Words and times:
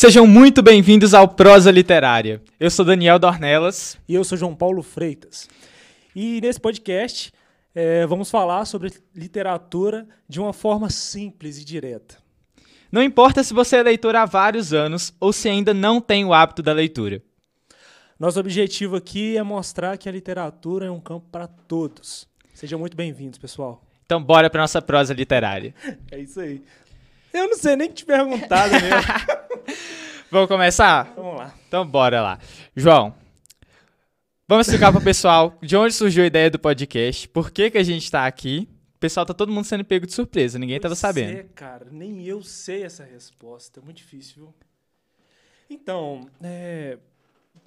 Sejam 0.00 0.28
muito 0.28 0.62
bem-vindos 0.62 1.12
ao 1.12 1.26
Prosa 1.26 1.72
Literária. 1.72 2.40
Eu 2.60 2.70
sou 2.70 2.84
Daniel 2.84 3.18
Dornelas. 3.18 3.98
E 4.08 4.14
eu 4.14 4.22
sou 4.22 4.38
João 4.38 4.54
Paulo 4.54 4.80
Freitas. 4.80 5.48
E 6.14 6.40
nesse 6.40 6.60
podcast 6.60 7.32
é, 7.74 8.06
vamos 8.06 8.30
falar 8.30 8.64
sobre 8.64 8.92
literatura 9.12 10.06
de 10.28 10.38
uma 10.38 10.52
forma 10.52 10.88
simples 10.88 11.58
e 11.58 11.64
direta. 11.64 12.16
Não 12.92 13.02
importa 13.02 13.42
se 13.42 13.52
você 13.52 13.78
é 13.78 13.82
leitor 13.82 14.14
há 14.14 14.24
vários 14.24 14.72
anos 14.72 15.12
ou 15.18 15.32
se 15.32 15.48
ainda 15.48 15.74
não 15.74 16.00
tem 16.00 16.24
o 16.24 16.32
hábito 16.32 16.62
da 16.62 16.72
leitura. 16.72 17.20
Nosso 18.20 18.38
objetivo 18.38 18.94
aqui 18.94 19.36
é 19.36 19.42
mostrar 19.42 19.98
que 19.98 20.08
a 20.08 20.12
literatura 20.12 20.86
é 20.86 20.90
um 20.92 21.00
campo 21.00 21.26
para 21.28 21.48
todos. 21.48 22.28
Sejam 22.54 22.78
muito 22.78 22.96
bem-vindos, 22.96 23.36
pessoal. 23.36 23.82
Então 24.06 24.22
bora 24.22 24.48
para 24.48 24.60
nossa 24.60 24.80
prosa 24.80 25.12
literária. 25.12 25.74
É 26.12 26.20
isso 26.20 26.38
aí. 26.38 26.62
Eu 27.32 27.48
não 27.48 27.56
sei 27.56 27.76
nem 27.76 27.90
te 27.90 28.04
perguntar, 28.04 28.68
Daniel. 28.68 29.00
Vamos 30.30 30.48
começar? 30.48 31.12
Vamos 31.14 31.36
lá. 31.36 31.54
Então 31.66 31.86
bora 31.86 32.20
lá. 32.20 32.38
João, 32.76 33.14
vamos 34.46 34.66
explicar 34.66 34.92
para 34.92 35.00
o 35.00 35.04
pessoal 35.04 35.56
de 35.62 35.74
onde 35.74 35.94
surgiu 35.94 36.22
a 36.22 36.26
ideia 36.26 36.50
do 36.50 36.58
podcast, 36.58 37.26
por 37.28 37.50
que, 37.50 37.70
que 37.70 37.78
a 37.78 37.82
gente 37.82 38.04
está 38.04 38.26
aqui. 38.26 38.68
O 38.94 38.98
pessoal 38.98 39.24
tá 39.24 39.32
todo 39.32 39.52
mundo 39.52 39.64
sendo 39.64 39.84
pego 39.84 40.06
de 40.06 40.12
surpresa, 40.12 40.58
ninguém 40.58 40.76
estava 40.76 40.94
sabendo. 40.96 41.38
É, 41.38 41.44
cara, 41.54 41.86
nem 41.90 42.26
eu 42.26 42.42
sei 42.42 42.82
essa 42.82 43.04
resposta, 43.04 43.80
é 43.80 43.82
muito 43.82 43.98
difícil. 43.98 44.34
Viu? 44.36 44.54
Então, 45.70 46.28
é, 46.42 46.98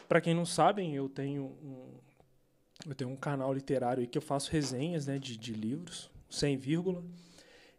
para 0.10 0.20
quem 0.20 0.34
não 0.34 0.46
sabem, 0.46 0.94
eu 0.94 1.08
tenho 1.08 1.44
um, 1.44 1.88
eu 2.86 2.94
tenho 2.94 3.10
um 3.10 3.16
canal 3.16 3.54
literário 3.54 4.02
aí 4.02 4.08
que 4.08 4.18
eu 4.18 4.22
faço 4.22 4.52
resenhas 4.52 5.08
né, 5.08 5.18
de, 5.18 5.38
de 5.38 5.54
livros, 5.54 6.12
sem 6.30 6.58
vírgula. 6.58 7.04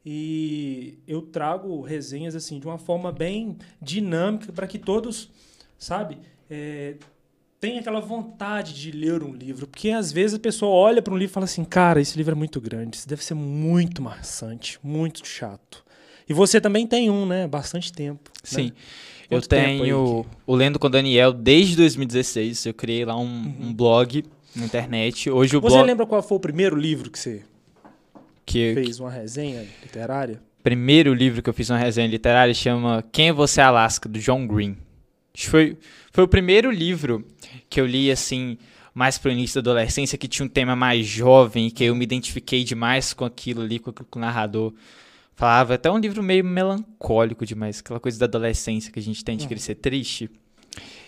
E 0.04 0.98
eu 1.06 1.22
trago 1.22 1.80
resenhas 1.80 2.34
assim 2.34 2.58
de 2.58 2.66
uma 2.66 2.78
forma 2.78 3.12
bem 3.12 3.56
dinâmica 3.80 4.52
para 4.52 4.66
que 4.66 4.78
todos, 4.78 5.30
sabe, 5.78 6.18
é, 6.50 6.96
tenham 7.60 7.78
aquela 7.78 8.00
vontade 8.00 8.74
de 8.74 8.90
ler 8.90 9.22
um 9.22 9.32
livro. 9.32 9.68
Porque 9.68 9.90
às 9.90 10.10
vezes 10.10 10.34
a 10.34 10.40
pessoa 10.40 10.72
olha 10.72 11.00
para 11.00 11.14
um 11.14 11.16
livro 11.16 11.30
e 11.30 11.34
fala 11.34 11.44
assim: 11.44 11.64
cara, 11.64 12.00
esse 12.00 12.16
livro 12.16 12.32
é 12.32 12.34
muito 12.34 12.60
grande, 12.60 12.96
isso 12.96 13.08
deve 13.08 13.24
ser 13.24 13.34
muito 13.34 14.02
maçante, 14.02 14.78
muito 14.82 15.26
chato. 15.26 15.84
E 16.28 16.34
você 16.34 16.60
também 16.60 16.86
tem 16.86 17.08
um, 17.10 17.24
né? 17.24 17.46
Bastante 17.46 17.92
tempo. 17.92 18.30
Né? 18.30 18.40
Sim. 18.42 18.64
Né? 18.64 18.72
Eu 19.30 19.40
tenho 19.40 20.26
o 20.46 20.54
Lendo 20.54 20.78
com 20.78 20.90
Daniel 20.90 21.32
desde 21.32 21.76
2016. 21.76 22.66
Eu 22.66 22.74
criei 22.74 23.04
lá 23.04 23.16
um, 23.16 23.22
uhum. 23.22 23.56
um 23.60 23.74
blog 23.74 24.24
na 24.54 24.64
internet. 24.66 25.30
Hoje 25.30 25.56
o 25.56 25.60
Você 25.60 25.76
blog... 25.76 25.86
lembra 25.86 26.06
qual 26.06 26.22
foi 26.22 26.36
o 26.36 26.40
primeiro 26.40 26.76
livro 26.76 27.10
que 27.10 27.18
você 27.18 27.42
que 28.52 28.74
fez 28.74 29.00
uma 29.00 29.10
resenha 29.10 29.66
literária? 29.82 30.40
Primeiro 30.62 31.14
livro 31.14 31.42
que 31.42 31.48
eu 31.48 31.54
fiz 31.54 31.70
uma 31.70 31.78
resenha 31.78 32.06
literária 32.06 32.52
chama 32.52 33.02
Quem 33.10 33.28
é 33.28 33.32
Você 33.32 33.60
Alaska, 33.60 34.08
do 34.08 34.18
John 34.18 34.46
Green. 34.46 34.76
Foi, 35.34 35.78
foi 36.12 36.24
o 36.24 36.28
primeiro 36.28 36.70
livro 36.70 37.24
que 37.70 37.80
eu 37.80 37.86
li, 37.86 38.10
assim, 38.10 38.58
mais 38.94 39.16
pro 39.16 39.30
início 39.32 39.60
da 39.60 39.70
adolescência, 39.70 40.18
que 40.18 40.28
tinha 40.28 40.44
um 40.44 40.48
tema 40.48 40.76
mais 40.76 41.06
jovem, 41.06 41.70
que 41.70 41.82
eu 41.82 41.94
me 41.94 42.04
identifiquei 42.04 42.62
demais 42.62 43.14
com 43.14 43.24
aquilo 43.24 43.62
ali, 43.62 43.78
com 43.78 43.90
aquilo 43.90 44.06
que 44.10 44.18
o 44.18 44.20
narrador 44.20 44.74
falava. 45.34 45.74
Até 45.74 45.90
um 45.90 45.98
livro 45.98 46.22
meio 46.22 46.44
melancólico 46.44 47.46
demais, 47.46 47.80
aquela 47.80 47.98
coisa 47.98 48.18
da 48.18 48.26
adolescência 48.26 48.92
que 48.92 48.98
a 48.98 49.02
gente 49.02 49.24
tem 49.24 49.36
de 49.36 49.48
querer 49.48 49.60
ser 49.60 49.76
triste. 49.76 50.30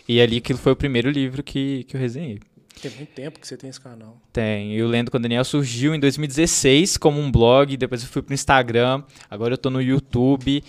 E 0.08 0.20
ali 0.20 0.38
aquilo 0.38 0.58
foi 0.58 0.72
o 0.72 0.76
primeiro 0.76 1.10
livro 1.10 1.42
que, 1.42 1.84
que 1.84 1.94
eu 1.94 2.00
resenhei. 2.00 2.40
Tem 2.84 2.98
muito 2.98 3.14
tempo 3.14 3.40
que 3.40 3.48
você 3.48 3.56
tem 3.56 3.70
esse 3.70 3.80
canal. 3.80 4.20
Tem. 4.30 4.74
E 4.76 4.82
o 4.82 4.86
Lendo 4.86 5.10
com 5.10 5.16
o 5.16 5.20
Daniel 5.20 5.42
surgiu 5.42 5.94
em 5.94 6.00
2016 6.00 6.98
como 6.98 7.18
um 7.18 7.32
blog, 7.32 7.74
depois 7.78 8.02
eu 8.02 8.08
fui 8.08 8.20
pro 8.20 8.34
Instagram, 8.34 9.02
agora 9.30 9.54
eu 9.54 9.58
tô 9.58 9.70
no 9.70 9.80
YouTube. 9.80 10.62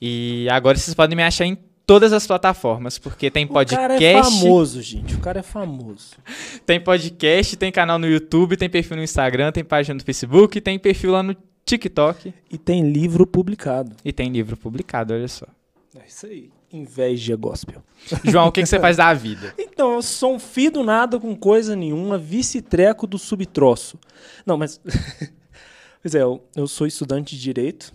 E 0.00 0.48
agora 0.50 0.78
vocês 0.78 0.94
podem 0.94 1.14
me 1.14 1.22
achar 1.22 1.44
em 1.44 1.58
todas 1.86 2.14
as 2.14 2.26
plataformas, 2.26 2.98
porque 2.98 3.30
tem 3.30 3.46
podcast. 3.46 3.84
O 3.84 3.88
cara 3.88 4.02
é 4.02 4.22
famoso, 4.22 4.80
gente. 4.80 5.14
O 5.14 5.18
cara 5.18 5.40
é 5.40 5.42
famoso. 5.42 6.16
tem 6.64 6.80
podcast, 6.80 7.54
tem 7.58 7.70
canal 7.70 7.98
no 7.98 8.06
YouTube, 8.06 8.56
tem 8.56 8.70
perfil 8.70 8.96
no 8.96 9.02
Instagram, 9.02 9.52
tem 9.52 9.62
página 9.62 9.94
no 9.94 10.02
Facebook, 10.02 10.62
tem 10.62 10.78
perfil 10.78 11.10
lá 11.10 11.22
no 11.22 11.36
TikTok. 11.66 12.32
E 12.50 12.56
tem 12.56 12.90
livro 12.90 13.26
publicado. 13.26 13.94
E 14.02 14.10
tem 14.10 14.30
livro 14.30 14.56
publicado, 14.56 15.12
olha 15.12 15.28
só. 15.28 15.46
É 15.94 16.06
isso 16.06 16.24
aí 16.24 16.50
inveja 16.72 17.34
gospel. 17.36 17.82
João, 18.24 18.48
o 18.48 18.52
que, 18.52 18.62
que 18.62 18.68
você 18.68 18.78
faz 18.78 18.96
da 18.96 19.12
vida? 19.14 19.54
Então, 19.78 19.94
eu 19.94 20.02
sou 20.02 20.34
um 20.34 20.40
filho 20.40 20.72
do 20.72 20.82
nada 20.84 21.20
com 21.20 21.36
coisa 21.36 21.76
nenhuma, 21.76 22.18
vice-treco 22.18 23.06
do 23.06 23.16
subtroço. 23.16 23.96
Não, 24.44 24.58
mas. 24.58 24.80
pois 26.02 26.16
é, 26.16 26.22
eu, 26.22 26.42
eu 26.56 26.66
sou 26.66 26.84
estudante 26.84 27.36
de 27.36 27.40
direito, 27.40 27.94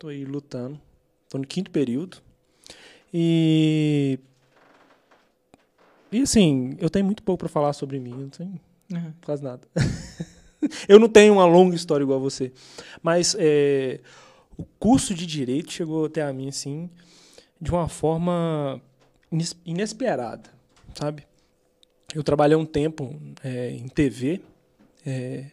tô 0.00 0.08
aí 0.08 0.24
lutando, 0.24 0.80
tô 1.28 1.38
no 1.38 1.46
quinto 1.46 1.70
período. 1.70 2.18
E. 3.14 4.18
E 6.10 6.22
assim, 6.22 6.76
eu 6.80 6.90
tenho 6.90 7.04
muito 7.04 7.22
pouco 7.22 7.38
para 7.38 7.48
falar 7.48 7.72
sobre 7.72 8.00
mim, 8.00 8.10
não 8.10 8.28
tenho 8.28 8.60
uhum. 8.92 9.12
quase 9.24 9.44
nada. 9.44 9.62
eu 10.88 10.98
não 10.98 11.08
tenho 11.08 11.34
uma 11.34 11.46
longa 11.46 11.76
história 11.76 12.02
igual 12.02 12.18
a 12.18 12.22
você. 12.22 12.52
Mas 13.00 13.36
é, 13.38 14.00
o 14.58 14.64
curso 14.80 15.14
de 15.14 15.24
direito 15.24 15.72
chegou 15.72 16.06
até 16.06 16.20
a 16.20 16.32
mim, 16.32 16.48
assim 16.48 16.90
de 17.62 17.70
uma 17.70 17.88
forma 17.88 18.82
inesperada, 19.64 20.50
sabe? 20.96 21.24
Eu 22.12 22.24
trabalhei 22.24 22.56
um 22.56 22.66
tempo 22.66 23.16
é, 23.42 23.70
em 23.70 23.86
TV, 23.86 24.40
é, 25.06 25.46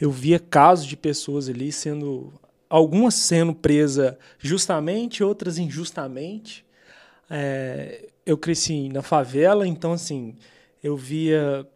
eu 0.00 0.10
via 0.10 0.38
casos 0.38 0.86
de 0.86 0.96
pessoas 0.96 1.50
ali 1.50 1.70
sendo, 1.70 2.32
algumas 2.70 3.14
sendo 3.14 3.54
presas 3.54 4.16
justamente, 4.38 5.22
outras 5.22 5.58
injustamente. 5.58 6.64
É, 7.28 8.08
eu 8.24 8.38
cresci 8.38 8.88
na 8.88 9.02
favela, 9.02 9.68
então 9.68 9.92
assim, 9.92 10.34
eu 10.82 10.96
via 10.96 11.68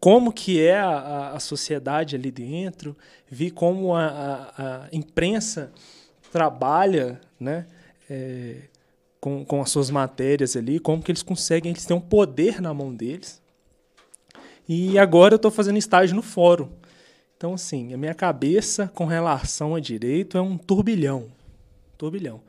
como 0.00 0.32
que 0.32 0.66
é 0.66 0.80
a, 0.80 1.32
a 1.32 1.40
sociedade 1.40 2.16
ali 2.16 2.30
dentro, 2.30 2.96
vi 3.28 3.50
como 3.50 3.94
a, 3.94 4.06
a, 4.06 4.84
a 4.86 4.88
imprensa 4.90 5.70
trabalha, 6.32 7.20
né? 7.38 7.66
É, 8.08 8.70
com, 9.20 9.44
com 9.44 9.60
as 9.60 9.70
suas 9.70 9.90
matérias 9.90 10.56
ali, 10.56 10.80
como 10.80 11.02
que 11.02 11.10
eles 11.10 11.22
conseguem, 11.22 11.72
eles 11.72 11.84
têm 11.84 11.96
um 11.96 12.00
poder 12.00 12.60
na 12.60 12.72
mão 12.72 12.94
deles. 12.94 13.40
E 14.68 14.98
agora 14.98 15.34
eu 15.34 15.36
estou 15.36 15.50
fazendo 15.50 15.78
estágio 15.78 16.16
no 16.16 16.22
fórum. 16.22 16.68
Então, 17.36 17.54
assim, 17.54 17.92
a 17.92 17.96
minha 17.96 18.14
cabeça 18.14 18.90
com 18.94 19.04
relação 19.04 19.74
a 19.74 19.80
direito 19.80 20.38
é 20.38 20.40
um 20.40 20.56
turbilhão. 20.56 21.28
Turbilhão. 21.98 22.40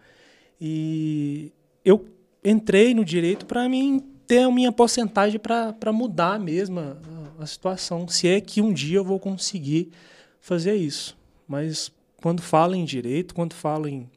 E 0.60 1.52
eu 1.84 2.06
entrei 2.44 2.94
no 2.94 3.04
direito 3.04 3.46
para 3.46 3.68
mim 3.68 4.04
ter 4.28 4.44
a 4.44 4.52
minha 4.52 4.72
porcentagem 4.72 5.40
para 5.40 5.92
mudar 5.92 6.40
mesmo 6.40 6.80
a, 6.80 6.98
a 7.40 7.46
situação. 7.46 8.08
Se 8.08 8.28
é 8.28 8.40
que 8.40 8.62
um 8.62 8.72
dia 8.72 8.98
eu 8.98 9.04
vou 9.04 9.20
conseguir 9.20 9.92
fazer 10.40 10.76
isso. 10.76 11.18
Mas 11.48 11.92
quando 12.18 12.42
falo 12.42 12.76
em 12.76 12.86
direito, 12.86 13.34
quando 13.34 13.54
falo 13.54 13.88
em 13.88 14.10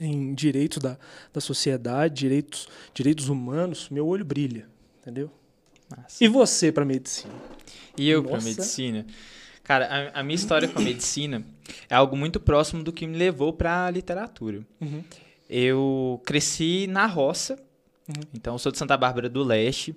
em 0.00 0.34
direitos 0.34 0.78
da, 0.78 0.96
da 1.32 1.40
sociedade, 1.40 2.14
direitos, 2.14 2.68
direitos 2.94 3.28
humanos, 3.28 3.88
meu 3.90 4.06
olho 4.06 4.24
brilha, 4.24 4.66
entendeu? 5.00 5.30
Nossa. 5.96 6.22
E 6.22 6.28
você 6.28 6.70
para 6.70 6.84
medicina? 6.84 7.32
E 7.96 8.08
eu 8.08 8.22
para 8.22 8.40
medicina? 8.40 9.06
Cara, 9.64 9.86
a, 9.86 10.20
a, 10.20 10.22
minha 10.22 10.34
história 10.34 10.68
com 10.68 10.78
a 10.78 10.82
medicina 10.82 11.44
é 11.90 11.94
algo 11.94 12.16
muito 12.16 12.40
próximo 12.40 12.82
do 12.82 12.92
que 12.92 13.06
me 13.06 13.16
levou 13.16 13.52
para 13.52 13.86
a 13.86 13.90
literatura. 13.90 14.60
Uhum. 14.80 15.02
Eu 15.48 16.22
cresci 16.24 16.86
na 16.86 17.06
roça, 17.06 17.58
uhum. 18.08 18.22
então 18.34 18.54
eu 18.54 18.58
sou 18.58 18.72
de 18.72 18.78
Santa 18.78 18.96
Bárbara 18.96 19.28
do 19.28 19.42
Leste, 19.42 19.94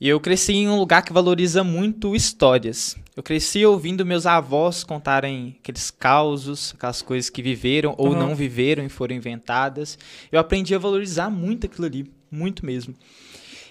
e 0.00 0.08
eu 0.08 0.18
cresci 0.18 0.54
em 0.54 0.68
um 0.68 0.78
lugar 0.78 1.02
que 1.02 1.12
valoriza 1.12 1.62
muito 1.62 2.16
histórias. 2.16 2.96
Eu 3.14 3.22
cresci 3.22 3.66
ouvindo 3.66 4.06
meus 4.06 4.24
avós 4.24 4.82
contarem 4.82 5.58
aqueles 5.60 5.90
causos, 5.90 6.72
aquelas 6.74 7.02
coisas 7.02 7.28
que 7.28 7.42
viveram 7.42 7.94
ou 7.98 8.08
uhum. 8.08 8.18
não 8.18 8.34
viveram 8.34 8.82
e 8.82 8.88
foram 8.88 9.14
inventadas. 9.14 9.98
Eu 10.32 10.40
aprendi 10.40 10.74
a 10.74 10.78
valorizar 10.78 11.28
muito 11.28 11.66
aquilo 11.66 11.86
ali, 11.86 12.10
muito 12.30 12.64
mesmo. 12.64 12.94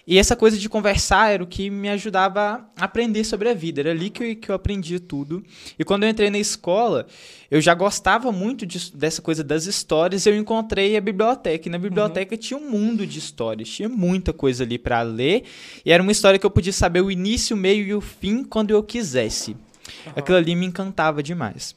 E 0.10 0.18
essa 0.18 0.36
coisa 0.36 0.58
de 0.58 0.68
conversar 0.68 1.32
era 1.32 1.44
o 1.44 1.46
que 1.46 1.70
me 1.70 1.88
ajudava 1.88 2.68
a 2.76 2.86
aprender 2.86 3.24
sobre 3.24 3.48
a 3.48 3.54
vida. 3.54 3.82
Era 3.82 3.92
ali 3.92 4.10
que 4.10 4.24
eu, 4.24 4.36
que 4.36 4.50
eu 4.50 4.56
aprendia 4.56 5.00
tudo. 5.00 5.44
E 5.78 5.84
quando 5.84 6.02
eu 6.02 6.10
entrei 6.10 6.32
na 6.32 6.40
escola, 6.40 7.06
eu 7.52 7.62
já 7.62 7.76
gostava 7.76 8.32
muito 8.32 8.66
de, 8.66 8.92
dessa 8.96 9.22
coisa 9.22 9.44
das 9.44 9.68
histórias. 9.68 10.26
Eu 10.26 10.36
encontrei 10.36 10.98
a 10.98 11.02
biblioteca. 11.02 11.68
E 11.68 11.72
na 11.72 11.78
biblioteca 11.78 12.34
uhum. 12.34 12.42
tinha 12.42 12.60
um 12.60 12.72
mundo 12.72 13.06
de 13.06 13.20
histórias. 13.20 13.70
Tinha 13.70 13.88
muita 13.88 14.34
coisa 14.34 14.64
ali 14.64 14.80
para 14.80 15.04
ler. 15.04 15.44
E 15.86 15.92
era 15.92 16.02
uma 16.02 16.12
história 16.12 16.40
que 16.40 16.46
eu 16.46 16.50
podia 16.50 16.74
saber 16.74 17.02
o 17.02 17.12
início, 17.12 17.56
o 17.56 17.60
meio 17.60 17.86
e 17.86 17.94
o 17.94 18.02
fim 18.02 18.44
quando 18.44 18.72
eu 18.72 18.82
quisesse. 18.82 19.52
Uhum. 19.52 20.14
Aquilo 20.16 20.38
ali 20.40 20.56
me 20.56 20.66
encantava 20.66 21.22
demais. 21.22 21.76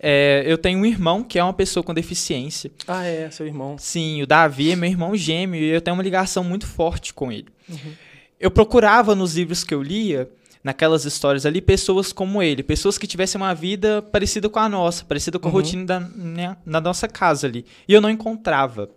É, 0.00 0.44
eu 0.46 0.56
tenho 0.56 0.78
um 0.78 0.86
irmão 0.86 1.24
que 1.24 1.38
é 1.38 1.44
uma 1.44 1.52
pessoa 1.52 1.82
com 1.82 1.92
deficiência. 1.92 2.70
Ah, 2.86 3.04
é, 3.04 3.30
seu 3.30 3.46
irmão. 3.46 3.76
Sim, 3.78 4.22
o 4.22 4.26
Davi 4.26 4.72
é 4.72 4.76
meu 4.76 4.88
irmão 4.88 5.16
gêmeo 5.16 5.60
e 5.60 5.68
eu 5.68 5.80
tenho 5.80 5.96
uma 5.96 6.02
ligação 6.02 6.44
muito 6.44 6.66
forte 6.66 7.12
com 7.12 7.32
ele. 7.32 7.48
Uhum. 7.68 7.92
Eu 8.38 8.50
procurava 8.50 9.14
nos 9.14 9.34
livros 9.34 9.64
que 9.64 9.74
eu 9.74 9.82
lia, 9.82 10.30
naquelas 10.62 11.04
histórias 11.04 11.44
ali, 11.44 11.60
pessoas 11.60 12.12
como 12.12 12.42
ele, 12.42 12.62
pessoas 12.62 12.96
que 12.96 13.06
tivessem 13.06 13.40
uma 13.40 13.54
vida 13.54 14.02
parecida 14.02 14.48
com 14.48 14.58
a 14.58 14.68
nossa, 14.68 15.04
parecida 15.04 15.38
com 15.38 15.48
a 15.48 15.50
uhum. 15.50 15.56
rotina 15.56 15.84
da, 15.84 16.00
né, 16.00 16.56
da 16.64 16.80
nossa 16.80 17.08
casa 17.08 17.46
ali. 17.46 17.64
E 17.88 17.92
eu 17.92 18.00
não 18.00 18.10
encontrava. 18.10 18.88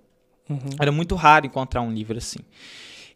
Uhum. 0.50 0.60
Era 0.80 0.92
muito 0.92 1.16
raro 1.16 1.46
encontrar 1.46 1.82
um 1.82 1.92
livro 1.92 2.18
assim. 2.18 2.40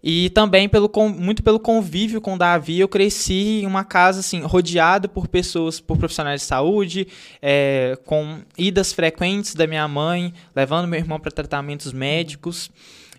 E 0.07 0.29
também 0.29 0.69
pelo 0.69 0.87
muito 1.09 1.41
pelo 1.41 1.59
convívio 1.59 2.21
com 2.21 2.37
Davi, 2.37 2.79
eu 2.79 2.87
cresci 2.87 3.61
em 3.63 3.65
uma 3.65 3.83
casa 3.83 4.19
assim 4.19 4.41
rodeada 4.41 5.07
por 5.07 5.27
pessoas, 5.27 5.79
por 5.79 5.97
profissionais 5.97 6.41
de 6.41 6.45
saúde, 6.45 7.07
é, 7.41 7.97
com 8.05 8.37
idas 8.55 8.93
frequentes 8.93 9.55
da 9.55 9.65
minha 9.65 9.87
mãe, 9.87 10.31
levando 10.55 10.87
meu 10.87 10.99
irmão 10.99 11.19
para 11.19 11.31
tratamentos 11.31 11.91
médicos. 11.91 12.69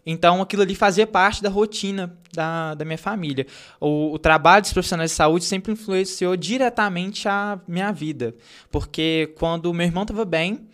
Então, 0.07 0.41
aquilo 0.41 0.63
ali 0.63 0.77
fazia 0.77 1.09
parte 1.09 1.43
da 1.43 1.49
rotina 1.49 2.17
da, 2.33 2.75
da 2.75 2.85
minha 2.85 2.97
família. 2.97 3.49
O, 3.81 4.13
o, 4.13 4.19
trabalho 4.21 4.63
dos 4.63 4.73
profissionais 4.73 5.11
de 5.11 5.17
saúde 5.17 5.45
sempre 5.45 5.73
influenciou 5.73 6.37
diretamente 6.37 7.29
a 7.29 7.59
minha 7.67 7.91
vida. 7.91 8.33
Porque 8.71 9.35
quando 9.37 9.75
meu 9.75 9.85
irmão 9.85 10.05
estava 10.05 10.25
bem, 10.25 10.69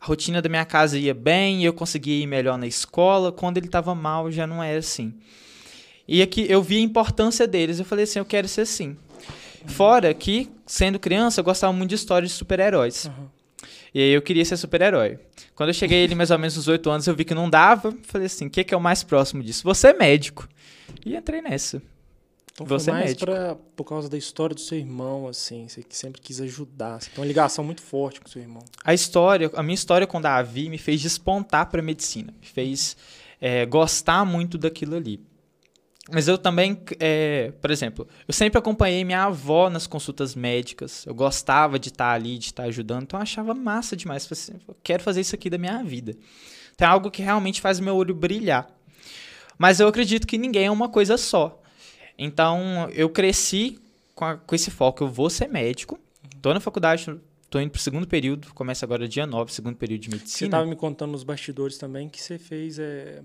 a 0.00 0.06
rotina 0.06 0.40
da 0.40 0.48
minha 0.48 0.64
casa 0.64 0.96
ia 0.96 1.12
bem, 1.12 1.64
eu 1.64 1.72
conseguia 1.72 2.22
ir 2.22 2.26
melhor 2.28 2.56
na 2.56 2.68
escola. 2.68 3.32
Quando 3.32 3.56
ele 3.56 3.66
estava 3.66 3.96
mal, 3.96 4.30
já 4.30 4.46
não 4.46 4.62
era 4.62 4.78
assim. 4.78 5.12
E 6.08 6.22
aqui 6.22 6.46
eu 6.48 6.62
vi 6.62 6.76
a 6.76 6.80
importância 6.80 7.46
deles. 7.46 7.78
Eu 7.78 7.84
falei 7.84 8.04
assim, 8.04 8.18
eu 8.18 8.24
quero 8.24 8.46
ser 8.48 8.62
assim. 8.62 8.96
Fora 9.66 10.14
que, 10.14 10.48
sendo 10.64 10.98
criança, 10.98 11.40
eu 11.40 11.44
gostava 11.44 11.72
muito 11.72 11.90
de 11.90 11.96
histórias 11.96 12.30
de 12.30 12.36
super-heróis. 12.36 13.06
Uhum. 13.06 13.26
E 13.92 14.00
aí 14.00 14.10
eu 14.10 14.22
queria 14.22 14.44
ser 14.44 14.56
super-herói. 14.56 15.18
Quando 15.54 15.70
eu 15.70 15.74
cheguei 15.74 16.04
ali 16.04 16.14
mais 16.14 16.30
ou 16.30 16.38
menos 16.38 16.56
uns 16.56 16.68
oito 16.68 16.90
anos, 16.90 17.06
eu 17.06 17.14
vi 17.14 17.24
que 17.24 17.34
não 17.34 17.48
dava. 17.48 17.94
Falei 18.02 18.26
assim, 18.26 18.46
o 18.46 18.50
que, 18.50 18.62
que 18.62 18.74
é 18.74 18.76
o 18.76 18.80
mais 18.80 19.02
próximo 19.02 19.42
disso? 19.42 19.64
Você 19.64 19.88
é 19.88 19.94
médico. 19.94 20.48
E 21.04 21.16
entrei 21.16 21.40
nessa. 21.40 21.82
Então 22.52 22.66
você 22.66 22.90
foi 22.90 22.92
é 22.92 22.94
mais 22.94 23.04
é 23.04 23.08
médico. 23.08 23.26
Pra, 23.26 23.56
por 23.74 23.84
causa 23.84 24.08
da 24.08 24.16
história 24.16 24.54
do 24.54 24.60
seu 24.60 24.78
irmão, 24.78 25.26
assim, 25.26 25.68
você 25.68 25.82
que 25.82 25.96
sempre 25.96 26.20
quis 26.20 26.40
ajudar. 26.40 27.00
Você 27.00 27.10
tem 27.10 27.22
uma 27.22 27.26
ligação 27.26 27.64
muito 27.64 27.82
forte 27.82 28.20
com 28.20 28.28
seu 28.28 28.40
irmão. 28.40 28.62
A 28.84 28.94
história, 28.94 29.50
a 29.54 29.62
minha 29.62 29.74
história 29.74 30.06
com 30.06 30.20
Davi 30.20 30.68
me 30.68 30.78
fez 30.78 31.00
despontar 31.00 31.70
para 31.70 31.82
medicina. 31.82 32.32
Me 32.40 32.46
fez 32.46 32.96
é, 33.40 33.66
gostar 33.66 34.24
muito 34.24 34.56
daquilo 34.56 34.96
ali. 34.96 35.20
Mas 36.10 36.28
eu 36.28 36.38
também, 36.38 36.80
é, 37.00 37.52
por 37.60 37.70
exemplo, 37.70 38.06
eu 38.28 38.32
sempre 38.32 38.58
acompanhei 38.58 39.04
minha 39.04 39.24
avó 39.24 39.68
nas 39.68 39.86
consultas 39.86 40.36
médicas. 40.36 41.04
Eu 41.04 41.14
gostava 41.14 41.78
de 41.78 41.88
estar 41.88 42.12
ali, 42.12 42.38
de 42.38 42.46
estar 42.46 42.64
ajudando. 42.64 43.02
Então 43.02 43.18
eu 43.18 43.22
achava 43.22 43.54
massa 43.54 43.96
demais. 43.96 44.24
Eu 44.24 44.28
assim, 44.32 44.52
quero 44.84 45.02
fazer 45.02 45.20
isso 45.20 45.34
aqui 45.34 45.50
da 45.50 45.58
minha 45.58 45.82
vida. 45.82 46.16
Então 46.74 46.86
é 46.86 46.90
algo 46.90 47.10
que 47.10 47.22
realmente 47.22 47.60
faz 47.60 47.80
meu 47.80 47.96
olho 47.96 48.14
brilhar. 48.14 48.68
Mas 49.58 49.80
eu 49.80 49.88
acredito 49.88 50.26
que 50.26 50.38
ninguém 50.38 50.66
é 50.66 50.70
uma 50.70 50.88
coisa 50.88 51.16
só. 51.16 51.60
Então 52.16 52.88
eu 52.92 53.10
cresci 53.10 53.78
com, 54.14 54.24
a, 54.24 54.36
com 54.36 54.54
esse 54.54 54.70
foco. 54.70 55.02
Eu 55.02 55.08
vou 55.08 55.28
ser 55.28 55.48
médico. 55.48 55.98
Estou 56.36 56.54
na 56.54 56.60
faculdade, 56.60 57.18
estou 57.42 57.60
indo 57.60 57.70
para 57.70 57.78
o 57.78 57.82
segundo 57.82 58.06
período. 58.06 58.54
Começa 58.54 58.86
agora 58.86 59.08
dia 59.08 59.26
9, 59.26 59.52
segundo 59.52 59.74
período 59.74 60.02
de 60.02 60.10
medicina. 60.10 60.38
Você 60.38 60.44
estava 60.44 60.66
me 60.66 60.76
contando 60.76 61.10
nos 61.10 61.24
bastidores 61.24 61.78
também 61.78 62.08
que 62.08 62.22
você 62.22 62.38
fez 62.38 62.78
é, 62.78 63.22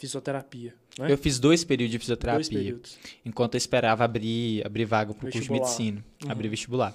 fisioterapia. 0.00 0.74
Né? 0.98 1.12
Eu 1.12 1.18
fiz 1.18 1.38
dois 1.38 1.62
períodos 1.62 1.92
de 1.92 1.98
fisioterapia. 1.98 2.38
Dois 2.38 2.48
períodos. 2.48 2.98
Enquanto 3.24 3.54
eu 3.54 3.58
esperava 3.58 4.02
abrir, 4.02 4.66
abrir 4.66 4.86
vaga 4.86 5.12
para 5.12 5.28
o 5.28 5.30
curso 5.30 5.46
de 5.46 5.52
medicina, 5.52 6.02
uhum. 6.24 6.30
abrir 6.30 6.48
vestibular. 6.48 6.94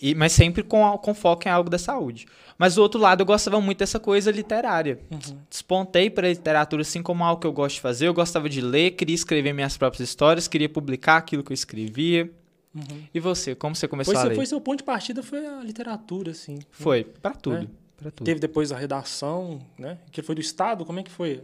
E, 0.00 0.14
mas 0.14 0.32
sempre 0.32 0.62
com, 0.62 0.98
com 0.98 1.14
foco 1.14 1.46
em 1.46 1.50
algo 1.50 1.70
da 1.70 1.78
saúde. 1.78 2.26
Mas 2.58 2.74
do 2.74 2.82
outro 2.82 2.98
lado, 3.00 3.20
eu 3.20 3.26
gostava 3.26 3.60
muito 3.60 3.78
dessa 3.78 4.00
coisa 4.00 4.30
literária. 4.30 4.98
Uhum. 5.10 5.38
Despontei 5.48 6.10
para 6.10 6.26
a 6.26 6.30
literatura 6.30 6.82
assim 6.82 7.02
como 7.02 7.22
algo 7.22 7.40
que 7.40 7.46
eu 7.46 7.52
gosto 7.52 7.76
de 7.76 7.82
fazer. 7.82 8.08
Eu 8.08 8.14
gostava 8.14 8.48
de 8.48 8.60
ler, 8.60 8.92
queria 8.92 9.14
escrever 9.14 9.52
minhas 9.52 9.76
próprias 9.76 10.08
histórias, 10.08 10.48
queria 10.48 10.68
publicar 10.68 11.18
aquilo 11.18 11.44
que 11.44 11.52
eu 11.52 11.54
escrevia. 11.54 12.30
Uhum. 12.74 13.02
E 13.14 13.20
você, 13.20 13.54
como 13.54 13.76
você 13.76 13.86
começou 13.86 14.14
foi, 14.14 14.22
a 14.22 14.26
ler? 14.26 14.34
Foi 14.34 14.46
seu 14.46 14.60
ponto 14.60 14.78
de 14.78 14.84
partida, 14.84 15.22
foi 15.22 15.46
a 15.46 15.62
literatura, 15.62 16.32
assim. 16.32 16.58
Foi, 16.70 17.04
para 17.04 17.34
tudo. 17.34 17.70
É. 17.78 17.81
Teve 18.10 18.40
depois 18.40 18.72
a 18.72 18.76
redação, 18.76 19.60
né? 19.78 19.98
Que 20.10 20.22
foi 20.22 20.34
do 20.34 20.40
Estado? 20.40 20.84
Como 20.84 20.98
é 20.98 21.02
que 21.02 21.10
foi? 21.10 21.42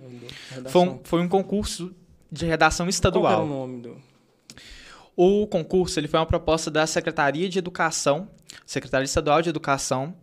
Foi 0.66 0.82
um, 0.82 1.00
foi 1.05 1.20
um 1.20 1.28
concurso 1.28 1.94
de 2.31 2.46
redação 2.46 2.88
estadual. 2.88 3.22
Qual 3.22 3.44
era 3.44 3.44
o 3.44 3.49
nome 3.49 3.82
do... 3.82 3.96
O 5.16 5.46
concurso 5.46 5.99
ele 5.99 6.06
foi 6.06 6.20
uma 6.20 6.26
proposta 6.26 6.70
da 6.70 6.87
Secretaria 6.87 7.49
de 7.49 7.58
Educação, 7.58 8.28
Secretaria 8.64 9.05
Estadual 9.05 9.43
de 9.43 9.49
Educação, 9.49 10.14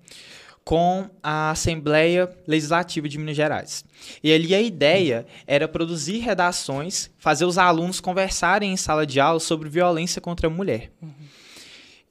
com 0.64 1.10
a 1.22 1.52
Assembleia 1.52 2.34
Legislativa 2.48 3.08
de 3.08 3.18
Minas 3.18 3.36
Gerais. 3.36 3.86
E 4.24 4.34
ali 4.34 4.56
a 4.56 4.62
ideia 4.62 5.26
era 5.46 5.68
produzir 5.68 6.20
redações, 6.20 7.12
fazer 7.20 7.46
os 7.46 7.58
alunos 7.58 8.00
conversarem 8.00 8.72
em 8.74 8.78
sala 8.78 9.06
de 9.06 9.20
aula 9.20 9.40
sobre 9.40 9.70
violência 9.70 10.22
contra 10.22 10.48
a 10.48 10.50
mulher. 10.50 10.92
Uhum. 11.02 11.12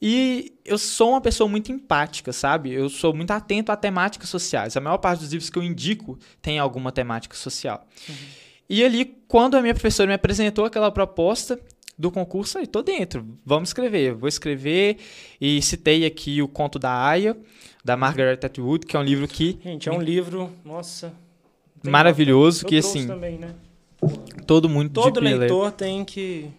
E 0.01 0.53
eu 0.63 0.77
sou 0.77 1.11
uma 1.11 1.21
pessoa 1.21 1.49
muito 1.49 1.71
empática, 1.71 2.33
sabe? 2.33 2.71
Eu 2.71 2.89
sou 2.89 3.13
muito 3.13 3.31
atento 3.31 3.71
a 3.71 3.75
temáticas 3.75 4.29
sociais. 4.29 4.75
A 4.75 4.81
maior 4.81 4.97
parte 4.97 5.19
dos 5.21 5.31
livros 5.31 5.49
que 5.49 5.57
eu 5.57 5.63
indico 5.63 6.19
tem 6.41 6.59
alguma 6.59 6.91
temática 6.91 7.35
social. 7.35 7.87
Uhum. 8.07 8.15
E 8.69 8.83
ali, 8.83 9.15
quando 9.27 9.55
a 9.55 9.61
minha 9.61 9.73
professora 9.73 10.07
me 10.07 10.13
apresentou 10.13 10.65
aquela 10.65 10.91
proposta 10.91 11.59
do 11.97 12.11
concurso, 12.11 12.57
aí 12.57 12.67
tô 12.67 12.81
dentro. 12.81 13.25
Vamos 13.45 13.69
escrever. 13.69 14.13
Vou 14.13 14.27
escrever 14.27 14.97
e 15.39 15.61
citei 15.61 16.05
aqui 16.05 16.41
o 16.41 16.47
conto 16.47 16.77
da 16.77 16.91
Aya, 16.91 17.37
da 17.83 17.95
Margaret 17.95 18.39
Atwood, 18.43 18.85
que 18.85 18.97
é 18.97 18.99
um 18.99 19.03
livro 19.03 19.27
que 19.27 19.57
Gente, 19.63 19.87
é 19.87 19.91
um 19.91 20.01
livro, 20.01 20.51
nossa, 20.63 21.13
maravilhoso 21.83 22.65
que 22.65 22.77
assim, 22.77 23.07
também, 23.07 23.37
né? 23.37 23.55
todo 24.45 24.67
mundo 24.67 24.89
todo 24.89 25.19
leitor 25.19 25.65
ler. 25.65 25.71
tem 25.71 26.03
que 26.03 26.51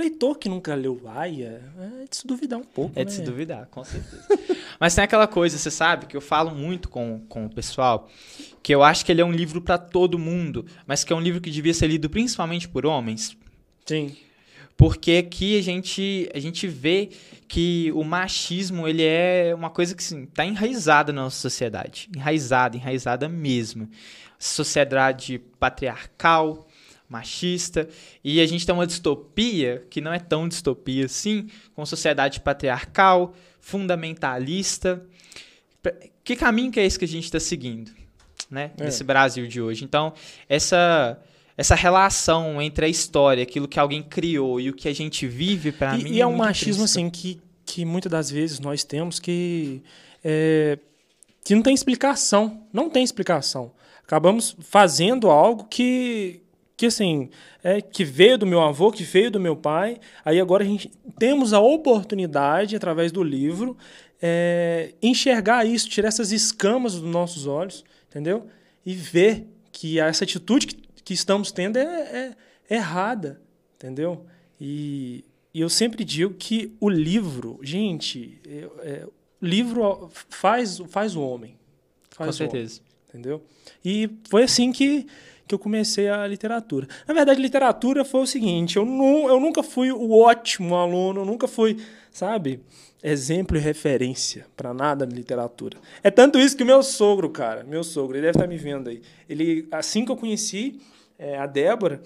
leitor 0.00 0.38
que 0.38 0.48
nunca 0.48 0.74
leu 0.74 1.00
Aya, 1.06 1.62
é 2.02 2.04
de 2.08 2.16
se 2.16 2.26
duvidar 2.26 2.58
um 2.58 2.64
pouco. 2.64 2.98
É 2.98 3.04
de 3.04 3.12
se 3.12 3.22
duvidar, 3.22 3.66
com 3.66 3.84
certeza. 3.84 4.26
Mas 4.80 4.94
tem 4.94 5.04
aquela 5.04 5.26
coisa, 5.26 5.58
você 5.58 5.70
sabe, 5.70 6.06
que 6.06 6.16
eu 6.16 6.20
falo 6.20 6.54
muito 6.54 6.88
com, 6.88 7.20
com 7.28 7.46
o 7.46 7.50
pessoal, 7.50 8.08
que 8.62 8.74
eu 8.74 8.82
acho 8.82 9.04
que 9.04 9.12
ele 9.12 9.20
é 9.20 9.24
um 9.24 9.32
livro 9.32 9.60
para 9.60 9.78
todo 9.78 10.18
mundo, 10.18 10.64
mas 10.86 11.04
que 11.04 11.12
é 11.12 11.16
um 11.16 11.20
livro 11.20 11.40
que 11.40 11.50
devia 11.50 11.74
ser 11.74 11.86
lido 11.86 12.08
principalmente 12.08 12.68
por 12.68 12.86
homens. 12.86 13.36
Sim. 13.84 14.16
Porque 14.80 15.22
aqui 15.26 15.58
a 15.58 15.62
gente, 15.62 16.30
a 16.34 16.38
gente 16.38 16.66
vê 16.66 17.10
que 17.46 17.92
o 17.94 18.02
machismo 18.02 18.88
ele 18.88 19.02
é 19.04 19.54
uma 19.54 19.68
coisa 19.68 19.94
que 19.94 20.02
está 20.02 20.46
enraizada 20.46 21.12
na 21.12 21.24
nossa 21.24 21.36
sociedade. 21.36 22.08
Enraizada, 22.16 22.76
enraizada 22.78 23.28
mesmo. 23.28 23.90
Sociedade 24.38 25.38
patriarcal, 25.58 26.66
machista, 27.10 27.88
e 28.22 28.40
a 28.40 28.46
gente 28.46 28.64
tem 28.64 28.72
uma 28.72 28.86
distopia, 28.86 29.84
que 29.90 30.00
não 30.00 30.12
é 30.12 30.20
tão 30.20 30.48
distopia 30.48 31.06
assim, 31.06 31.48
com 31.74 31.84
sociedade 31.84 32.40
patriarcal, 32.40 33.34
fundamentalista. 33.60 35.04
Que 36.22 36.36
caminho 36.36 36.70
que 36.70 36.78
é 36.78 36.86
esse 36.86 36.96
que 36.96 37.04
a 37.04 37.08
gente 37.08 37.24
está 37.24 37.40
seguindo, 37.40 37.90
né? 38.48 38.70
É. 38.78 38.84
Nesse 38.84 39.02
Brasil 39.02 39.46
de 39.48 39.60
hoje. 39.60 39.84
Então, 39.84 40.14
essa 40.48 41.20
essa 41.56 41.74
relação 41.74 42.62
entre 42.62 42.86
a 42.86 42.88
história, 42.88 43.42
aquilo 43.42 43.68
que 43.68 43.78
alguém 43.78 44.02
criou 44.02 44.58
e 44.58 44.70
o 44.70 44.72
que 44.72 44.88
a 44.88 44.94
gente 44.94 45.26
vive, 45.26 45.70
para 45.72 45.94
mim. 45.94 46.04
E 46.06 46.18
é, 46.18 46.22
é 46.22 46.26
um 46.26 46.36
machismo, 46.36 46.84
assim, 46.84 47.10
que, 47.10 47.38
que 47.66 47.84
muitas 47.84 48.10
das 48.10 48.30
vezes 48.30 48.60
nós 48.60 48.82
temos 48.82 49.18
que. 49.20 49.82
É, 50.24 50.78
que 51.44 51.54
não 51.54 51.62
tem 51.62 51.74
explicação. 51.74 52.62
Não 52.72 52.88
tem 52.88 53.02
explicação. 53.02 53.72
Acabamos 54.02 54.56
fazendo 54.60 55.30
algo 55.30 55.64
que, 55.64 56.40
que 56.80 56.86
assim, 56.86 57.28
é, 57.62 57.82
que 57.82 58.06
veio 58.06 58.38
do 58.38 58.46
meu 58.46 58.62
avô, 58.62 58.90
que 58.90 59.02
veio 59.02 59.30
do 59.30 59.38
meu 59.38 59.54
pai. 59.54 60.00
Aí 60.24 60.40
agora 60.40 60.64
a 60.64 60.66
gente 60.66 60.90
temos 61.18 61.52
a 61.52 61.60
oportunidade, 61.60 62.74
através 62.74 63.12
do 63.12 63.22
livro, 63.22 63.76
é, 64.18 64.94
enxergar 65.02 65.66
isso, 65.66 65.90
tirar 65.90 66.08
essas 66.08 66.32
escamas 66.32 66.94
dos 66.94 67.02
nossos 67.02 67.46
olhos, 67.46 67.84
entendeu? 68.08 68.46
E 68.86 68.94
ver 68.94 69.46
que 69.70 70.00
essa 70.00 70.24
atitude 70.24 70.68
que, 70.68 70.76
que 71.04 71.12
estamos 71.12 71.52
tendo 71.52 71.76
é, 71.76 71.82
é, 71.82 72.36
é 72.70 72.76
errada, 72.76 73.42
entendeu? 73.76 74.24
E, 74.58 75.22
e, 75.52 75.60
eu 75.60 75.68
sempre 75.68 76.02
digo 76.02 76.32
que 76.32 76.74
o 76.80 76.88
livro, 76.88 77.60
gente, 77.62 78.40
é, 78.82 79.06
o 79.06 79.46
livro 79.46 80.08
faz, 80.30 80.78
faz 80.88 81.14
o 81.14 81.20
homem. 81.20 81.58
Faz 82.08 82.28
Com 82.28 82.32
certeza. 82.32 82.80
Homem, 82.80 82.90
entendeu? 83.06 83.44
E 83.84 84.08
foi 84.30 84.44
assim 84.44 84.72
que 84.72 85.06
que 85.50 85.54
eu 85.54 85.58
comecei 85.58 86.08
a 86.08 86.24
literatura. 86.28 86.86
Na 87.08 87.12
verdade, 87.12 87.40
literatura 87.40 88.04
foi 88.04 88.20
o 88.20 88.26
seguinte: 88.26 88.76
eu, 88.76 88.84
nu, 88.84 89.28
eu 89.28 89.40
nunca 89.40 89.64
fui 89.64 89.90
o 89.90 90.12
ótimo 90.12 90.76
aluno, 90.76 91.22
eu 91.22 91.24
nunca 91.24 91.48
fui, 91.48 91.76
sabe, 92.12 92.60
exemplo 93.02 93.56
e 93.56 93.60
referência 93.60 94.46
para 94.56 94.72
nada 94.72 95.04
na 95.04 95.12
literatura. 95.12 95.76
É 96.04 96.10
tanto 96.10 96.38
isso 96.38 96.56
que 96.56 96.64
meu 96.64 96.84
sogro, 96.84 97.28
cara, 97.30 97.64
meu 97.64 97.82
sogro, 97.82 98.16
ele 98.16 98.26
deve 98.26 98.38
estar 98.38 98.44
tá 98.44 98.48
me 98.48 98.56
vendo 98.56 98.88
aí. 98.88 99.02
Ele, 99.28 99.66
assim 99.72 100.04
que 100.04 100.12
eu 100.12 100.16
conheci 100.16 100.80
é, 101.18 101.36
a 101.36 101.46
Débora, 101.46 102.00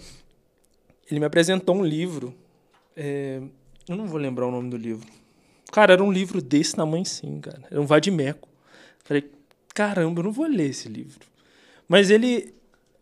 ele 1.10 1.20
me 1.20 1.26
apresentou 1.26 1.76
um 1.76 1.84
livro. 1.84 2.34
É, 2.96 3.42
eu 3.86 3.96
não 3.96 4.06
vou 4.06 4.18
lembrar 4.18 4.46
o 4.46 4.50
nome 4.50 4.70
do 4.70 4.78
livro. 4.78 5.06
Cara, 5.70 5.92
era 5.92 6.02
um 6.02 6.10
livro 6.10 6.40
desse 6.40 6.74
tamanho 6.74 7.04
sim, 7.04 7.40
cara. 7.40 7.62
Era 7.70 7.80
um 7.80 7.84
vadimeco. 7.84 8.48
Falei, 9.04 9.30
caramba, 9.74 10.20
eu 10.20 10.24
não 10.24 10.32
vou 10.32 10.46
ler 10.46 10.70
esse 10.70 10.88
livro. 10.88 11.26
Mas 11.86 12.08
ele 12.08 12.54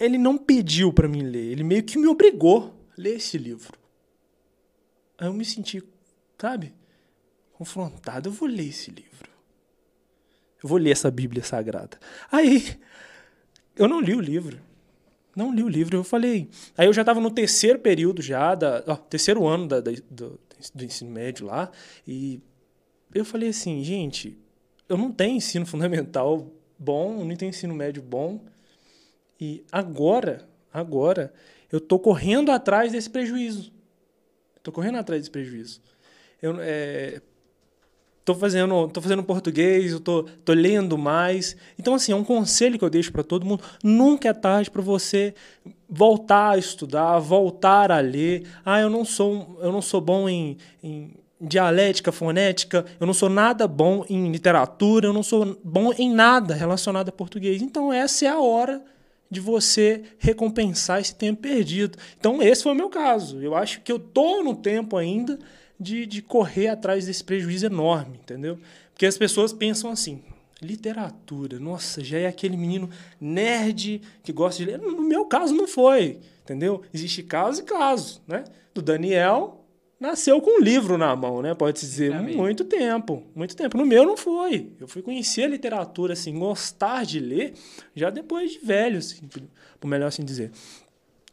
ele 0.05 0.19
não 0.19 0.37
pediu 0.37 0.93
para 0.93 1.09
mim 1.09 1.23
ler, 1.23 1.53
ele 1.53 1.63
meio 1.63 1.83
que 1.83 1.97
me 1.97 2.09
obrigou 2.09 2.75
a 2.91 3.01
ler 3.01 3.17
esse 3.17 3.39
livro. 3.39 3.73
Aí 5.17 5.29
eu 5.29 5.33
me 5.33 5.45
senti, 5.45 5.83
sabe, 6.37 6.75
confrontado. 7.53 8.29
Eu 8.29 8.33
vou 8.33 8.49
ler 8.49 8.69
esse 8.69 8.91
livro. 8.91 9.31
Eu 10.63 10.69
vou 10.69 10.79
ler 10.79 10.91
essa 10.91 11.11
Bíblia 11.11 11.45
Sagrada. 11.45 11.99
Aí, 12.31 12.79
eu 13.77 13.87
não 13.87 14.01
li 14.01 14.15
o 14.15 14.21
livro. 14.21 14.61
Não 15.35 15.55
li 15.55 15.63
o 15.63 15.69
livro. 15.69 15.97
Eu 15.97 16.05
falei. 16.05 16.49
Aí 16.77 16.87
eu 16.87 16.93
já 16.93 17.03
estava 17.03 17.21
no 17.21 17.31
terceiro 17.31 17.79
período 17.79 18.21
já, 18.21 18.55
da, 18.55 18.83
ó, 18.87 18.97
terceiro 18.97 19.47
ano 19.47 19.69
da, 19.69 19.81
da, 19.81 19.93
do, 20.11 20.41
do 20.75 20.85
ensino 20.85 21.11
médio 21.11 21.47
lá. 21.47 21.71
E 22.07 22.41
eu 23.15 23.25
falei 23.25 23.51
assim, 23.51 23.83
gente, 23.85 24.37
eu 24.89 24.97
não 24.97 25.13
tenho 25.13 25.37
ensino 25.37 25.65
fundamental 25.65 26.53
bom, 26.79 27.25
não 27.25 27.37
tenho 27.37 27.51
ensino 27.51 27.75
médio 27.75 28.03
bom. 28.03 28.45
E 29.43 29.65
agora, 29.73 30.49
agora, 30.73 31.35
eu 31.73 31.81
tô 31.81 31.99
correndo 31.99 32.53
atrás 32.53 32.93
desse 32.93 33.11
prejuízo. 33.11 33.73
Tô 34.63 34.71
correndo 34.71 34.99
atrás 34.99 35.21
desse 35.21 35.33
prejuízo. 35.33 35.83
Eu, 36.41 36.55
é, 36.61 37.21
tô 38.25 38.37
fazendo, 38.37 38.87
tô 38.87 39.01
fazendo 39.01 39.25
português, 39.25 39.91
eu 39.91 39.99
tô, 39.99 40.23
tô 40.45 40.53
lendo 40.53 40.97
mais. 40.97 41.57
Então, 41.77 41.95
assim, 41.95 42.13
é 42.13 42.15
um 42.15 42.23
conselho 42.23 42.79
que 42.79 42.85
eu 42.85 42.89
deixo 42.89 43.11
para 43.11 43.25
todo 43.25 43.45
mundo. 43.45 43.65
Nunca 43.83 44.29
é 44.29 44.33
tarde 44.33 44.71
para 44.71 44.81
você 44.81 45.35
voltar 45.89 46.51
a 46.51 46.57
estudar, 46.57 47.19
voltar 47.19 47.91
a 47.91 47.99
ler. 47.99 48.47
Ah, 48.65 48.81
eu 48.81 48.89
não 48.89 49.05
sou, 49.05 49.59
eu 49.61 49.73
não 49.73 49.83
sou 49.83 50.01
bom 50.01 50.29
em, 50.29 50.57
em 50.85 51.17
dialética, 51.41 52.13
fonética, 52.13 52.87
eu 53.01 53.09
não 53.09 53.15
sou 53.15 53.29
nada 53.29 53.67
bom 53.67 54.05
em 54.09 54.31
literatura, 54.31 55.09
eu 55.09 55.13
não 55.13 55.25
sou 55.25 55.59
bom 55.65 55.93
em 55.99 56.09
nada 56.15 56.55
relacionado 56.55 57.09
a 57.09 57.13
português. 57.13 57.61
Então, 57.61 57.93
essa 57.93 58.25
é 58.25 58.29
a 58.29 58.39
hora 58.39 58.92
de 59.33 59.41
você 59.41 60.03
recompensar 60.19 61.01
esse 61.01 61.15
tempo 61.15 61.41
perdido. 61.41 61.97
Então, 62.19 62.43
esse 62.43 62.63
foi 62.63 62.73
o 62.73 62.75
meu 62.75 62.91
caso. 62.91 63.41
Eu 63.41 63.55
acho 63.55 63.81
que 63.81 63.91
eu 63.91 63.99
tô 63.99 64.43
no 64.43 64.55
tempo 64.55 64.95
ainda 64.95 65.39
de, 65.81 66.05
de 66.05 66.21
correr 66.21 66.69
atrás 66.69 67.07
desse 67.07 67.25
prejuízo 67.25 67.65
enorme, 67.65 68.19
entendeu? 68.23 68.59
Porque 68.93 69.07
as 69.07 69.17
pessoas 69.17 69.51
pensam 69.51 69.91
assim, 69.91 70.23
literatura, 70.61 71.59
nossa, 71.59 72.05
já 72.05 72.19
é 72.19 72.27
aquele 72.27 72.59
menino 72.59 72.91
nerd 73.19 74.03
que 74.23 74.35
gosta 74.35 74.63
de 74.63 74.71
ler. 74.71 74.79
No 74.79 75.01
meu 75.01 75.25
caso 75.25 75.55
não 75.55 75.67
foi, 75.67 76.21
entendeu? 76.45 76.83
Existe 76.93 77.23
casos 77.23 77.61
e 77.61 77.63
casos, 77.63 78.21
né? 78.29 78.45
Do 78.75 78.83
Daniel 78.83 79.62
nasceu 80.03 80.41
com 80.41 80.59
um 80.59 80.61
livro 80.61 80.99
na 80.99 81.15
mão, 81.15 81.41
né? 81.41 81.55
Pode-se 81.55 81.87
dizer, 81.87 82.13
muito 82.21 82.65
tempo, 82.65 83.23
muito 83.35 83.55
tempo. 83.55 83.79
No 83.79 83.87
meu 83.87 84.05
não 84.05 84.17
foi. 84.17 84.73
Eu 84.81 84.89
fui 84.89 85.01
conhecer 85.01 85.45
a 85.45 85.49
literatura, 85.49 86.15
assim, 86.15 86.37
gostar 86.37 87.05
de 87.07 87.21
ler, 87.21 87.55
já 87.95 88.11
depois 88.11 88.51
de 88.51 88.59
velho, 88.59 88.99
assim, 88.99 89.29
por 89.79 89.87
melhor 89.87 90.09
assim 90.09 90.25
dizer. 90.25 90.51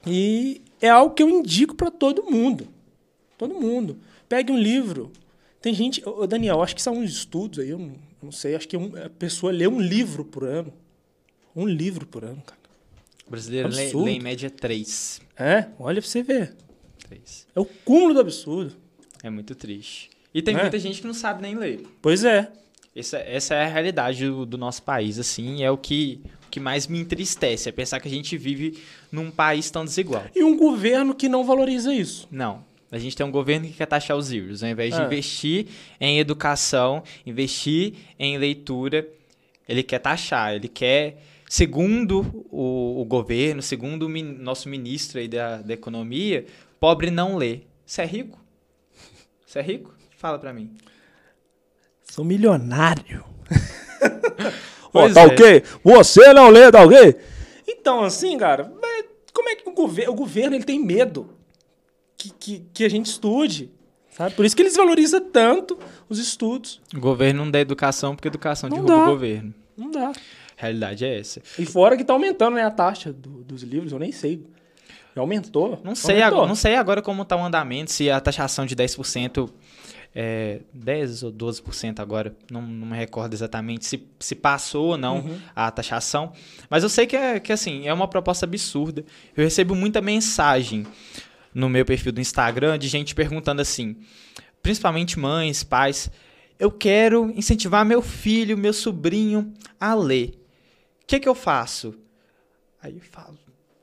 E 0.05 0.61
é 0.79 0.87
algo 0.87 1.15
que 1.15 1.23
eu 1.23 1.29
indico 1.29 1.75
para 1.75 1.89
todo 1.89 2.29
mundo. 2.29 2.67
Todo 3.37 3.55
mundo. 3.55 3.99
Pegue 4.29 4.51
um 4.51 4.59
livro. 4.59 5.11
Tem 5.59 5.73
gente. 5.73 6.07
Ô, 6.07 6.27
Daniel, 6.27 6.61
acho 6.61 6.75
que 6.75 6.81
são 6.81 6.99
uns 6.99 7.09
estudos 7.09 7.59
aí, 7.59 7.69
eu 7.71 7.79
não, 7.79 7.95
não 8.21 8.31
sei. 8.31 8.55
Acho 8.55 8.67
que 8.67 8.77
a 8.77 9.09
pessoa 9.17 9.51
lê 9.51 9.67
um 9.67 9.79
livro 9.79 10.23
por 10.23 10.43
ano. 10.43 10.71
Um 11.55 11.65
livro 11.65 12.05
por 12.05 12.23
ano, 12.23 12.41
cara. 12.45 12.59
O 13.25 13.31
brasileiro 13.31 13.69
lê, 13.69 13.91
lê, 13.91 14.11
em 14.11 14.19
média 14.19 14.49
três. 14.49 15.21
É? 15.35 15.67
Olha 15.79 16.01
pra 16.01 16.09
você 16.09 16.21
ver. 16.21 16.55
Três. 17.09 17.47
É 17.55 17.59
o 17.59 17.65
cúmulo 17.65 18.13
do 18.13 18.19
absurdo. 18.19 18.75
É 19.23 19.29
muito 19.29 19.55
triste. 19.55 20.11
E 20.33 20.41
tem 20.41 20.55
é? 20.55 20.61
muita 20.61 20.77
gente 20.77 21.01
que 21.01 21.07
não 21.07 21.13
sabe 21.13 21.41
nem 21.41 21.55
ler. 21.55 21.81
Pois 22.01 22.23
é. 22.23 22.51
Essa, 22.95 23.17
essa 23.17 23.55
é 23.55 23.65
a 23.65 23.67
realidade 23.67 24.25
do, 24.25 24.45
do 24.45 24.57
nosso 24.57 24.83
país, 24.83 25.19
assim, 25.19 25.63
é 25.63 25.71
o 25.71 25.77
que, 25.77 26.21
o 26.47 26.49
que 26.49 26.59
mais 26.59 26.87
me 26.87 26.99
entristece, 26.99 27.69
é 27.69 27.71
pensar 27.71 27.99
que 27.99 28.07
a 28.07 28.11
gente 28.11 28.35
vive 28.35 28.81
num 29.11 29.31
país 29.31 29.69
tão 29.69 29.85
desigual. 29.85 30.25
E 30.35 30.43
um 30.43 30.57
governo 30.57 31.13
que 31.15 31.29
não 31.29 31.43
valoriza 31.43 31.93
isso. 31.93 32.27
Não. 32.31 32.63
A 32.91 32.97
gente 32.97 33.15
tem 33.15 33.25
um 33.25 33.31
governo 33.31 33.67
que 33.67 33.73
quer 33.73 33.85
taxar 33.85 34.17
os 34.17 34.31
livros, 34.31 34.63
ao 34.63 34.69
invés 34.69 34.93
de 34.93 35.01
é. 35.01 35.05
investir 35.05 35.67
em 35.99 36.19
educação, 36.19 37.03
investir 37.25 37.93
em 38.17 38.37
leitura, 38.37 39.07
ele 39.67 39.83
quer 39.83 39.99
taxar, 39.99 40.55
ele 40.55 40.67
quer, 40.67 41.21
segundo 41.47 42.45
o, 42.49 42.99
o 43.01 43.05
governo, 43.05 43.61
segundo 43.61 44.07
o 44.07 44.09
min, 44.09 44.23
nosso 44.23 44.67
ministro 44.67 45.19
aí 45.19 45.27
da, 45.27 45.57
da 45.57 45.73
economia, 45.73 46.45
pobre 46.79 47.11
não 47.11 47.35
lê. 47.37 47.61
Você 47.85 48.01
é 48.01 48.05
rico? 48.05 48.39
Você 49.45 49.59
é 49.59 49.61
rico? 49.61 49.93
Fala 50.17 50.37
para 50.37 50.53
mim. 50.53 50.75
Sou 52.03 52.23
milionário. 52.23 53.23
Ó, 54.93 55.09
tá 55.09 55.21
é. 55.21 55.25
ok? 55.25 55.63
Você 55.83 56.33
não 56.33 56.49
lê, 56.49 56.71
tá 56.71 56.83
ok? 56.83 57.15
Então, 57.67 58.03
assim, 58.03 58.37
cara, 58.37 58.65
como 59.33 59.49
é 59.49 59.55
que 59.55 59.69
o, 59.69 59.73
gover 59.73 60.09
o 60.09 60.13
governo 60.13 60.55
ele 60.55 60.63
tem 60.63 60.79
medo 60.79 61.29
que, 62.17 62.29
que, 62.31 62.65
que 62.73 62.83
a 62.83 62.89
gente 62.89 63.07
estude. 63.07 63.71
Sabe? 64.09 64.35
Por 64.35 64.43
isso 64.43 64.55
que 64.55 64.61
eles 64.61 64.75
valorizam 64.75 65.21
tanto 65.21 65.79
os 66.09 66.19
estudos. 66.19 66.81
O 66.93 66.99
governo 66.99 67.45
não 67.45 67.51
dá 67.51 67.59
educação 67.59 68.15
porque 68.15 68.27
educação 68.27 68.69
não 68.69 68.77
derruba 68.77 68.95
dá. 68.95 69.03
o 69.03 69.11
governo. 69.11 69.53
Não 69.77 69.91
dá. 69.91 70.09
A 70.09 70.13
realidade 70.57 71.05
é 71.05 71.19
essa. 71.19 71.41
E 71.57 71.65
fora 71.65 71.95
que 71.95 72.01
está 72.01 72.13
aumentando 72.13 72.55
né, 72.55 72.63
a 72.63 72.71
taxa 72.71 73.13
do, 73.13 73.43
dos 73.43 73.63
livros, 73.63 73.93
eu 73.93 73.99
nem 73.99 74.11
sei. 74.11 74.45
Aumentou. 75.21 75.79
Não 75.83 75.95
sei, 75.95 76.15
aumentou. 76.15 76.27
Agora, 76.27 76.47
não 76.47 76.55
sei 76.55 76.75
agora 76.75 77.01
como 77.01 77.21
está 77.21 77.35
o 77.35 77.43
andamento, 77.43 77.91
se 77.91 78.09
a 78.09 78.19
taxação 78.19 78.65
de 78.65 78.75
10%, 78.75 79.49
é, 80.15 80.61
10% 80.75 81.23
ou 81.23 81.31
12% 81.31 81.99
agora, 81.99 82.35
não, 82.51 82.61
não 82.61 82.87
me 82.87 82.97
recordo 82.97 83.33
exatamente 83.33 83.85
se, 83.85 84.07
se 84.19 84.35
passou 84.35 84.89
ou 84.89 84.97
não 84.97 85.19
uhum. 85.19 85.39
a 85.55 85.69
taxação. 85.71 86.33
Mas 86.69 86.83
eu 86.83 86.89
sei 86.89 87.05
que, 87.05 87.15
é, 87.15 87.39
que 87.39 87.51
assim, 87.51 87.87
é 87.87 87.93
uma 87.93 88.07
proposta 88.07 88.45
absurda. 88.45 89.03
Eu 89.35 89.43
recebo 89.43 89.75
muita 89.75 90.01
mensagem 90.01 90.85
no 91.53 91.69
meu 91.69 91.85
perfil 91.85 92.11
do 92.11 92.21
Instagram 92.21 92.77
de 92.77 92.87
gente 92.87 93.15
perguntando 93.15 93.61
assim, 93.61 93.97
principalmente 94.61 95.19
mães, 95.19 95.63
pais, 95.63 96.09
eu 96.59 96.69
quero 96.69 97.31
incentivar 97.35 97.85
meu 97.85 98.01
filho, 98.01 98.57
meu 98.57 98.73
sobrinho 98.73 99.53
a 99.79 99.93
ler. 99.95 100.37
O 101.01 101.07
que, 101.07 101.19
que 101.19 101.29
eu 101.29 101.33
faço? 101.33 101.95
Aí 102.81 102.95
eu 102.95 103.03
falo, 103.03 103.37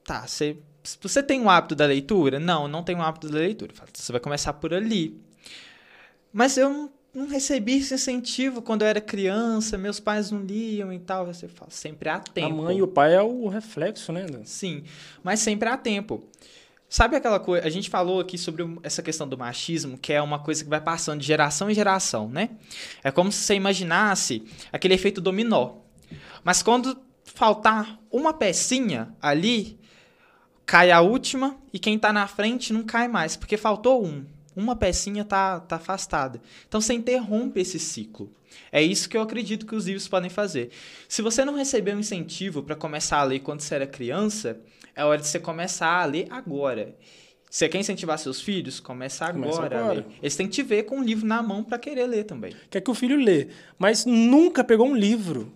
tá, 0.05 0.27
você, 0.27 0.57
você 1.01 1.23
tem 1.23 1.41
o 1.41 1.51
hábito 1.51 1.75
da 1.75 1.87
leitura? 1.87 2.39
Não, 2.39 2.69
não 2.69 2.83
tenho 2.83 2.99
o 2.99 3.03
hábito 3.03 3.29
da 3.29 3.39
leitura. 3.39 3.73
Você 3.93 4.13
vai 4.13 4.21
começar 4.21 4.53
por 4.55 4.73
ali. 4.73 5.21
Mas 6.33 6.57
eu 6.57 6.69
não, 6.69 6.93
não, 7.15 7.27
recebi 7.27 7.79
esse 7.79 7.95
incentivo 7.95 8.61
quando 8.61 8.83
eu 8.83 8.89
era 8.89 9.01
criança, 9.01 9.79
meus 9.79 9.99
pais 9.99 10.31
não 10.31 10.43
liam 10.43 10.93
e 10.93 10.99
tal. 10.99 11.27
Você 11.27 11.49
fala, 11.49 11.71
sempre 11.71 12.09
há 12.09 12.21
tempo. 12.21 12.47
A 12.47 12.63
mãe 12.65 12.79
e 12.79 12.83
o 12.83 12.89
pai 12.89 13.15
é 13.15 13.23
o 13.23 13.49
reflexo, 13.49 14.13
né? 14.13 14.27
Sim, 14.45 14.85
mas 15.23 15.41
sempre 15.41 15.69
há 15.69 15.77
tempo. 15.77 16.23
Sabe 16.89 17.17
aquela 17.17 17.41
coisa? 17.41 17.67
A 17.67 17.71
gente 17.71 17.91
falou 17.91 18.21
aqui 18.21 18.39
sobre 18.39 18.65
essa 18.83 19.03
questão 19.03 19.27
do 19.27 19.37
machismo, 19.37 19.99
que 19.99 20.13
é 20.13 20.23
uma 20.23 20.39
coisa 20.39 20.63
que 20.63 20.71
vai 20.71 20.81
passando 20.81 21.21
de 21.21 21.27
geração 21.27 21.69
em 21.69 21.75
geração, 21.75 22.29
né? 22.29 22.51
É 23.03 23.11
como 23.11 23.33
se 23.33 23.39
você 23.39 23.55
imaginasse 23.55 24.45
aquele 24.73 24.95
efeito 24.95 25.21
dominó. 25.21 25.79
Mas 26.45 26.63
quando 26.63 26.97
faltar 27.25 27.99
uma 28.11 28.33
pecinha 28.33 29.15
ali, 29.21 29.76
cai 30.67 30.91
a 30.91 31.01
última 31.01 31.57
e 31.73 31.79
quem 31.79 31.95
está 31.95 32.13
na 32.13 32.27
frente 32.27 32.73
não 32.73 32.83
cai 32.83 33.07
mais, 33.07 33.37
porque 33.37 33.57
faltou 33.57 34.05
um. 34.05 34.27
Uma 34.55 34.75
pecinha 34.75 35.25
tá, 35.25 35.61
tá 35.61 35.77
afastada. 35.77 36.41
Então 36.67 36.81
você 36.81 36.95
interrompe 36.95 37.61
esse 37.61 37.79
ciclo. 37.79 38.33
É 38.73 38.83
isso 38.83 39.09
que 39.09 39.17
eu 39.17 39.21
acredito 39.21 39.67
que 39.67 39.75
os 39.75 39.87
livros 39.87 40.09
podem 40.09 40.31
fazer. 40.31 40.71
Se 41.09 41.23
você 41.23 41.45
não 41.45 41.55
recebeu 41.55 41.95
um 41.95 42.01
incentivo 42.01 42.63
para 42.63 42.75
começar 42.75 43.19
a 43.19 43.25
ler 43.25 43.41
quando 43.41 43.61
você 43.61 43.75
era 43.75 43.87
criança, 43.87 44.59
é 44.95 45.05
hora 45.05 45.21
de 45.21 45.29
você 45.29 45.39
começar 45.39 46.01
a 46.03 46.05
ler 46.07 46.27
agora. 46.31 46.97
Você 47.51 47.69
quer 47.69 47.79
incentivar 47.79 48.19
seus 48.19 48.41
filhos? 48.41 48.81
Começa 48.81 49.27
agora, 49.27 49.51
Começa 49.51 49.77
agora. 49.77 50.07
Eles 50.21 50.35
têm 50.37 50.47
que 50.47 50.55
te 50.55 50.63
ver 50.63 50.85
com 50.85 50.99
um 50.99 51.03
livro 51.05 51.27
na 51.27 51.43
mão 51.43 51.63
para 51.63 51.79
querer 51.79 52.07
ler 52.07 52.25
também. 52.25 52.55
Quer 52.71 52.81
que 52.81 52.91
o 52.91 52.95
filho 52.95 53.17
lê, 53.17 53.49
mas 53.79 54.05
nunca 54.05 54.65
pegou 54.65 54.89
um 54.89 54.97
livro. 54.97 55.53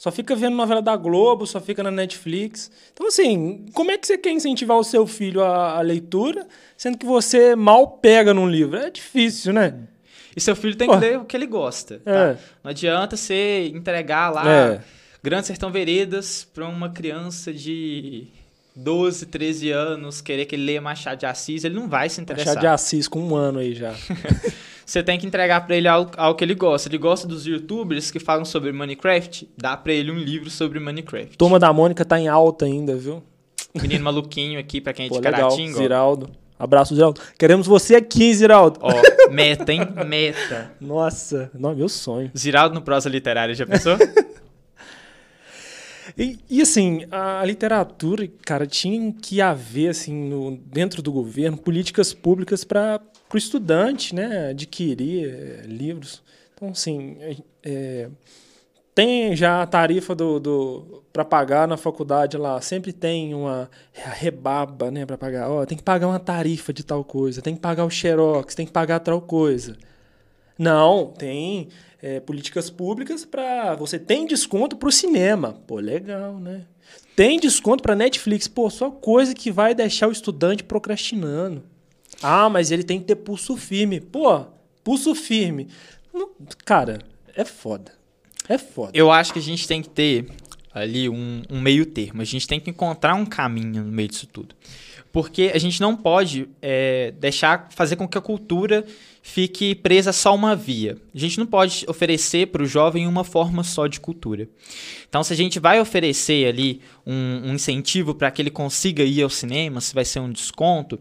Só 0.00 0.10
fica 0.10 0.34
vendo 0.34 0.56
novela 0.56 0.80
da 0.80 0.96
Globo, 0.96 1.46
só 1.46 1.60
fica 1.60 1.82
na 1.82 1.90
Netflix. 1.90 2.70
Então, 2.90 3.06
assim, 3.06 3.66
como 3.74 3.90
é 3.90 3.98
que 3.98 4.06
você 4.06 4.16
quer 4.16 4.30
incentivar 4.30 4.78
o 4.78 4.82
seu 4.82 5.06
filho 5.06 5.44
à, 5.44 5.76
à 5.76 5.82
leitura, 5.82 6.48
sendo 6.74 6.96
que 6.96 7.04
você 7.04 7.54
mal 7.54 7.86
pega 7.86 8.32
num 8.32 8.48
livro? 8.48 8.78
É 8.78 8.88
difícil, 8.88 9.52
né? 9.52 9.74
E 10.34 10.40
seu 10.40 10.56
filho 10.56 10.74
tem 10.74 10.88
Pô. 10.88 10.94
que 10.94 11.00
ler 11.00 11.18
o 11.18 11.26
que 11.26 11.36
ele 11.36 11.44
gosta. 11.44 12.00
Tá? 12.02 12.10
É. 12.10 12.38
Não 12.64 12.70
adianta 12.70 13.14
você 13.14 13.70
entregar 13.74 14.30
lá 14.30 14.50
é. 14.50 14.80
Grande 15.22 15.48
Sertão 15.48 15.70
Veredas 15.70 16.48
para 16.50 16.66
uma 16.66 16.88
criança 16.88 17.52
de 17.52 18.26
12, 18.74 19.26
13 19.26 19.70
anos, 19.70 20.22
querer 20.22 20.46
que 20.46 20.54
ele 20.54 20.64
leia 20.64 20.80
Machado 20.80 21.18
de 21.18 21.26
Assis, 21.26 21.62
ele 21.62 21.74
não 21.74 21.90
vai 21.90 22.08
se 22.08 22.22
interessar. 22.22 22.54
Machado 22.54 22.62
de 22.62 22.68
Assis 22.68 23.06
com 23.06 23.20
um 23.20 23.36
ano 23.36 23.58
aí 23.58 23.74
já. 23.74 23.94
Você 24.90 25.04
tem 25.04 25.16
que 25.16 25.24
entregar 25.24 25.64
para 25.64 25.76
ele 25.76 25.86
algo, 25.86 26.10
algo, 26.16 26.36
que 26.36 26.42
ele 26.42 26.52
gosta. 26.52 26.88
Ele 26.88 26.98
gosta 26.98 27.28
dos 27.28 27.46
youtubers 27.46 28.10
que 28.10 28.18
falam 28.18 28.44
sobre 28.44 28.72
Minecraft, 28.72 29.48
dá 29.56 29.76
para 29.76 29.92
ele 29.92 30.10
um 30.10 30.18
livro 30.18 30.50
sobre 30.50 30.80
Minecraft. 30.80 31.38
Turma 31.38 31.60
da 31.60 31.72
Mônica 31.72 32.04
tá 32.04 32.18
em 32.18 32.26
alta 32.26 32.64
ainda, 32.64 32.96
viu? 32.96 33.22
Menino 33.80 34.02
maluquinho 34.02 34.58
aqui, 34.58 34.80
para 34.80 34.92
quem 34.92 35.06
é 35.06 35.08
de 35.08 35.20
Caratinga. 35.20 35.78
Ziraldo. 35.78 36.30
Abraço, 36.58 36.96
Ziraldo. 36.96 37.20
Queremos 37.38 37.68
você 37.68 37.94
aqui, 37.94 38.34
Ziraldo. 38.34 38.80
Ó, 38.82 38.90
meta, 39.30 39.72
hein? 39.72 39.82
Meta. 40.04 40.72
Nossa, 40.80 41.52
não, 41.54 41.72
meu 41.72 41.88
sonho. 41.88 42.28
Ziraldo 42.36 42.74
no 42.74 42.82
prosa 42.82 43.08
literária, 43.08 43.54
já 43.54 43.64
pensou? 43.64 43.96
E, 46.18 46.40
e, 46.50 46.60
assim, 46.60 47.06
a 47.10 47.44
literatura, 47.44 48.28
cara, 48.44 48.66
tinha 48.66 49.12
que 49.12 49.40
haver, 49.40 49.90
assim, 49.90 50.12
no, 50.12 50.56
dentro 50.56 51.00
do 51.00 51.12
governo, 51.12 51.56
políticas 51.56 52.12
públicas 52.12 52.64
para 52.64 53.00
o 53.36 53.38
estudante, 53.38 54.14
né, 54.14 54.50
adquirir 54.50 55.28
é, 55.28 55.66
livros. 55.66 56.22
Então, 56.54 56.70
assim, 56.70 57.16
é, 57.62 58.08
tem 58.94 59.34
já 59.34 59.62
a 59.62 59.66
tarifa 59.66 60.14
do, 60.14 60.38
do 60.38 61.02
para 61.12 61.24
pagar 61.24 61.66
na 61.66 61.76
faculdade 61.76 62.36
lá, 62.36 62.60
sempre 62.60 62.92
tem 62.92 63.34
uma 63.34 63.70
rebaba, 63.92 64.90
né, 64.90 65.06
para 65.06 65.16
pagar. 65.16 65.50
Ó, 65.50 65.64
tem 65.64 65.78
que 65.78 65.84
pagar 65.84 66.06
uma 66.08 66.18
tarifa 66.18 66.72
de 66.72 66.84
tal 66.84 67.04
coisa, 67.04 67.42
tem 67.42 67.54
que 67.54 67.60
pagar 67.60 67.84
o 67.84 67.90
xerox, 67.90 68.54
tem 68.54 68.66
que 68.66 68.72
pagar 68.72 69.00
tal 69.00 69.20
coisa. 69.20 69.76
Não, 70.58 71.06
tem 71.06 71.68
é, 72.02 72.20
políticas 72.20 72.68
públicas 72.68 73.24
para 73.24 73.74
você 73.76 73.98
tem 73.98 74.26
desconto 74.26 74.76
para 74.76 74.88
o 74.88 74.92
cinema. 74.92 75.54
Pô, 75.66 75.76
legal, 75.76 76.38
né? 76.38 76.66
Tem 77.16 77.40
desconto 77.40 77.82
para 77.82 77.96
Netflix. 77.96 78.46
Pô, 78.48 78.68
só 78.68 78.90
coisa 78.90 79.34
que 79.34 79.50
vai 79.50 79.74
deixar 79.74 80.08
o 80.08 80.12
estudante 80.12 80.62
procrastinando. 80.62 81.62
Ah, 82.22 82.48
mas 82.48 82.70
ele 82.70 82.82
tem 82.82 82.98
que 82.98 83.06
ter 83.06 83.16
pulso 83.16 83.56
firme. 83.56 84.00
Pô, 84.00 84.46
pulso 84.84 85.14
firme. 85.14 85.68
Cara, 86.64 86.98
é 87.34 87.44
foda. 87.44 87.92
É 88.48 88.58
foda. 88.58 88.92
Eu 88.94 89.10
acho 89.10 89.32
que 89.32 89.38
a 89.38 89.42
gente 89.42 89.66
tem 89.66 89.80
que 89.80 89.88
ter 89.88 90.26
ali 90.72 91.08
um, 91.08 91.42
um 91.50 91.60
meio 91.60 91.86
termo. 91.86 92.22
A 92.22 92.24
gente 92.24 92.46
tem 92.46 92.60
que 92.60 92.70
encontrar 92.70 93.14
um 93.14 93.26
caminho 93.26 93.84
no 93.84 93.92
meio 93.92 94.08
disso 94.08 94.26
tudo. 94.26 94.54
Porque 95.12 95.50
a 95.52 95.58
gente 95.58 95.80
não 95.80 95.96
pode 95.96 96.48
é, 96.62 97.12
deixar 97.18 97.68
fazer 97.70 97.96
com 97.96 98.06
que 98.06 98.16
a 98.16 98.20
cultura 98.20 98.84
fique 99.22 99.74
presa 99.74 100.12
só 100.12 100.34
uma 100.34 100.54
via. 100.54 100.96
A 101.12 101.18
gente 101.18 101.36
não 101.38 101.46
pode 101.46 101.84
oferecer 101.88 102.46
para 102.46 102.62
o 102.62 102.66
jovem 102.66 103.08
uma 103.08 103.24
forma 103.24 103.64
só 103.64 103.88
de 103.88 103.98
cultura. 103.98 104.48
Então, 105.08 105.24
se 105.24 105.32
a 105.32 105.36
gente 105.36 105.58
vai 105.58 105.80
oferecer 105.80 106.46
ali 106.46 106.80
um, 107.04 107.50
um 107.50 107.54
incentivo 107.54 108.14
para 108.14 108.30
que 108.30 108.40
ele 108.40 108.50
consiga 108.50 109.02
ir 109.02 109.20
ao 109.22 109.30
cinema, 109.30 109.80
se 109.80 109.92
vai 109.92 110.04
ser 110.04 110.20
um 110.20 110.30
desconto, 110.30 111.00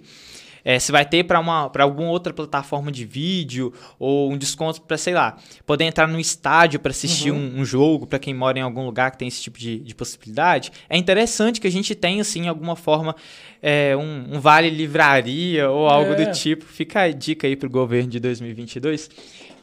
é, 0.64 0.80
se 0.80 0.92
vai 0.92 1.06
ter 1.06 1.24
para 1.24 1.38
alguma 1.38 2.10
outra 2.10 2.34
plataforma 2.34 2.92
de 2.92 3.06
vídeo 3.06 3.74
ou 3.98 4.32
um 4.32 4.38
desconto 4.38 4.82
para, 4.82 4.98
sei 4.98 5.14
lá, 5.14 5.38
poder 5.66 5.86
entrar 5.86 6.08
no 6.08 6.20
estádio 6.20 6.80
para 6.80 6.92
assistir 6.92 7.32
uhum. 7.32 7.38
um, 7.38 7.62
um, 7.62 7.66
jogo, 7.66 8.06
para 8.06 8.20
quem 8.20 8.34
mora 8.34 8.60
em 8.60 8.62
algum 8.62 8.86
lugar 8.86 9.12
que 9.12 9.18
tem 9.18 9.28
esse 9.28 9.42
tipo 9.42 9.58
de, 9.58 9.80
de 9.80 9.96
possibilidade. 9.96 10.72
É 10.90 10.98
interessante 10.98 11.60
que 11.60 11.68
a 11.68 11.72
gente 11.72 11.96
tenha, 11.96 12.22
assim, 12.22 12.48
alguma 12.48 12.76
forma, 12.76 13.16
é, 13.62 13.96
um, 13.96 14.36
um, 14.36 14.40
vale 14.40 14.70
livraria 14.70 15.70
ou 15.70 15.88
algo 15.88 16.14
é. 16.14 16.26
do 16.26 16.32
tipo. 16.32 16.66
Fica 16.66 17.02
a 17.02 17.12
dica 17.12 17.48
aí 17.48 17.56
para 17.56 17.68
o 17.68 17.72
governo 17.72 18.10
de 18.10 18.20
2022 18.20 19.10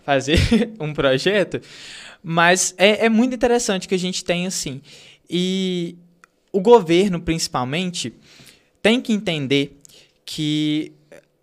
fazer 0.04 0.38
um 0.80 0.92
projeto. 0.94 1.60
Mas 2.22 2.74
é, 2.78 3.06
é 3.06 3.08
muito 3.08 3.34
interessante 3.34 3.86
que 3.88 3.94
a 3.94 3.98
gente 3.98 4.24
tenha, 4.24 4.48
assim. 4.48 4.80
E 5.28 5.96
o 6.52 6.60
governo, 6.60 7.20
principalmente, 7.20 8.14
tem 8.80 9.00
que 9.00 9.12
entender 9.12 9.76
que 10.26 10.92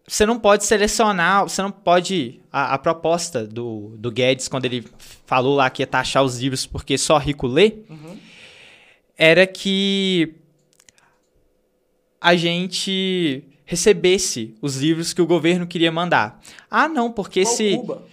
você 0.06 0.26
não 0.26 0.38
pode 0.38 0.66
selecionar, 0.66 1.44
você 1.44 1.62
não 1.62 1.72
pode. 1.72 2.42
A, 2.52 2.76
a, 2.76 2.78
proposta 2.78 3.48
do, 3.48 3.96
do 3.98 4.12
Guedes, 4.12 4.48
quando 4.48 4.66
ele 4.66 4.86
falou 5.26 5.56
lá 5.56 5.70
que 5.70 5.82
ia 5.82 5.88
taxar 5.88 6.24
os 6.24 6.40
livros 6.40 6.68
porque 6.68 6.98
só 6.98 7.18
rico 7.18 7.48
lê, 7.48 7.78
uhum. 7.90 8.18
era 9.18 9.48
que 9.48 10.36
a 12.22 12.36
gente 12.36 13.44
recebesse 13.66 14.56
os 14.62 14.78
livros 14.78 15.14
que 15.14 15.22
o 15.22 15.26
governo 15.26 15.66
queria 15.66 15.92
mandar. 15.92 16.40
Ah, 16.70 16.88
não, 16.88 17.12
porque 17.12 17.44
Qual 17.44 17.56
se. 17.56 17.78
Cuba? 17.78 18.06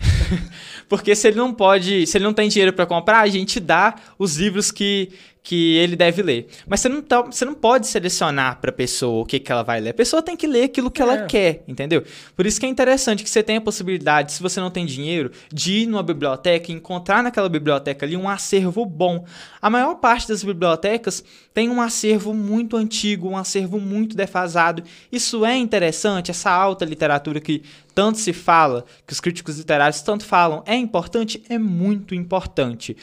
porque 0.88 1.14
se 1.14 1.28
ele 1.28 1.36
não 1.36 1.52
pode, 1.52 2.06
se 2.06 2.16
ele 2.16 2.24
não 2.24 2.32
tem 2.32 2.48
dinheiro 2.48 2.72
para 2.72 2.86
comprar, 2.86 3.20
a 3.20 3.28
gente 3.28 3.60
dá 3.60 3.94
os 4.18 4.36
livros 4.36 4.70
que 4.70 5.12
que 5.48 5.76
ele 5.76 5.96
deve 5.96 6.20
ler. 6.20 6.46
Mas 6.66 6.80
você 6.80 6.90
não, 6.90 7.00
tá, 7.00 7.22
você 7.22 7.42
não 7.42 7.54
pode 7.54 7.86
selecionar 7.86 8.60
para 8.60 8.68
a 8.68 8.72
pessoa 8.72 9.22
o 9.22 9.24
que, 9.24 9.40
que 9.40 9.50
ela 9.50 9.62
vai 9.62 9.80
ler. 9.80 9.88
A 9.88 9.94
pessoa 9.94 10.20
tem 10.20 10.36
que 10.36 10.46
ler 10.46 10.64
aquilo 10.64 10.90
que 10.90 11.00
é. 11.00 11.04
ela 11.06 11.22
quer, 11.24 11.64
entendeu? 11.66 12.04
Por 12.36 12.44
isso 12.44 12.60
que 12.60 12.66
é 12.66 12.68
interessante 12.68 13.24
que 13.24 13.30
você 13.30 13.42
tenha 13.42 13.58
a 13.58 13.62
possibilidade, 13.62 14.32
se 14.32 14.42
você 14.42 14.60
não 14.60 14.70
tem 14.70 14.84
dinheiro, 14.84 15.30
de 15.50 15.84
ir 15.84 15.86
numa 15.86 16.02
biblioteca 16.02 16.70
e 16.70 16.74
encontrar 16.74 17.22
naquela 17.22 17.48
biblioteca 17.48 18.04
ali 18.04 18.14
um 18.14 18.28
acervo 18.28 18.84
bom. 18.84 19.24
A 19.62 19.70
maior 19.70 19.94
parte 19.94 20.28
das 20.28 20.44
bibliotecas 20.44 21.24
tem 21.54 21.70
um 21.70 21.80
acervo 21.80 22.34
muito 22.34 22.76
antigo, 22.76 23.30
um 23.30 23.36
acervo 23.38 23.80
muito 23.80 24.14
defasado. 24.14 24.82
Isso 25.10 25.46
é 25.46 25.56
interessante, 25.56 26.30
essa 26.30 26.50
alta 26.50 26.84
literatura 26.84 27.40
que 27.40 27.62
tanto 27.94 28.18
se 28.18 28.34
fala, 28.34 28.84
que 29.06 29.14
os 29.14 29.18
críticos 29.18 29.56
literários 29.56 30.02
tanto 30.02 30.26
falam, 30.26 30.62
é 30.66 30.76
importante? 30.76 31.42
É 31.48 31.56
muito 31.56 32.14
importante. 32.14 32.94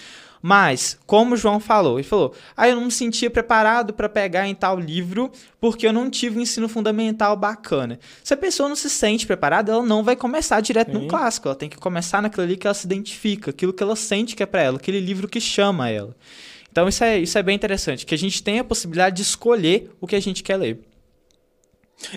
Mas, 0.48 1.00
como 1.08 1.34
o 1.34 1.38
João 1.38 1.60
falou, 1.60 1.98
ele 1.98 2.08
falou: 2.08 2.32
ah, 2.56 2.70
eu 2.70 2.76
não 2.76 2.86
me 2.86 2.92
sentia 2.92 3.32
preparado 3.32 3.92
para 3.92 4.08
pegar 4.08 4.48
em 4.48 4.54
tal 4.54 4.80
livro 4.80 5.32
porque 5.60 5.88
eu 5.88 5.92
não 5.92 6.08
tive 6.08 6.38
um 6.38 6.42
ensino 6.42 6.70
fundamental 6.70 7.36
bacana. 7.36 8.00
Se 8.24 8.32
a 8.32 8.38
pessoa 8.38 8.70
não 8.70 8.76
se 8.76 8.88
sente 8.88 9.26
preparada, 9.26 9.72
ela 9.72 9.82
não 9.82 10.04
vai 10.04 10.16
começar 10.16 10.62
direto 10.62 10.92
Sim. 10.92 11.00
no 11.00 11.08
clássico. 11.08 11.48
Ela 11.48 11.56
tem 11.56 11.68
que 11.68 11.78
começar 11.78 12.22
naquilo 12.22 12.44
ali 12.44 12.58
que 12.58 12.68
ela 12.68 12.76
se 12.76 12.86
identifica, 12.86 13.50
aquilo 13.50 13.74
que 13.74 13.82
ela 13.82 13.96
sente 13.96 14.36
que 14.36 14.44
é 14.44 14.46
para 14.46 14.62
ela, 14.62 14.78
aquele 14.78 15.00
livro 15.00 15.28
que 15.28 15.42
chama 15.42 15.90
ela. 15.90 16.16
Então, 16.72 16.88
isso 16.88 17.04
é, 17.04 17.18
isso 17.18 17.40
é 17.40 17.42
bem 17.42 17.56
interessante, 17.56 18.06
que 18.06 18.14
a 18.14 18.18
gente 18.18 18.44
tem 18.44 18.60
a 18.60 18.64
possibilidade 18.64 19.16
de 19.16 19.24
escolher 19.24 19.90
o 20.00 20.06
que 20.06 20.16
a 20.16 20.20
gente 20.20 20.44
quer 20.44 20.58
ler. 20.58 20.80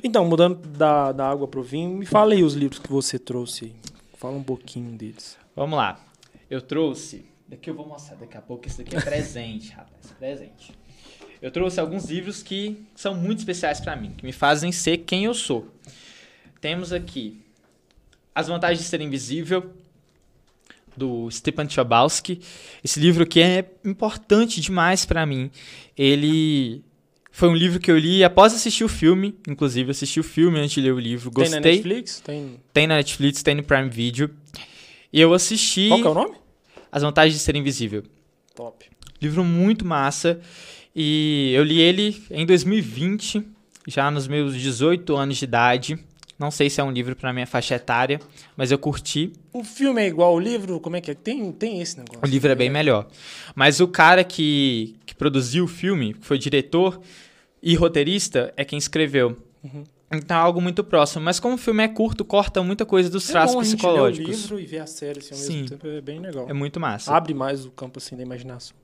Então, 0.05 0.27
mudando 0.27 0.57
da, 0.69 1.13
da 1.13 1.31
água 1.31 1.49
para 1.49 1.61
o 1.61 1.63
vinho, 1.63 1.97
me 1.97 2.05
fala 2.05 2.35
aí 2.35 2.45
os 2.45 2.53
livros 2.53 2.79
que 2.79 2.93
você 2.93 3.19
trouxe. 3.19 3.73
Fala 4.19 4.37
um 4.37 4.43
pouquinho 4.43 4.91
deles. 4.99 5.39
Vamos 5.57 5.79
lá. 5.79 5.99
Eu 6.51 6.61
trouxe 6.61 7.28
Daqui 7.49 7.71
eu 7.71 7.75
vou 7.75 7.87
mostrar 7.87 8.17
daqui 8.17 8.37
a 8.37 8.43
pouco. 8.43 8.67
Esse 8.67 8.83
daqui 8.85 8.95
é 8.95 9.01
presente, 9.01 9.71
rapaz. 9.73 10.13
Presente. 10.19 10.73
Eu 11.41 11.51
trouxe 11.51 11.81
alguns 11.81 12.05
livros 12.07 12.43
que 12.43 12.85
são 12.95 13.15
muito 13.15 13.39
especiais 13.39 13.81
para 13.81 13.97
mim, 13.97 14.13
que 14.17 14.25
me 14.25 14.33
fazem 14.33 14.71
ser 14.71 14.99
quem 14.99 15.25
eu 15.25 15.35
sou. 15.35 15.69
Temos 16.61 16.93
aqui 16.93 17.41
As 18.35 18.49
Vantagens 18.49 18.81
de 18.81 18.85
Ser 18.85 19.01
Invisível, 19.01 19.73
do 20.97 21.31
Stepan 21.31 21.69
Chbosky. 21.69 22.41
Esse 22.83 22.99
livro 22.99 23.23
aqui 23.23 23.41
é 23.41 23.65
importante 23.85 24.61
demais 24.61 25.07
para 25.07 25.25
mim. 25.25 25.51
Ele 25.97 26.83
foi 27.31 27.49
um 27.49 27.55
livro 27.55 27.79
que 27.79 27.91
eu 27.91 27.97
li 27.97 28.25
após 28.25 28.53
assistir 28.53 28.83
o 28.83 28.89
filme, 28.89 29.39
inclusive 29.49 29.93
assisti 29.93 30.19
o 30.19 30.25
filme 30.25 30.59
antes 30.59 30.73
de 30.73 30.81
ler 30.81 30.93
o 30.93 30.99
livro. 30.99 31.31
Gostei. 31.31 31.61
Tem 31.61 31.61
na 31.61 31.77
Netflix? 31.77 32.21
Tem, 32.21 32.61
tem 32.73 32.87
na 32.89 32.97
Netflix, 32.97 33.43
tem 33.45 33.55
no 33.55 33.63
Prime 33.63 33.89
Video. 33.89 34.29
E 35.13 35.21
eu 35.21 35.33
assisti. 35.33 35.89
Qual 35.89 36.01
que 36.01 36.07
é 36.07 36.11
o 36.11 36.15
nome? 36.15 36.48
As 36.91 37.03
Vantagens 37.03 37.35
de 37.35 37.41
Ser 37.41 37.57
Invisível. 37.57 38.03
Top. 38.55 38.87
Livro 39.21 39.45
muito 39.45 39.85
massa. 39.85 40.41
E 40.95 41.53
eu 41.55 41.63
li 41.63 41.81
ele 41.81 42.23
em 42.31 42.45
2020, 42.45 43.47
já 43.87 44.11
nos 44.11 44.27
meus 44.27 44.57
18 44.57 45.17
anos 45.17 45.37
de 45.37 45.45
idade. 45.45 45.99
Não 46.39 46.51
sei 46.51 46.71
se 46.71 46.81
é 46.81 46.85
um 46.85 46.91
livro 46.93 47.17
para 47.17 47.33
minha 47.33 47.47
faixa 47.47 47.75
etária, 47.75 48.21
mas 48.57 48.71
eu 48.71 48.79
curti. 48.79 49.33
O 49.53 49.65
filme 49.65 50.03
é 50.03 50.07
igual 50.07 50.31
ao 50.31 50.39
livro? 50.39 50.79
Como 50.79 50.95
é 50.95 51.01
que 51.01 51.11
é? 51.11 51.15
Tem, 51.15 51.51
tem 51.51 51.81
esse 51.81 51.99
negócio. 51.99 52.21
O 52.23 52.27
livro 52.27 52.51
é 52.51 52.55
bem 52.55 52.71
melhor. 52.71 53.09
Mas 53.57 53.81
o 53.81 53.89
cara 53.89 54.23
que, 54.23 54.97
que 55.05 55.17
produziu 55.17 55.65
o 55.65 55.69
filme, 55.69 56.15
que 56.15 56.25
foi 56.25 56.39
diretor 56.39 57.01
e 57.61 57.75
roteirista, 57.75 58.53
é 58.57 58.65
quem 58.65 58.79
escreveu. 58.79 59.37
Uhum. 59.65 59.83
Então 60.11 60.37
é 60.37 60.41
algo 60.41 60.61
muito 60.61 60.83
próximo. 60.83 61.25
Mas 61.25 61.39
como 61.39 61.55
o 61.55 61.59
filme 61.59 61.83
é 61.83 61.89
curto, 61.89 62.25
corta 62.25 62.63
muita 62.63 62.87
coisa 62.87 63.11
dos 63.11 63.29
é 63.29 63.33
traços 63.33 63.55
bom 63.55 63.61
psicológicos. 63.61 64.29
A 64.29 64.33
gente 64.33 64.51
ler 64.51 64.55
o 64.55 64.59
livro 64.59 64.61
e 64.61 64.67
ver 64.67 64.79
a 64.81 64.87
série 64.87 65.19
assim, 65.19 65.35
ao 65.35 65.41
Sim. 65.41 65.53
mesmo 65.63 65.69
tempo 65.71 65.87
é 65.87 66.01
bem 66.01 66.21
legal. 66.21 66.47
É 66.49 66.53
muito 66.53 66.81
massa. 66.81 67.15
Abre 67.15 67.35
mais 67.35 67.65
o 67.67 67.71
campo 67.71 67.99
assim 67.99 68.17
da 68.17 68.23
imaginação. 68.23 68.77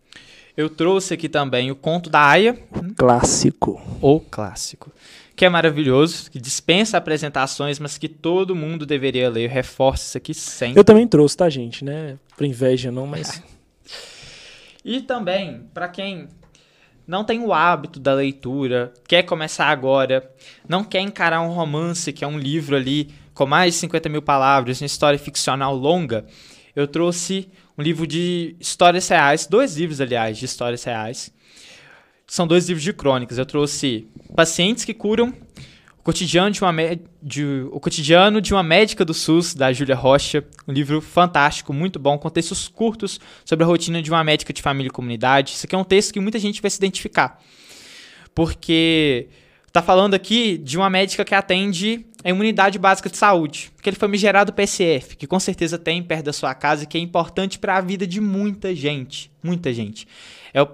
Eu 0.56 0.68
trouxe 0.68 1.14
aqui 1.14 1.28
também 1.28 1.70
o 1.70 1.76
Conto 1.76 2.08
da 2.08 2.20
Aya. 2.20 2.56
Clássico. 2.96 3.80
O 4.00 4.20
clássico. 4.20 4.92
Que 5.34 5.44
é 5.44 5.48
maravilhoso, 5.48 6.30
que 6.30 6.38
dispensa 6.38 6.96
apresentações, 6.96 7.80
mas 7.80 7.98
que 7.98 8.08
todo 8.08 8.54
mundo 8.54 8.86
deveria 8.86 9.28
ler. 9.28 9.46
Eu 9.46 9.50
reforço 9.50 10.04
isso 10.04 10.16
aqui 10.16 10.32
sempre. 10.32 10.78
Eu 10.78 10.84
também 10.84 11.08
trouxe, 11.08 11.36
tá, 11.36 11.48
gente? 11.48 11.84
Né? 11.84 12.16
Por 12.36 12.46
inveja 12.46 12.92
não, 12.92 13.04
mas... 13.04 13.42
e 14.84 15.00
também, 15.00 15.62
para 15.74 15.88
quem 15.88 16.28
não 17.06 17.24
tem 17.24 17.40
o 17.40 17.52
hábito 17.52 18.00
da 18.00 18.14
leitura, 18.14 18.92
quer 19.06 19.22
começar 19.22 19.66
agora, 19.66 20.30
não 20.68 20.82
quer 20.82 21.00
encarar 21.00 21.40
um 21.42 21.52
romance, 21.52 22.12
que 22.12 22.24
é 22.24 22.26
um 22.26 22.38
livro 22.38 22.76
ali 22.76 23.10
com 23.34 23.46
mais 23.46 23.74
de 23.74 23.80
50 23.80 24.08
mil 24.08 24.22
palavras, 24.22 24.80
uma 24.80 24.86
história 24.86 25.18
ficcional 25.18 25.74
longa, 25.74 26.24
eu 26.74 26.88
trouxe 26.88 27.48
um 27.78 27.82
livro 27.82 28.06
de 28.06 28.56
histórias 28.58 29.06
reais, 29.08 29.46
dois 29.46 29.76
livros, 29.76 30.00
aliás, 30.00 30.38
de 30.38 30.44
histórias 30.44 30.82
reais. 30.82 31.32
São 32.26 32.46
dois 32.46 32.66
livros 32.66 32.82
de 32.82 32.92
crônicas. 32.92 33.38
Eu 33.38 33.46
trouxe 33.46 34.08
Pacientes 34.34 34.84
que 34.84 34.94
Curam 34.94 35.32
Cotidiano 36.04 36.50
de 36.50 36.62
uma 36.62 36.72
de, 37.22 37.66
o 37.72 37.80
cotidiano 37.80 38.38
de 38.38 38.52
uma 38.52 38.62
médica 38.62 39.06
do 39.06 39.14
SUS 39.14 39.54
da 39.54 39.72
Júlia 39.72 39.96
Rocha, 39.96 40.44
um 40.68 40.72
livro 40.72 41.00
fantástico, 41.00 41.72
muito 41.72 41.98
bom, 41.98 42.18
com 42.18 42.28
textos 42.28 42.68
curtos 42.68 43.18
sobre 43.42 43.64
a 43.64 43.66
rotina 43.66 44.02
de 44.02 44.10
uma 44.10 44.22
médica 44.22 44.52
de 44.52 44.60
família 44.60 44.88
e 44.88 44.92
comunidade. 44.92 45.54
Isso 45.54 45.64
aqui 45.64 45.74
é 45.74 45.78
um 45.78 45.82
texto 45.82 46.12
que 46.12 46.20
muita 46.20 46.38
gente 46.38 46.60
vai 46.60 46.70
se 46.70 46.76
identificar. 46.76 47.42
Porque 48.34 49.28
está 49.66 49.80
falando 49.80 50.12
aqui 50.12 50.58
de 50.58 50.76
uma 50.76 50.90
médica 50.90 51.24
que 51.24 51.34
atende 51.34 52.04
a 52.22 52.28
imunidade 52.28 52.78
básica 52.78 53.08
de 53.08 53.16
saúde, 53.16 53.72
aquele 53.78 53.96
famigerado 53.96 54.52
PSF, 54.52 55.16
que 55.16 55.26
com 55.26 55.40
certeza 55.40 55.78
tem 55.78 56.02
perto 56.02 56.26
da 56.26 56.32
sua 56.34 56.54
casa 56.54 56.84
e 56.84 56.86
que 56.86 56.98
é 56.98 57.00
importante 57.00 57.58
para 57.58 57.78
a 57.78 57.80
vida 57.80 58.06
de 58.06 58.20
muita 58.20 58.74
gente, 58.74 59.32
muita 59.42 59.72
gente. 59.72 60.06
É 60.52 60.62
o, 60.62 60.68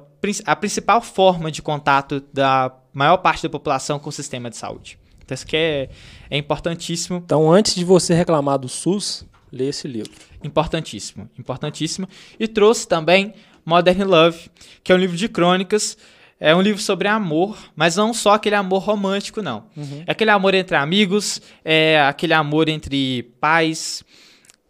a 0.44 0.56
principal 0.56 1.00
forma 1.00 1.52
de 1.52 1.62
contato 1.62 2.20
da 2.32 2.72
maior 2.92 3.18
parte 3.18 3.44
da 3.44 3.48
população 3.48 4.00
com 4.00 4.08
o 4.08 4.12
sistema 4.12 4.50
de 4.50 4.56
saúde. 4.56 4.99
Então, 5.30 5.34
isso 5.34 5.44
aqui 5.44 5.56
é, 5.56 5.88
é 6.30 6.36
importantíssimo. 6.36 7.22
Então, 7.24 7.50
antes 7.50 7.74
de 7.74 7.84
você 7.84 8.14
reclamar 8.14 8.58
do 8.58 8.68
SUS, 8.68 9.24
Lê 9.52 9.68
esse 9.68 9.88
livro. 9.88 10.12
Importantíssimo, 10.44 11.28
importantíssimo. 11.38 12.08
E 12.38 12.46
trouxe 12.46 12.86
também 12.86 13.34
Modern 13.64 14.04
Love, 14.04 14.50
que 14.82 14.92
é 14.92 14.94
um 14.94 14.98
livro 14.98 15.16
de 15.16 15.28
crônicas. 15.28 15.98
É 16.38 16.54
um 16.54 16.62
livro 16.62 16.80
sobre 16.80 17.06
amor, 17.06 17.58
mas 17.76 17.96
não 17.96 18.14
só 18.14 18.34
aquele 18.34 18.54
amor 18.54 18.82
romântico, 18.82 19.42
não. 19.42 19.64
Uhum. 19.76 20.04
É 20.06 20.12
aquele 20.12 20.30
amor 20.30 20.54
entre 20.54 20.74
amigos, 20.76 21.42
é 21.62 22.00
aquele 22.00 22.32
amor 22.32 22.68
entre 22.68 23.24
pais. 23.40 24.02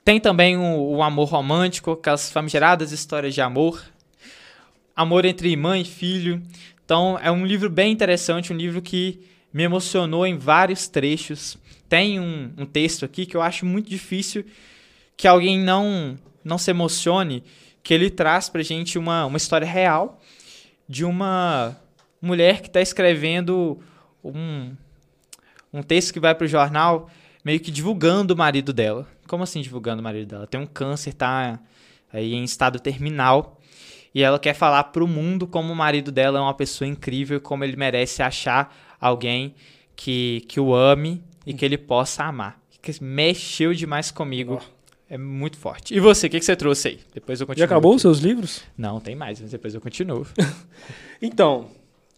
Tem 0.04 0.18
também 0.18 0.56
o, 0.56 0.96
o 0.96 1.02
amor 1.02 1.28
romântico, 1.28 1.92
aquelas 1.92 2.32
famigeradas 2.32 2.90
histórias 2.90 3.34
de 3.34 3.40
amor. 3.40 3.80
Amor 4.96 5.24
entre 5.24 5.54
mãe 5.54 5.82
e 5.82 5.84
filho. 5.84 6.42
Então, 6.84 7.16
é 7.22 7.30
um 7.30 7.46
livro 7.46 7.70
bem 7.70 7.92
interessante, 7.92 8.52
um 8.52 8.56
livro 8.56 8.82
que 8.82 9.20
me 9.52 9.62
emocionou 9.62 10.26
em 10.26 10.36
vários 10.36 10.88
trechos. 10.88 11.58
Tem 11.88 12.20
um, 12.20 12.52
um 12.56 12.66
texto 12.66 13.04
aqui 13.04 13.26
que 13.26 13.36
eu 13.36 13.42
acho 13.42 13.66
muito 13.66 13.88
difícil 13.88 14.44
que 15.16 15.26
alguém 15.28 15.58
não, 15.58 16.18
não 16.44 16.56
se 16.56 16.70
emocione, 16.70 17.42
que 17.82 17.92
ele 17.92 18.10
traz 18.10 18.48
pra 18.48 18.62
gente 18.62 18.98
uma, 18.98 19.26
uma 19.26 19.36
história 19.36 19.66
real 19.66 20.20
de 20.88 21.04
uma 21.04 21.76
mulher 22.20 22.60
que 22.60 22.68
está 22.68 22.80
escrevendo 22.80 23.78
um, 24.24 24.74
um 25.72 25.82
texto 25.82 26.12
que 26.12 26.20
vai 26.20 26.34
para 26.34 26.44
o 26.44 26.48
jornal 26.48 27.10
meio 27.44 27.60
que 27.60 27.70
divulgando 27.70 28.34
o 28.34 28.36
marido 28.36 28.72
dela. 28.72 29.06
Como 29.26 29.42
assim 29.42 29.60
divulgando 29.60 30.00
o 30.00 30.04
marido 30.04 30.28
dela? 30.28 30.46
Tem 30.46 30.60
um 30.60 30.66
câncer, 30.66 31.12
tá 31.12 31.60
aí 32.12 32.34
em 32.34 32.44
estado 32.44 32.80
terminal 32.80 33.60
e 34.14 34.22
ela 34.22 34.38
quer 34.38 34.54
falar 34.54 34.84
para 34.84 35.04
o 35.04 35.08
mundo 35.08 35.46
como 35.46 35.72
o 35.72 35.76
marido 35.76 36.10
dela 36.10 36.38
é 36.38 36.42
uma 36.42 36.54
pessoa 36.54 36.88
incrível 36.88 37.40
como 37.40 37.62
ele 37.62 37.76
merece 37.76 38.22
achar 38.22 38.74
alguém 39.00 39.54
que, 39.96 40.44
que 40.48 40.60
o 40.60 40.74
ame 40.74 41.22
e 41.46 41.54
que 41.54 41.64
ele 41.64 41.78
possa 41.78 42.24
amar. 42.24 42.60
Que 42.82 42.92
mexeu 43.02 43.74
demais 43.74 44.10
comigo. 44.10 44.60
Oh. 44.60 44.80
É 45.12 45.18
muito 45.18 45.58
forte. 45.58 45.92
E 45.92 45.98
você, 45.98 46.28
o 46.28 46.30
que, 46.30 46.38
que 46.38 46.44
você 46.44 46.54
trouxe 46.54 46.86
aí? 46.86 47.00
Depois 47.12 47.40
eu 47.40 47.46
continuo. 47.46 47.58
Já 47.58 47.64
acabou 47.64 47.96
os 47.96 48.00
seus 48.00 48.20
livros? 48.20 48.62
Não, 48.78 49.00
tem 49.00 49.16
mais, 49.16 49.40
mas 49.40 49.50
depois 49.50 49.74
eu 49.74 49.80
continuo. 49.80 50.24
então, 51.20 51.68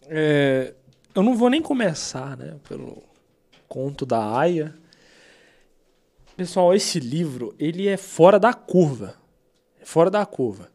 é, 0.03 0.75
eu 1.15 1.23
não 1.23 1.35
vou 1.35 1.49
nem 1.49 1.59
começar 1.59 2.37
né, 2.37 2.53
pelo 2.69 3.01
conto 3.67 4.05
da 4.05 4.37
Aya. 4.37 4.75
Pessoal, 6.37 6.71
esse 6.71 6.99
livro, 6.99 7.55
ele 7.57 7.87
é 7.87 7.97
fora 7.97 8.39
da 8.39 8.53
curva. 8.53 9.15
É 9.81 9.85
fora 9.85 10.11
da 10.11 10.23
curva. 10.23 10.69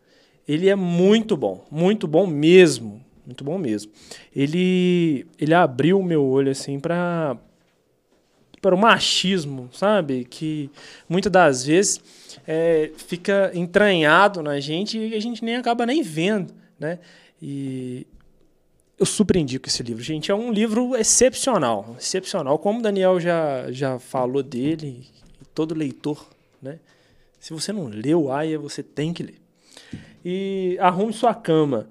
Ele 0.47 0.69
é 0.69 0.75
muito 0.75 1.37
bom, 1.37 1.65
muito 1.71 2.09
bom 2.09 2.27
mesmo, 2.27 3.05
muito 3.29 3.45
bom 3.45 3.59
mesmo. 3.59 3.93
Ele, 4.35 5.27
ele 5.39 5.53
abriu 5.53 6.01
o 6.01 6.03
meu 6.03 6.25
olho 6.25 6.51
assim 6.51 6.81
para 6.81 7.37
para 8.61 8.75
o 8.75 8.79
machismo, 8.79 9.69
sabe? 9.73 10.25
Que 10.25 10.69
muitas 11.09 11.31
das 11.31 11.65
vezes 11.65 12.01
é, 12.45 12.91
fica 12.97 13.53
entranhado 13.55 14.43
na 14.43 14.59
gente 14.59 14.99
e 14.99 15.15
a 15.15 15.21
gente 15.21 15.45
nem 15.45 15.55
acaba 15.55 15.87
nem 15.87 16.03
vendo, 16.03 16.53
né? 16.77 16.99
E 17.41 18.05
eu 18.99 19.07
super 19.07 19.37
indico 19.37 19.69
esse 19.69 19.81
livro, 19.83 20.03
gente. 20.03 20.33
É 20.33 20.35
um 20.35 20.51
livro 20.51 20.97
excepcional, 20.97 21.95
excepcional. 21.97 22.59
Como 22.59 22.81
o 22.81 22.83
Daniel 22.83 23.21
já, 23.21 23.71
já 23.71 23.99
falou 24.01 24.43
dele, 24.43 25.07
todo 25.55 25.73
leitor, 25.73 26.27
né? 26.61 26.81
Se 27.39 27.53
você 27.53 27.73
não 27.73 27.85
leu 27.85 28.33
Aya, 28.33 28.59
você 28.59 28.83
tem 28.83 29.13
que 29.13 29.23
ler. 29.23 29.39
E 30.25 30.77
Arrume 30.81 31.13
Sua 31.13 31.33
Cama. 31.33 31.89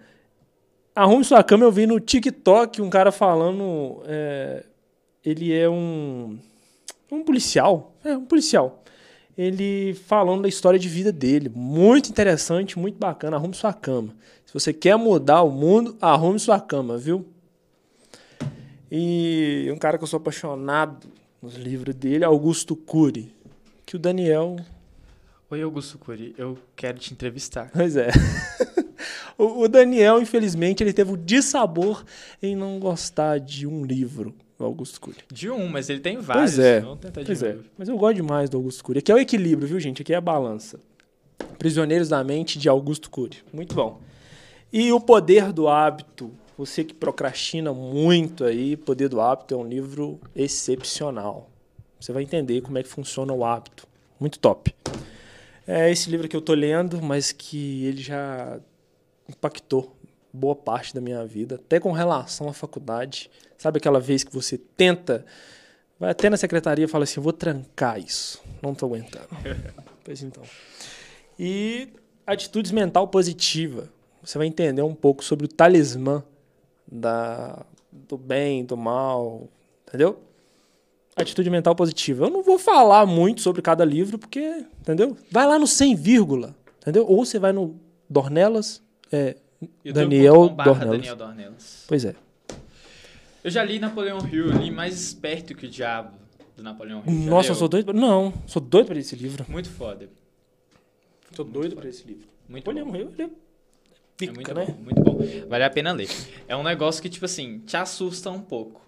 Arrume 0.97 1.23
Sua 1.23 1.43
Cama 1.43 1.63
eu 1.63 1.71
vi 1.71 1.85
no 1.85 1.99
TikTok 1.99 2.81
um 2.81 2.89
cara 2.89 3.11
falando... 3.11 4.01
É, 4.05 4.65
ele 5.23 5.53
é 5.53 5.69
um 5.69 6.39
um 7.11 7.23
policial, 7.23 7.93
é, 8.03 8.17
um 8.17 8.25
policial. 8.25 8.83
Ele 9.37 9.93
falando 9.93 10.41
da 10.41 10.47
história 10.47 10.79
de 10.79 10.89
vida 10.89 11.11
dele. 11.11 11.51
Muito 11.53 12.09
interessante, 12.09 12.79
muito 12.79 12.97
bacana. 12.97 13.37
Arrume 13.37 13.53
sua 13.53 13.73
cama. 13.73 14.15
Se 14.45 14.53
você 14.53 14.73
quer 14.73 14.97
mudar 14.97 15.43
o 15.43 15.51
mundo, 15.51 15.95
arrume 16.01 16.39
sua 16.39 16.59
cama, 16.59 16.97
viu? 16.97 17.27
E 18.91 19.69
um 19.71 19.77
cara 19.77 19.97
que 19.97 20.03
eu 20.03 20.07
sou 20.07 20.17
apaixonado 20.17 21.07
nos 21.41 21.55
livros 21.55 21.93
dele, 21.93 22.23
Augusto 22.23 22.75
Cury. 22.75 23.31
Que 23.85 23.95
o 23.95 23.99
Daniel. 23.99 24.55
Oi, 25.49 25.61
Augusto 25.61 25.99
Cury, 25.99 26.33
eu 26.37 26.57
quero 26.75 26.97
te 26.97 27.13
entrevistar. 27.13 27.69
Pois 27.71 27.95
é. 27.95 28.09
o 29.37 29.67
Daniel, 29.67 30.21
infelizmente, 30.21 30.83
ele 30.83 30.93
teve 30.93 31.11
o 31.11 31.17
dissabor 31.17 32.03
em 32.41 32.55
não 32.55 32.79
gostar 32.79 33.39
de 33.39 33.67
um 33.67 33.85
livro 33.85 34.33
o 34.59 34.63
Augusto 34.63 34.99
Cury. 34.99 35.17
De 35.31 35.49
um, 35.49 35.67
mas 35.67 35.89
ele 35.89 35.99
tem 35.99 36.17
vários. 36.17 36.55
Pois 36.55 36.59
é. 36.59 36.81
pois 37.25 37.43
é. 37.43 37.57
Mas 37.77 37.87
eu 37.87 37.97
gosto 37.97 38.15
demais 38.15 38.49
do 38.49 38.57
Augusto 38.57 38.83
Cury. 38.83 38.99
Aqui 38.99 39.11
é 39.11 39.15
o 39.15 39.19
equilíbrio, 39.19 39.67
viu, 39.67 39.79
gente? 39.79 40.01
Aqui 40.01 40.13
é 40.13 40.15
a 40.15 40.21
balança. 40.21 40.79
Prisioneiros 41.59 42.09
da 42.09 42.23
Mente, 42.23 42.57
de 42.57 42.67
Augusto 42.67 43.09
Cury. 43.09 43.37
Muito 43.53 43.75
bom. 43.75 44.01
E 44.73 44.91
O 44.91 44.99
Poder 44.99 45.53
do 45.53 45.67
Hábito. 45.67 46.31
Você 46.57 46.83
que 46.83 46.93
procrastina 46.93 47.71
muito 47.71 48.43
aí, 48.43 48.75
Poder 48.75 49.09
do 49.09 49.21
Hábito 49.21 49.53
é 49.53 49.57
um 49.57 49.67
livro 49.67 50.19
excepcional. 50.35 51.51
Você 51.99 52.11
vai 52.11 52.23
entender 52.23 52.61
como 52.61 52.79
é 52.79 52.83
que 52.83 52.89
funciona 52.89 53.31
o 53.31 53.45
hábito. 53.45 53.87
Muito 54.19 54.39
top. 54.39 54.73
É 55.67 55.91
esse 55.91 56.09
livro 56.09 56.27
que 56.27 56.35
eu 56.35 56.41
tô 56.41 56.55
lendo, 56.55 56.99
mas 56.99 57.31
que 57.31 57.85
ele 57.85 58.01
já 58.01 58.59
impactou 59.29 59.95
boa 60.31 60.55
parte 60.55 60.93
da 60.93 61.01
minha 61.01 61.25
vida, 61.25 61.55
até 61.55 61.79
com 61.79 61.91
relação 61.91 62.47
à 62.47 62.53
faculdade. 62.53 63.29
Sabe 63.57 63.77
aquela 63.77 63.99
vez 63.99 64.23
que 64.23 64.33
você 64.33 64.57
tenta, 64.57 65.25
vai 65.99 66.11
até 66.11 66.29
na 66.29 66.37
secretaria 66.37 66.85
e 66.85 66.87
fala 66.87 67.03
assim: 67.03 67.19
vou 67.19 67.33
trancar 67.33 67.99
isso, 67.99 68.41
não 68.61 68.73
estou 68.73 68.87
aguentando. 68.87 69.27
pois 70.03 70.21
então. 70.21 70.43
E 71.39 71.89
atitudes 72.25 72.71
mental 72.71 73.07
positiva. 73.07 73.89
Você 74.23 74.37
vai 74.37 74.47
entender 74.47 74.81
um 74.81 74.95
pouco 74.95 75.23
sobre 75.23 75.45
o 75.45 75.49
talismã 75.49 76.23
da, 76.91 77.65
do 77.91 78.17
bem, 78.17 78.65
do 78.65 78.75
mal, 78.75 79.47
entendeu? 79.87 80.19
Atitude 81.15 81.49
mental 81.49 81.75
positiva. 81.75 82.25
Eu 82.25 82.29
não 82.29 82.43
vou 82.43 82.59
falar 82.59 83.05
muito 83.05 83.41
sobre 83.41 83.61
cada 83.61 83.85
livro, 83.85 84.19
porque, 84.19 84.65
entendeu? 84.79 85.17
Vai 85.31 85.47
lá 85.47 85.57
no 85.57 85.65
sem 85.65 85.95
vírgula, 85.95 86.55
entendeu? 86.81 87.05
Ou 87.07 87.25
você 87.25 87.39
vai 87.39 87.51
no 87.51 87.79
Dornelas, 88.09 88.81
é, 89.11 89.35
Daniel 89.83 90.49
Dornelas. 90.49 90.97
Daniel 90.97 91.15
Dornelas. 91.15 91.85
Pois 91.87 92.05
é. 92.05 92.15
Eu 93.43 93.51
já 93.51 93.63
li 93.63 93.79
Napoleão 93.79 94.19
Hill, 94.27 94.51
li 94.51 94.71
mais 94.71 94.99
esperto 94.99 95.55
que 95.55 95.65
o 95.65 95.69
diabo 95.69 96.17
do 96.55 96.63
Napoleão 96.63 97.03
Hill. 97.05 97.13
Nossa, 97.13 97.51
eu 97.51 97.55
sou 97.55 97.67
doido. 97.67 97.93
Não, 97.93 98.33
sou 98.45 98.61
doido 98.61 98.87
para 98.87 98.99
esse 98.99 99.15
livro. 99.15 99.45
Muito 99.47 99.69
foda. 99.69 100.09
Sou 101.33 101.45
doido 101.45 101.75
para 101.75 101.87
esse 101.87 102.05
livro. 102.05 102.27
Muito 102.47 102.71
Napoleão. 102.71 102.95
Hill, 102.95 103.11
ele 103.13 103.23
é 103.23 103.29
Pica, 104.17 104.31
é 104.31 104.35
muito 104.35 104.53
né? 104.53 104.65
bom, 104.65 104.73
muito 104.81 105.01
bom. 105.01 105.47
Vale 105.47 105.63
a 105.63 105.69
pena 105.69 105.91
ler. 105.91 106.09
É 106.47 106.55
um 106.55 106.63
negócio 106.63 107.01
que, 107.01 107.07
tipo 107.07 107.25
assim, 107.25 107.59
te 107.59 107.77
assusta 107.77 108.31
um 108.31 108.41
pouco. 108.41 108.81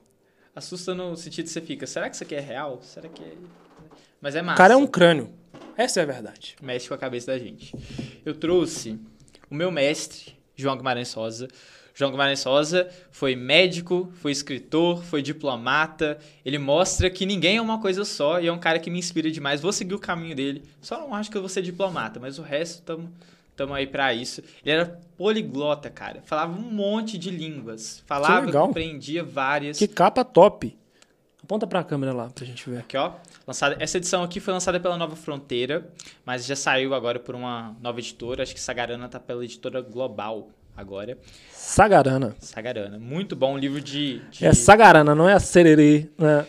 Assusta 0.55 0.95
no 0.95 1.15
sentido 1.15 1.45
que 1.45 1.51
você 1.51 1.62
fica, 1.62 1.86
será 1.86 2.10
que 2.10 2.15
isso 2.15 2.23
aqui 2.23 2.34
é 2.34 2.39
real? 2.39 2.79
Será 2.82 3.08
que 3.08 3.23
é... 3.23 3.34
Mas 4.19 4.36
é 4.36 4.41
massa. 4.41 4.55
O 4.55 4.58
cara 4.58 4.73
é 4.73 4.77
um 4.77 4.88
crânio. 4.88 5.29
Essa 5.77 5.99
é 5.99 6.03
a 6.03 6.05
verdade. 6.05 6.55
Mexe 6.62 6.88
com 6.88 6.95
a 6.95 6.97
cabeça 6.97 7.32
da 7.32 7.38
gente. 7.38 7.73
Eu 8.25 8.34
trouxe 8.34 8.99
o 9.50 9.56
meu 9.56 9.72
mestre, 9.72 10.34
João 10.56 10.78
Guimarães 10.78 11.08
Sosa. 11.08 11.48
João 11.94 12.12
Guimarães 12.12 12.40
Sosa 12.40 12.90
foi 13.12 13.36
médico, 13.36 14.10
foi 14.16 14.32
escritor, 14.32 15.04
foi 15.04 15.22
diplomata. 15.22 16.18
Ele 16.46 16.58
mostra 16.58 17.10
que 17.10 17.26
ninguém 17.26 17.58
é 17.58 17.62
uma 17.62 17.82
coisa 17.82 18.06
só 18.06 18.40
e 18.40 18.48
é 18.48 18.52
um 18.54 18.60
cara 18.60 18.80
que 18.80 18.90
me 18.90 19.00
inspira 19.00 19.30
demais. 19.30 19.60
Vou 19.60 19.74
seguir 19.74 19.96
o 19.96 20.00
caminho 20.00 20.34
dele. 20.34 20.64
Só 20.82 20.98
não 21.00 21.14
acho 21.14 21.30
que 21.30 21.36
eu 21.36 21.42
vou 21.42 21.50
ser 21.50 21.62
diplomata, 21.62 22.18
mas 22.18 22.40
o 22.40 22.42
resto 22.42 22.84
tamo, 22.84 23.12
tamo 23.54 23.74
aí 23.74 23.86
para 23.86 24.14
isso. 24.14 24.42
Ele 24.64 24.72
era 24.72 25.00
poliglota, 25.18 25.90
cara. 25.90 26.22
Falava 26.24 26.58
um 26.58 26.72
monte 26.72 27.18
de 27.18 27.30
línguas. 27.30 28.02
Falava, 28.06 28.50
compreendia 28.50 29.22
várias. 29.22 29.78
Que 29.78 29.88
capa 29.88 30.24
top. 30.24 30.78
Aponta 31.43 31.65
para 31.65 31.80
a 31.80 31.84
câmera 31.84 32.13
lá 32.13 32.30
pra 32.30 32.45
gente 32.45 32.69
ver. 32.69 32.80
Aqui, 32.80 32.97
ó. 32.97 33.13
Lançada, 33.47 33.78
essa 33.80 33.97
edição 33.97 34.23
aqui 34.23 34.39
foi 34.39 34.54
lançada 34.54 34.80
pela 34.80 34.97
Nova 34.97 35.15
Fronteira, 35.15 35.89
mas 36.25 36.45
já 36.45 36.56
saiu 36.56 36.93
agora 36.93 37.19
por 37.19 37.34
uma 37.34 37.75
nova 37.82 37.99
editora. 37.99 38.43
Acho 38.43 38.54
que 38.54 38.60
Sagarana 38.62 39.08
tá 39.08 39.19
pela 39.19 39.43
editora 39.43 39.82
Global 39.82 40.49
agora. 40.75 41.17
Sagarana. 41.52 42.36
Sagarana. 42.39 42.99
Muito 42.99 43.36
bom, 43.36 43.56
um 43.56 43.58
livro 43.58 43.82
de, 43.82 44.19
de... 44.30 44.45
É 44.45 44.54
Sagarana, 44.54 45.15
não 45.15 45.28
é 45.28 45.34
a 45.34 45.39
Sererê. 45.39 46.10
Né? 46.17 46.45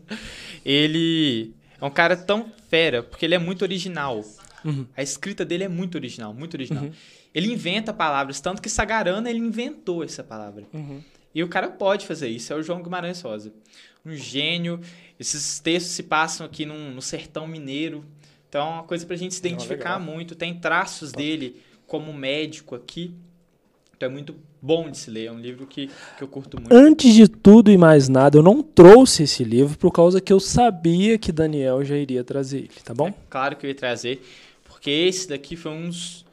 ele 0.64 1.54
é 1.80 1.84
um 1.84 1.90
cara 1.90 2.16
tão 2.16 2.52
fera, 2.68 3.02
porque 3.02 3.24
ele 3.24 3.34
é 3.34 3.38
muito 3.38 3.62
original. 3.62 4.22
Uhum. 4.64 4.86
A 4.96 5.02
escrita 5.02 5.44
dele 5.44 5.64
é 5.64 5.68
muito 5.68 5.94
original, 5.94 6.34
muito 6.34 6.54
original. 6.54 6.84
Uhum. 6.84 6.92
Ele 7.34 7.52
inventa 7.52 7.92
palavras, 7.92 8.40
tanto 8.40 8.60
que 8.60 8.68
Sagarana 8.68 9.30
ele 9.30 9.38
inventou 9.38 10.02
essa 10.02 10.24
palavra. 10.24 10.64
Uhum. 10.72 11.00
E 11.34 11.42
o 11.42 11.48
cara 11.48 11.68
pode 11.68 12.06
fazer 12.06 12.28
isso, 12.28 12.52
é 12.52 12.56
o 12.56 12.62
João 12.62 12.82
Guimarães 12.82 13.20
Rosa. 13.20 13.52
Um 14.08 14.16
gênio. 14.16 14.80
Esses 15.18 15.60
textos 15.60 15.92
se 15.92 16.02
passam 16.02 16.46
aqui 16.46 16.64
num, 16.64 16.92
no 16.92 17.02
sertão 17.02 17.46
mineiro. 17.46 18.04
Então 18.48 18.66
é 18.66 18.70
uma 18.70 18.84
coisa 18.84 19.04
pra 19.04 19.16
gente 19.16 19.34
se 19.34 19.40
identificar 19.40 19.98
muito. 19.98 20.34
Tem 20.34 20.54
traços 20.54 21.12
dele 21.12 21.60
como 21.86 22.12
médico 22.12 22.74
aqui 22.74 23.14
Então 23.96 24.08
é 24.08 24.12
muito 24.12 24.36
bom 24.60 24.90
de 24.90 24.98
se 24.98 25.10
ler, 25.10 25.26
é 25.26 25.32
um 25.32 25.38
livro 25.38 25.66
que, 25.66 25.90
que 26.16 26.22
eu 26.22 26.28
curto 26.28 26.60
muito. 26.60 26.72
Antes 26.72 27.14
de 27.14 27.26
tudo 27.26 27.70
e 27.70 27.78
mais 27.78 28.08
nada, 28.08 28.36
eu 28.36 28.42
não 28.42 28.62
trouxe 28.62 29.22
esse 29.24 29.42
livro 29.42 29.76
por 29.78 29.90
causa 29.90 30.20
que 30.20 30.32
eu 30.32 30.38
sabia 30.38 31.16
que 31.18 31.32
Daniel 31.32 31.84
já 31.84 31.96
iria 31.96 32.22
trazer 32.22 32.58
ele, 32.58 32.70
tá 32.84 32.92
bom? 32.92 33.08
É 33.08 33.14
claro 33.30 33.56
que 33.56 33.66
eu 33.66 33.70
ia 33.70 33.74
trazer, 33.74 34.22
porque 34.64 34.90
esse 34.90 35.28
daqui 35.28 35.56
foi 35.56 35.72
um 35.72 35.86
dos, 35.86 36.24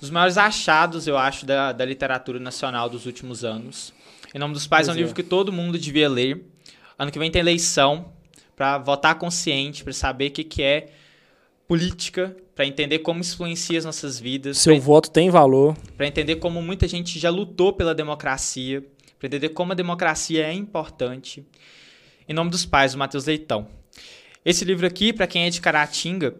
dos 0.00 0.10
maiores 0.10 0.36
achados, 0.36 1.06
eu 1.06 1.16
acho, 1.16 1.46
da, 1.46 1.72
da 1.72 1.84
literatura 1.84 2.38
nacional 2.38 2.88
dos 2.88 3.06
últimos 3.06 3.44
anos. 3.44 3.92
Em 4.34 4.38
Nome 4.38 4.52
dos 4.52 4.66
Pais 4.66 4.86
pois 4.86 4.96
é 4.96 4.98
um 4.98 5.00
livro 5.00 5.12
é. 5.12 5.22
que 5.22 5.22
todo 5.22 5.52
mundo 5.52 5.78
devia 5.78 6.08
ler. 6.08 6.44
Ano 6.98 7.10
que 7.10 7.18
vem 7.18 7.30
tem 7.30 7.40
eleição 7.40 8.12
para 8.54 8.78
votar 8.78 9.16
consciente, 9.16 9.84
para 9.84 9.92
saber 9.92 10.28
o 10.28 10.30
que, 10.30 10.44
que 10.44 10.62
é 10.62 10.88
política, 11.68 12.34
para 12.54 12.64
entender 12.64 13.00
como 13.00 13.20
influencia 13.20 13.78
as 13.78 13.84
nossas 13.84 14.18
vidas. 14.18 14.58
Seu 14.58 14.80
voto 14.80 15.10
tem 15.10 15.28
valor. 15.28 15.76
Para 15.96 16.06
entender 16.06 16.36
como 16.36 16.62
muita 16.62 16.88
gente 16.88 17.18
já 17.18 17.28
lutou 17.28 17.72
pela 17.72 17.94
democracia, 17.94 18.82
para 19.18 19.26
entender 19.26 19.50
como 19.50 19.72
a 19.72 19.74
democracia 19.74 20.46
é 20.46 20.52
importante. 20.52 21.44
Em 22.26 22.32
nome 22.32 22.50
dos 22.50 22.64
pais, 22.64 22.94
o 22.94 22.98
Matheus 22.98 23.26
Leitão. 23.26 23.68
Esse 24.44 24.64
livro 24.64 24.86
aqui, 24.86 25.12
para 25.12 25.26
quem 25.26 25.46
é 25.46 25.50
de 25.50 25.60
Caratinga, 25.60 26.34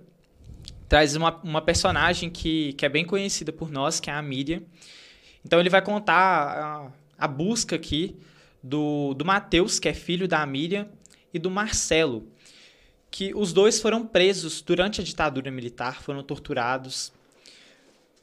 traz 0.88 1.16
uma, 1.16 1.36
uma 1.42 1.60
personagem 1.60 2.30
que, 2.30 2.72
que 2.74 2.86
é 2.86 2.88
bem 2.88 3.04
conhecida 3.04 3.52
por 3.52 3.70
nós, 3.70 4.00
que 4.00 4.08
é 4.08 4.12
a 4.12 4.22
Miriam. 4.22 4.62
Então 5.44 5.60
ele 5.60 5.68
vai 5.68 5.82
contar 5.82 6.92
a, 7.18 7.24
a 7.24 7.28
busca 7.28 7.76
aqui 7.76 8.16
do, 8.66 9.14
do 9.14 9.24
Matheus, 9.24 9.78
que 9.78 9.88
é 9.88 9.94
filho 9.94 10.26
da 10.26 10.44
Miriam, 10.44 10.88
e 11.32 11.38
do 11.38 11.50
Marcelo, 11.50 12.26
que 13.10 13.32
os 13.34 13.52
dois 13.52 13.80
foram 13.80 14.04
presos 14.04 14.60
durante 14.60 15.00
a 15.00 15.04
ditadura 15.04 15.50
militar, 15.50 16.02
foram 16.02 16.22
torturados, 16.22 17.12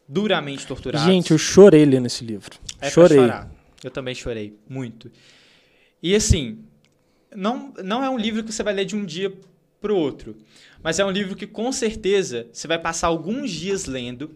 duramente 0.07 0.67
torturados. 0.67 1.07
Gente, 1.07 1.31
eu 1.31 1.37
chorei 1.37 1.85
lendo 1.85 2.07
esse 2.07 2.25
livro. 2.25 2.59
É 2.81 2.89
chorei. 2.89 3.19
Eu 3.83 3.91
também 3.91 4.13
chorei, 4.13 4.57
muito. 4.67 5.09
E 6.01 6.13
assim, 6.13 6.59
não, 7.33 7.73
não 7.83 8.03
é 8.03 8.09
um 8.09 8.17
livro 8.17 8.43
que 8.43 8.51
você 8.51 8.63
vai 8.63 8.73
ler 8.73 8.85
de 8.85 8.95
um 8.95 9.05
dia 9.05 9.33
para 9.79 9.93
o 9.93 9.97
outro, 9.97 10.35
mas 10.81 10.99
é 10.99 11.05
um 11.05 11.11
livro 11.11 11.35
que 11.35 11.47
com 11.47 11.71
certeza 11.71 12.47
você 12.51 12.67
vai 12.67 12.79
passar 12.79 13.07
alguns 13.07 13.49
dias 13.49 13.85
lendo 13.85 14.31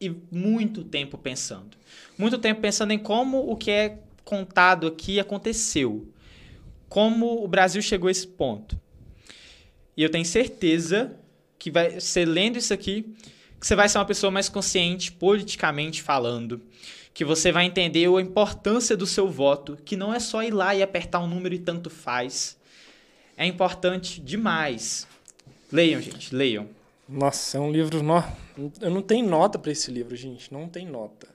e 0.00 0.10
muito 0.30 0.82
tempo 0.84 1.18
pensando. 1.18 1.76
Muito 2.16 2.38
tempo 2.38 2.60
pensando 2.60 2.92
em 2.92 2.98
como 2.98 3.50
o 3.50 3.56
que 3.56 3.70
é 3.70 3.98
contado 4.24 4.86
aqui 4.86 5.18
aconteceu. 5.20 6.08
Como 6.88 7.44
o 7.44 7.48
Brasil 7.48 7.80
chegou 7.80 8.08
a 8.08 8.10
esse 8.10 8.26
ponto. 8.26 8.80
E 9.96 10.02
eu 10.02 10.10
tenho 10.10 10.24
certeza 10.24 11.16
que 11.58 11.70
vai 11.70 12.00
ser 12.00 12.24
lendo 12.24 12.58
isso 12.58 12.72
aqui 12.72 13.14
que 13.60 13.66
você 13.66 13.76
vai 13.76 13.88
ser 13.88 13.98
uma 13.98 14.06
pessoa 14.06 14.30
mais 14.30 14.48
consciente 14.48 15.12
politicamente 15.12 16.02
falando, 16.02 16.62
que 17.12 17.24
você 17.26 17.52
vai 17.52 17.66
entender 17.66 18.06
a 18.08 18.20
importância 18.20 18.96
do 18.96 19.06
seu 19.06 19.28
voto, 19.28 19.76
que 19.84 19.96
não 19.96 20.14
é 20.14 20.18
só 20.18 20.42
ir 20.42 20.50
lá 20.50 20.74
e 20.74 20.82
apertar 20.82 21.20
um 21.20 21.28
número 21.28 21.54
e 21.54 21.58
tanto 21.58 21.90
faz. 21.90 22.56
É 23.36 23.44
importante 23.44 24.18
demais. 24.18 25.06
Leiam, 25.70 26.00
gente, 26.00 26.34
leiam. 26.34 26.68
Nossa, 27.06 27.58
é 27.58 27.60
um 27.60 27.70
livro. 27.70 28.02
No... 28.02 28.24
Eu 28.80 28.90
não 28.90 29.02
tenho 29.02 29.28
nota 29.28 29.58
para 29.58 29.72
esse 29.72 29.90
livro, 29.90 30.16
gente. 30.16 30.52
Não 30.52 30.66
tem 30.66 30.86
nota. 30.86 31.28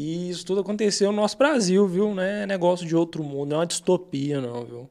E 0.00 0.30
isso 0.30 0.46
tudo 0.46 0.60
aconteceu 0.60 1.10
no 1.10 1.16
nosso 1.16 1.36
Brasil, 1.36 1.84
viu? 1.88 2.14
Não 2.14 2.22
é 2.22 2.46
negócio 2.46 2.86
de 2.86 2.94
outro 2.94 3.24
mundo, 3.24 3.48
não 3.48 3.56
é 3.56 3.58
uma 3.58 3.66
distopia, 3.66 4.40
não, 4.40 4.64
viu? 4.64 4.90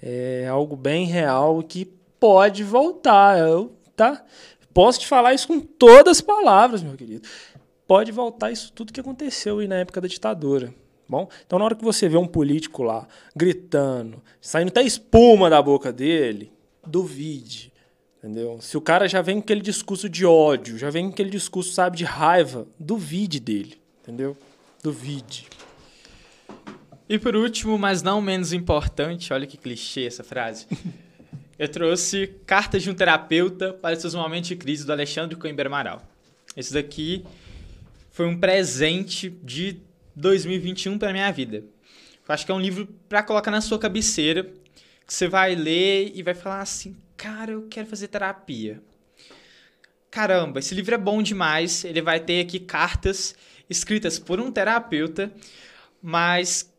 É 0.00 0.46
algo 0.46 0.76
bem 0.76 1.06
real 1.06 1.60
que 1.60 1.84
pode 2.20 2.62
voltar. 2.62 3.36
Eu, 3.36 3.72
tá? 3.96 4.24
Posso 4.72 5.00
te 5.00 5.08
falar 5.08 5.34
isso 5.34 5.48
com 5.48 5.58
todas 5.58 6.18
as 6.18 6.20
palavras, 6.20 6.84
meu 6.84 6.94
querido. 6.94 7.26
Pode 7.84 8.12
voltar 8.12 8.52
isso 8.52 8.72
tudo 8.72 8.92
que 8.92 9.00
aconteceu 9.00 9.58
aí 9.58 9.66
na 9.66 9.74
época 9.74 10.00
da 10.00 10.06
ditadura. 10.06 10.72
Bom, 11.08 11.28
então 11.44 11.58
na 11.58 11.64
hora 11.64 11.74
que 11.74 11.84
você 11.84 12.08
vê 12.08 12.16
um 12.16 12.28
político 12.28 12.84
lá 12.84 13.08
gritando, 13.34 14.22
saindo 14.40 14.68
até 14.68 14.84
espuma 14.84 15.50
da 15.50 15.60
boca 15.60 15.92
dele, 15.92 16.52
duvide. 16.86 17.72
Entendeu? 18.18 18.60
Se 18.60 18.76
o 18.76 18.80
cara 18.80 19.08
já 19.08 19.20
vem 19.20 19.38
com 19.38 19.42
aquele 19.42 19.62
discurso 19.62 20.08
de 20.08 20.24
ódio, 20.24 20.78
já 20.78 20.90
vem 20.90 21.06
com 21.06 21.12
aquele 21.12 21.30
discurso, 21.30 21.72
sabe, 21.72 21.96
de 21.96 22.04
raiva, 22.04 22.68
duvide 22.78 23.40
dele. 23.40 23.87
Entendeu? 24.08 24.34
Duvide. 24.82 25.46
E 27.06 27.18
por 27.18 27.36
último, 27.36 27.76
mas 27.76 28.00
não 28.02 28.22
menos 28.22 28.54
importante, 28.54 29.34
olha 29.34 29.46
que 29.46 29.58
clichê 29.58 30.06
essa 30.06 30.24
frase. 30.24 30.66
eu 31.58 31.68
trouxe 31.68 32.28
Cartas 32.46 32.82
de 32.82 32.90
um 32.90 32.94
Terapeuta 32.94 33.74
para 33.74 34.00
seus 34.00 34.14
momentos 34.14 34.48
de 34.48 34.56
crise 34.56 34.86
do 34.86 34.92
Alexandre 34.92 35.36
Coimbra 35.36 35.68
Amaral. 35.68 36.02
Esse 36.56 36.72
daqui 36.72 37.22
foi 38.10 38.24
um 38.24 38.40
presente 38.40 39.28
de 39.28 39.76
2021 40.16 40.96
para 40.98 41.12
minha 41.12 41.30
vida. 41.30 41.58
Eu 42.26 42.34
acho 42.34 42.46
que 42.46 42.50
é 42.50 42.54
um 42.54 42.60
livro 42.60 42.88
para 43.10 43.22
colocar 43.22 43.50
na 43.50 43.60
sua 43.60 43.78
cabeceira, 43.78 44.44
que 45.06 45.12
você 45.12 45.28
vai 45.28 45.54
ler 45.54 46.12
e 46.14 46.22
vai 46.22 46.32
falar 46.32 46.62
assim: 46.62 46.96
"Cara, 47.14 47.52
eu 47.52 47.66
quero 47.68 47.86
fazer 47.86 48.08
terapia". 48.08 48.80
Caramba, 50.10 50.60
esse 50.60 50.74
livro 50.74 50.94
é 50.94 50.98
bom 50.98 51.22
demais. 51.22 51.84
Ele 51.84 52.00
vai 52.00 52.18
ter 52.18 52.40
aqui 52.40 52.58
cartas 52.58 53.36
escritas 53.68 54.18
por 54.18 54.40
um 54.40 54.50
terapeuta, 54.50 55.32
mas 56.02 56.72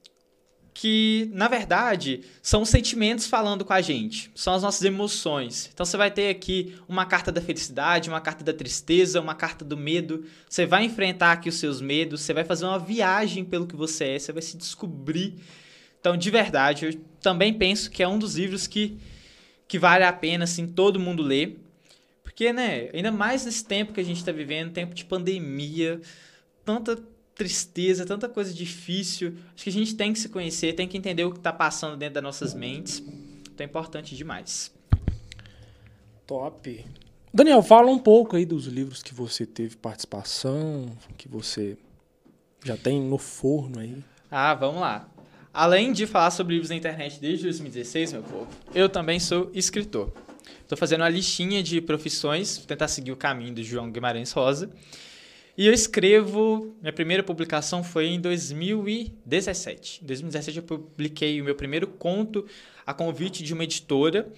que, 0.74 1.30
na 1.34 1.50
verdade, 1.50 2.22
são 2.42 2.62
os 2.62 2.70
sentimentos 2.70 3.28
falando 3.28 3.66
com 3.66 3.74
a 3.74 3.82
gente, 3.82 4.32
são 4.34 4.54
as 4.54 4.64
nossas 4.64 4.82
emoções. 4.84 5.70
Então 5.74 5.86
você 5.86 5.98
vai 5.98 6.10
ter 6.10 6.30
aqui 6.30 6.74
uma 6.88 7.06
carta 7.06 7.34
da 7.34 7.42
felicidade, 7.42 8.08
uma 8.08 8.22
carta 8.22 8.46
da 8.46 8.54
tristeza, 8.54 9.20
uma 9.20 9.36
carta 9.36 9.66
do 9.66 9.76
medo. 9.76 10.24
Você 10.50 10.66
vai 10.66 10.86
enfrentar 10.86 11.34
aqui 11.34 11.50
os 11.50 11.56
seus 11.56 11.82
medos, 11.82 12.22
você 12.22 12.34
vai 12.34 12.46
fazer 12.46 12.64
uma 12.64 12.80
viagem 12.80 13.44
pelo 13.44 13.68
que 13.68 13.76
você 13.76 14.06
é, 14.06 14.20
você 14.20 14.32
vai 14.32 14.42
se 14.42 14.56
descobrir. 14.56 15.36
Então, 16.00 16.16
de 16.16 16.32
verdade, 16.32 16.86
eu 16.86 16.94
também 17.20 17.54
penso 17.54 17.92
que 17.92 18.02
é 18.02 18.08
um 18.08 18.18
dos 18.18 18.36
livros 18.38 18.66
que, 18.66 18.98
que 19.68 19.78
vale 19.78 20.06
a 20.06 20.14
pena 20.14 20.46
assim 20.46 20.66
todo 20.66 20.98
mundo 20.98 21.22
ler. 21.22 21.60
Porque, 22.24 22.54
né, 22.54 22.90
ainda 22.94 23.12
mais 23.12 23.44
nesse 23.44 23.66
tempo 23.66 23.92
que 23.92 24.00
a 24.00 24.06
gente 24.06 24.20
está 24.20 24.32
vivendo, 24.32 24.72
tempo 24.72 24.96
de 24.96 25.04
pandemia, 25.04 26.00
tanta 26.66 26.98
tristeza, 27.36 28.06
tanta 28.06 28.28
coisa 28.28 28.54
difícil. 28.54 29.36
Acho 29.56 29.64
que 29.64 29.70
a 29.70 29.74
gente 29.74 29.96
tem 29.96 30.12
que 30.12 30.20
se 30.20 30.28
conhecer, 30.30 30.74
tem 30.74 30.88
que 30.88 30.98
entender 30.98 31.24
o 31.24 31.32
que 31.32 31.38
está 31.38 31.54
passando 31.54 31.96
dentro 31.96 32.16
das 32.16 32.24
nossas 32.24 32.54
mentes. 32.54 33.00
Então 33.00 33.66
é 33.66 33.70
importante 33.70 34.16
demais. 34.16 34.72
Top. 36.28 36.86
Daniel, 37.34 37.62
fala 37.62 37.90
um 37.90 38.00
pouco 38.00 38.36
aí 38.36 38.46
dos 38.46 38.66
livros 38.66 39.02
que 39.02 39.14
você 39.14 39.46
teve 39.46 39.78
participação, 39.78 40.90
que 41.18 41.28
você 41.28 41.78
já 42.64 42.76
tem 42.76 43.02
no 43.02 43.18
forno 43.18 43.80
aí. 43.80 44.04
Ah, 44.30 44.54
vamos 44.54 44.82
lá. 44.82 45.10
Além 45.54 45.92
de 45.94 46.06
falar 46.06 46.32
sobre 46.32 46.54
livros 46.54 46.70
na 46.70 46.76
internet 46.76 47.20
desde 47.20 47.44
2016, 47.46 48.14
meu 48.14 48.24
povo, 48.24 48.48
eu 48.74 48.88
também 48.90 49.20
sou 49.20 49.50
escritor. 49.54 50.12
Estou 50.62 50.78
fazendo 50.78 51.02
uma 51.02 51.10
listinha 51.10 51.64
de 51.64 51.82
profissões, 51.82 52.58
tentar 52.60 52.88
seguir 52.88 53.12
o 53.12 53.18
caminho 53.18 53.56
do 53.56 53.64
João 53.64 53.92
Guimarães 53.92 54.32
Rosa. 54.32 54.70
E 55.60 55.68
eu 55.68 55.74
escrevo. 55.74 56.74
Minha 56.80 56.94
primeira 56.94 57.22
publicação 57.22 57.84
foi 57.84 58.06
em 58.06 58.22
2017. 58.22 60.00
Em 60.02 60.08
2017 60.08 60.58
eu 60.58 60.64
publiquei 60.64 61.42
o 61.42 61.44
meu 61.44 61.54
primeiro 61.54 61.86
conto 61.86 62.46
a 62.86 62.94
convite 62.94 63.44
de 63.44 63.54
uma 63.54 63.66
editora 63.66 64.32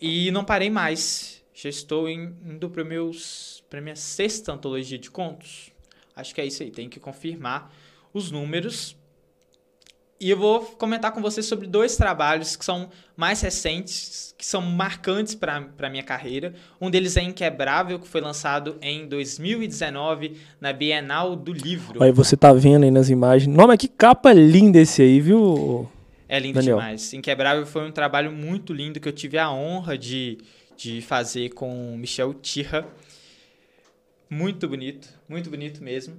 e 0.00 0.32
não 0.32 0.44
parei 0.44 0.68
mais. 0.68 1.40
Já 1.54 1.68
estou 1.68 2.08
indo 2.08 2.68
para 2.68 2.82
para 3.70 3.80
minha 3.80 3.94
sexta 3.94 4.52
antologia 4.52 4.98
de 4.98 5.12
contos. 5.12 5.70
Acho 6.16 6.34
que 6.34 6.40
é 6.40 6.44
isso 6.44 6.64
aí. 6.64 6.72
Tem 6.72 6.88
que 6.88 6.98
confirmar 6.98 7.72
os 8.12 8.32
números 8.32 8.96
e 10.22 10.30
eu 10.30 10.36
vou 10.36 10.60
comentar 10.60 11.10
com 11.10 11.20
você 11.20 11.42
sobre 11.42 11.66
dois 11.66 11.96
trabalhos 11.96 12.54
que 12.54 12.64
são 12.64 12.88
mais 13.16 13.40
recentes, 13.40 14.32
que 14.38 14.46
são 14.46 14.62
marcantes 14.62 15.34
para 15.34 15.66
a 15.80 15.90
minha 15.90 16.04
carreira. 16.04 16.54
Um 16.80 16.88
deles 16.88 17.16
é 17.16 17.22
Inquebrável, 17.22 17.98
que 17.98 18.06
foi 18.06 18.20
lançado 18.20 18.76
em 18.80 19.08
2019 19.08 20.36
na 20.60 20.72
Bienal 20.72 21.34
do 21.34 21.52
Livro. 21.52 22.00
Aí 22.00 22.12
você 22.12 22.36
tá 22.36 22.52
vendo 22.52 22.84
aí 22.84 22.90
nas 22.92 23.10
imagens. 23.10 23.52
Nossa, 23.52 23.76
que 23.76 23.88
capa 23.88 24.32
linda 24.32 24.78
esse 24.78 25.02
aí, 25.02 25.20
viu? 25.20 25.90
É 26.28 26.38
lindo 26.38 26.54
Daniel. 26.54 26.76
demais. 26.76 27.12
Inquebrável 27.12 27.66
foi 27.66 27.84
um 27.84 27.90
trabalho 27.90 28.30
muito 28.30 28.72
lindo 28.72 29.00
que 29.00 29.08
eu 29.08 29.12
tive 29.12 29.38
a 29.38 29.50
honra 29.50 29.98
de, 29.98 30.38
de 30.76 31.02
fazer 31.02 31.48
com 31.48 31.96
Michel 31.96 32.32
Tirra. 32.34 32.86
Muito 34.30 34.68
bonito, 34.68 35.08
muito 35.28 35.50
bonito 35.50 35.82
mesmo. 35.82 36.14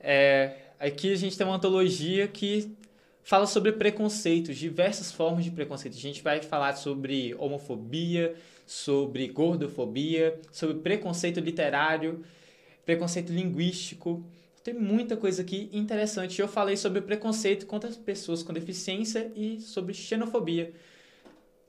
É, 0.00 0.50
aqui 0.80 1.12
a 1.12 1.16
gente 1.16 1.38
tem 1.38 1.46
uma 1.46 1.54
antologia 1.54 2.26
que 2.26 2.74
fala 3.22 3.46
sobre 3.46 3.72
preconceitos, 3.72 4.56
diversas 4.56 5.12
formas 5.12 5.44
de 5.44 5.50
preconceito. 5.50 5.96
A 5.96 6.00
gente 6.00 6.22
vai 6.22 6.42
falar 6.42 6.74
sobre 6.74 7.34
homofobia, 7.38 8.34
sobre 8.66 9.28
gordofobia, 9.28 10.40
sobre 10.52 10.76
preconceito 10.76 11.40
literário, 11.40 12.24
preconceito 12.84 13.32
linguístico. 13.32 14.24
Tem 14.62 14.74
muita 14.74 15.16
coisa 15.16 15.42
aqui 15.42 15.70
interessante. 15.72 16.40
Eu 16.40 16.48
falei 16.48 16.76
sobre 16.76 17.00
preconceito 17.00 17.66
contra 17.66 17.88
as 17.88 17.96
pessoas 17.96 18.42
com 18.42 18.52
deficiência 18.52 19.32
e 19.34 19.60
sobre 19.60 19.94
xenofobia. 19.94 20.72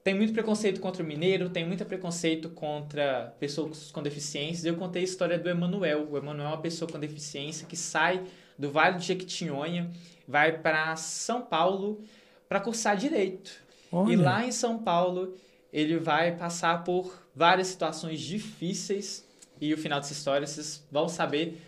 Tem 0.03 0.15
muito 0.15 0.33
preconceito 0.33 0.81
contra 0.81 1.03
o 1.03 1.05
mineiro, 1.05 1.49
tem 1.49 1.65
muito 1.65 1.85
preconceito 1.85 2.49
contra 2.49 3.35
pessoas 3.39 3.91
com 3.91 4.01
deficiências. 4.01 4.65
Eu 4.65 4.75
contei 4.75 5.03
a 5.03 5.05
história 5.05 5.37
do 5.37 5.47
Emanuel. 5.47 6.07
O 6.09 6.17
Emanuel 6.17 6.47
é 6.47 6.49
uma 6.49 6.61
pessoa 6.61 6.89
com 6.89 6.99
deficiência 6.99 7.67
que 7.67 7.75
sai 7.75 8.23
do 8.61 8.71
Vale 8.71 8.97
do 8.97 9.03
Jequitinhonha, 9.03 9.91
vai 10.27 10.57
para 10.59 10.95
São 10.95 11.41
Paulo 11.41 12.01
para 12.47 12.59
cursar 12.59 12.95
direito. 12.95 13.51
Olha. 13.91 14.13
E 14.13 14.15
lá 14.15 14.45
em 14.45 14.51
São 14.51 14.77
Paulo, 14.77 15.35
ele 15.73 15.97
vai 15.97 16.35
passar 16.35 16.83
por 16.83 17.21
várias 17.35 17.67
situações 17.67 18.21
difíceis 18.21 19.27
e 19.59 19.73
o 19.73 19.77
final 19.77 19.99
dessa 19.99 20.13
história 20.13 20.47
vocês 20.47 20.85
vão 20.91 21.07
saber 21.07 21.61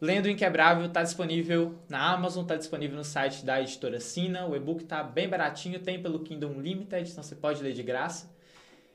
lendo 0.00 0.26
o 0.26 0.28
Inquebrável 0.28 0.86
está 0.86 1.02
disponível 1.02 1.74
na 1.88 2.12
Amazon, 2.12 2.42
está 2.42 2.56
disponível 2.56 2.96
no 2.96 3.04
site 3.04 3.44
da 3.44 3.60
editora 3.60 3.98
Sina. 4.00 4.46
O 4.46 4.54
e-book 4.54 4.82
está 4.82 5.02
bem 5.02 5.28
baratinho, 5.28 5.78
tem 5.80 6.00
pelo 6.00 6.18
Kingdom 6.20 6.60
Limited, 6.60 7.10
então 7.10 7.22
você 7.22 7.34
pode 7.34 7.62
ler 7.62 7.72
de 7.72 7.82
graça. 7.82 8.30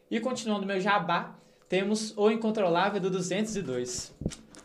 E 0.10 0.20
continuando 0.20 0.66
meu 0.66 0.80
jabá, 0.80 1.36
temos 1.68 2.14
O 2.16 2.30
Incontrolável 2.30 3.00
do 3.00 3.10
202. 3.10 4.14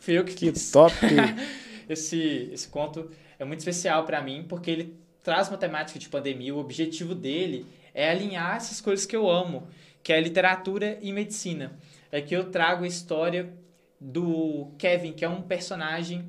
Fui 0.01 0.18
eu 0.18 0.25
que, 0.25 0.35
que 0.35 0.53
fiz. 0.53 0.70
top! 0.70 0.94
esse, 1.88 2.51
esse 2.53 2.68
conto 2.68 3.11
é 3.38 3.44
muito 3.44 3.61
especial 3.61 4.05
para 4.05 4.23
mim, 4.23 4.44
porque 4.49 4.70
ele 4.70 4.97
traz 5.23 5.49
uma 5.49 5.59
temática 5.59 5.99
de 5.99 6.09
pandemia. 6.09 6.55
O 6.55 6.59
objetivo 6.59 7.14
dele 7.14 7.66
é 7.92 8.11
alinhar 8.11 8.57
essas 8.57 8.81
coisas 8.81 9.07
que 9.07 9.16
eu 9.16 9.31
amo, 9.31 9.68
que 10.03 10.12
é 10.12 10.20
literatura 10.20 10.99
e 11.01 11.12
medicina. 11.12 11.79
É 12.12 12.20
que 12.20 12.35
eu 12.35 12.51
trago 12.51 12.85
a 12.85 12.88
história 12.88 13.53
do 14.01 14.73
Kevin, 14.79 15.12
que 15.12 15.25
é 15.25 15.29
um 15.29 15.42
personagem 15.42 16.29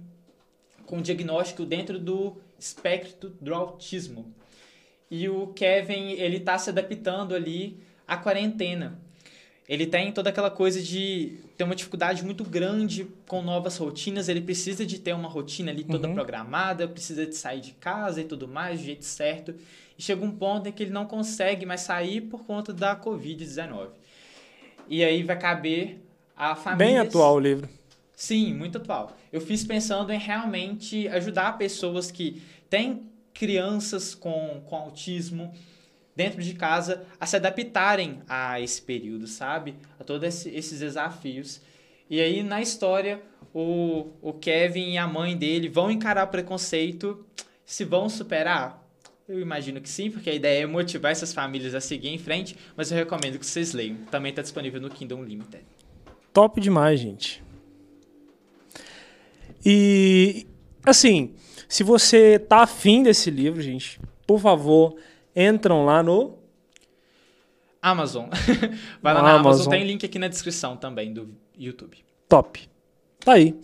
com 0.85 1.01
diagnóstico 1.01 1.65
dentro 1.65 1.99
do 1.99 2.37
espectro 2.57 3.29
do 3.41 3.53
autismo. 3.53 4.33
E 5.09 5.27
o 5.29 5.47
Kevin, 5.47 6.11
ele 6.11 6.39
tá 6.39 6.57
se 6.57 6.69
adaptando 6.69 7.35
ali 7.35 7.79
à 8.07 8.17
quarentena. 8.17 8.99
Ele 9.67 9.87
tem 9.87 10.11
toda 10.11 10.29
aquela 10.29 10.51
coisa 10.51 10.79
de 10.79 11.39
ter 11.57 11.63
uma 11.63 11.75
dificuldade 11.75 12.23
muito 12.23 12.43
grande 12.43 13.07
com 13.27 13.41
novas 13.41 13.77
rotinas, 13.77 14.29
ele 14.29 14.41
precisa 14.41 14.85
de 14.85 14.99
ter 14.99 15.13
uma 15.13 15.27
rotina 15.27 15.71
ali 15.71 15.83
toda 15.83 16.07
uhum. 16.07 16.13
programada, 16.13 16.87
precisa 16.87 17.25
de 17.25 17.35
sair 17.35 17.61
de 17.61 17.71
casa 17.71 18.21
e 18.21 18.25
tudo 18.25 18.47
mais, 18.47 18.79
do 18.79 18.85
jeito 18.85 19.05
certo. 19.05 19.55
E 19.97 20.03
chega 20.03 20.23
um 20.23 20.31
ponto 20.31 20.69
em 20.69 20.71
que 20.71 20.83
ele 20.83 20.91
não 20.91 21.05
consegue 21.05 21.65
mais 21.65 21.81
sair 21.81 22.21
por 22.21 22.45
conta 22.45 22.71
da 22.71 22.95
Covid-19. 22.95 23.87
E 24.87 25.03
aí 25.03 25.23
vai 25.23 25.39
caber 25.39 25.99
a 26.37 26.55
família. 26.55 26.85
Bem 26.85 26.97
atual 26.99 27.35
o 27.35 27.39
livro. 27.39 27.67
Sim, 28.15 28.53
muito 28.53 28.77
atual. 28.77 29.17
Eu 29.33 29.41
fiz 29.41 29.63
pensando 29.63 30.11
em 30.11 30.19
realmente 30.19 31.07
ajudar 31.07 31.57
pessoas 31.57 32.11
que 32.11 32.41
têm 32.69 33.03
crianças 33.33 34.13
com, 34.13 34.61
com 34.65 34.75
autismo 34.75 35.51
dentro 36.15 36.41
de 36.41 36.53
casa 36.53 37.05
a 37.19 37.25
se 37.25 37.35
adaptarem 37.35 38.21
a 38.27 38.59
esse 38.61 38.81
período, 38.81 39.27
sabe? 39.27 39.75
A 39.99 40.03
todos 40.03 40.45
esses 40.45 40.79
desafios. 40.79 41.61
E 42.09 42.21
aí, 42.21 42.41
na 42.43 42.61
história, 42.61 43.21
o, 43.53 44.07
o 44.21 44.33
Kevin 44.33 44.91
e 44.91 44.97
a 44.97 45.07
mãe 45.07 45.35
dele 45.35 45.67
vão 45.67 45.91
encarar 45.91 46.25
o 46.25 46.27
preconceito, 46.27 47.25
se 47.65 47.83
vão 47.83 48.07
superar? 48.07 48.83
Eu 49.27 49.39
imagino 49.39 49.81
que 49.81 49.89
sim, 49.89 50.11
porque 50.11 50.29
a 50.29 50.33
ideia 50.33 50.63
é 50.63 50.65
motivar 50.67 51.11
essas 51.11 51.33
famílias 51.33 51.73
a 51.73 51.81
seguir 51.81 52.09
em 52.09 52.17
frente, 52.17 52.55
mas 52.77 52.91
eu 52.91 52.97
recomendo 52.97 53.39
que 53.39 53.45
vocês 53.45 53.73
leiam. 53.73 53.97
Também 54.11 54.29
está 54.29 54.43
disponível 54.43 54.79
no 54.79 54.89
Kingdom 54.89 55.23
Limited. 55.23 55.63
Top 56.31 56.61
demais, 56.61 56.99
gente. 56.99 57.43
E, 59.65 60.45
assim, 60.85 61.33
se 61.67 61.83
você 61.83 62.37
tá 62.37 62.61
afim 62.61 63.01
desse 63.01 63.31
livro, 63.31 63.61
gente, 63.63 63.99
por 64.27 64.39
favor, 64.39 64.95
entram 65.35 65.85
lá 65.85 66.01
no... 66.01 66.37
Amazon. 67.81 68.29
Vai 69.01 69.13
lá 69.13 69.21
na 69.21 69.29
Amazon. 69.33 69.53
Amazon, 69.53 69.69
tem 69.69 69.83
link 69.83 70.05
aqui 70.05 70.17
na 70.17 70.27
descrição 70.27 70.75
também 70.75 71.13
do 71.13 71.35
YouTube. 71.57 71.97
Top. 72.27 72.67
Tá 73.19 73.33
aí. 73.33 73.55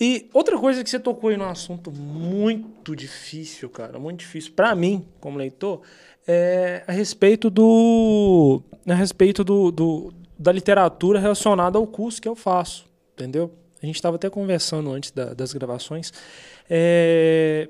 E 0.00 0.28
outra 0.32 0.56
coisa 0.58 0.84
que 0.84 0.90
você 0.90 1.00
tocou 1.00 1.30
aí 1.30 1.36
num 1.36 1.48
assunto 1.48 1.90
muito 1.90 2.94
difícil, 2.94 3.68
cara, 3.68 3.98
muito 3.98 4.20
difícil 4.20 4.52
para 4.54 4.74
mim, 4.74 5.04
como 5.20 5.36
leitor, 5.36 5.82
é 6.26 6.84
a 6.86 6.92
respeito 6.92 7.50
do 7.50 8.62
a 8.86 8.94
respeito 8.94 9.42
do, 9.42 9.72
do, 9.72 10.12
da 10.38 10.52
literatura 10.52 11.18
relacionada 11.18 11.78
ao 11.78 11.86
curso 11.86 12.22
que 12.22 12.28
eu 12.28 12.36
faço, 12.36 12.86
entendeu? 13.14 13.52
A 13.82 13.86
gente 13.86 13.96
estava 13.96 14.16
até 14.16 14.30
conversando 14.30 14.92
antes 14.92 15.10
da, 15.10 15.34
das 15.34 15.52
gravações, 15.52 16.12
é, 16.70 17.68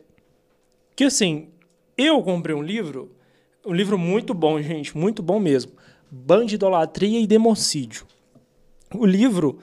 que 0.94 1.04
assim, 1.04 1.48
eu 1.96 2.22
comprei 2.22 2.54
um 2.54 2.62
livro, 2.62 3.10
um 3.64 3.72
livro 3.72 3.98
muito 3.98 4.32
bom, 4.34 4.60
gente, 4.60 4.96
muito 4.96 5.22
bom 5.22 5.38
mesmo, 5.38 5.72
Bandidolatria 6.10 7.20
e 7.20 7.26
Democídio. 7.26 8.06
O 8.94 9.04
livro, 9.04 9.58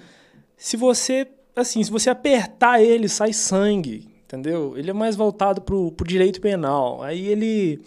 se 0.57 0.77
você 0.77 1.27
assim, 1.55 1.83
se 1.83 1.89
você 1.89 2.09
apertar 2.09 2.81
ele, 2.81 3.07
sai 3.07 3.31
sangue, 3.31 4.07
entendeu? 4.25 4.77
Ele 4.77 4.89
é 4.89 4.93
mais 4.93 5.15
voltado 5.15 5.61
pro, 5.61 5.91
pro 5.91 6.07
direito 6.07 6.41
penal. 6.41 7.01
Aí 7.01 7.27
ele 7.27 7.79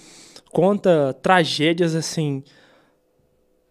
conta 0.51 1.13
tragédias 1.21 1.95
assim 1.95 2.43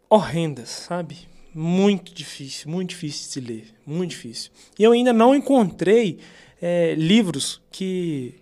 horrendas, 0.10 0.70
sabe? 0.70 1.28
Muito 1.54 2.14
difícil, 2.14 2.70
muito 2.70 2.90
difícil 2.90 3.42
de 3.42 3.48
ler, 3.48 3.68
muito 3.86 4.12
difícil. 4.12 4.52
E 4.78 4.84
eu 4.84 4.92
ainda 4.92 5.12
não 5.12 5.34
encontrei 5.34 6.20
é, 6.62 6.94
livros 6.96 7.62
que, 7.72 8.36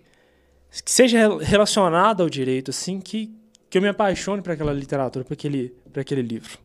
que 0.84 0.90
seja 0.90 1.38
relacionado 1.38 2.22
ao 2.22 2.28
direito, 2.28 2.70
assim, 2.70 3.00
que, 3.00 3.32
que 3.68 3.78
eu 3.78 3.82
me 3.82 3.88
apaixone 3.88 4.42
por 4.42 4.52
aquela 4.52 4.72
literatura, 4.72 5.24
por 5.24 5.34
aquele, 5.34 5.70
por 5.92 6.00
aquele 6.00 6.22
livro, 6.22 6.58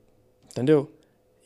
entendeu? 0.50 0.92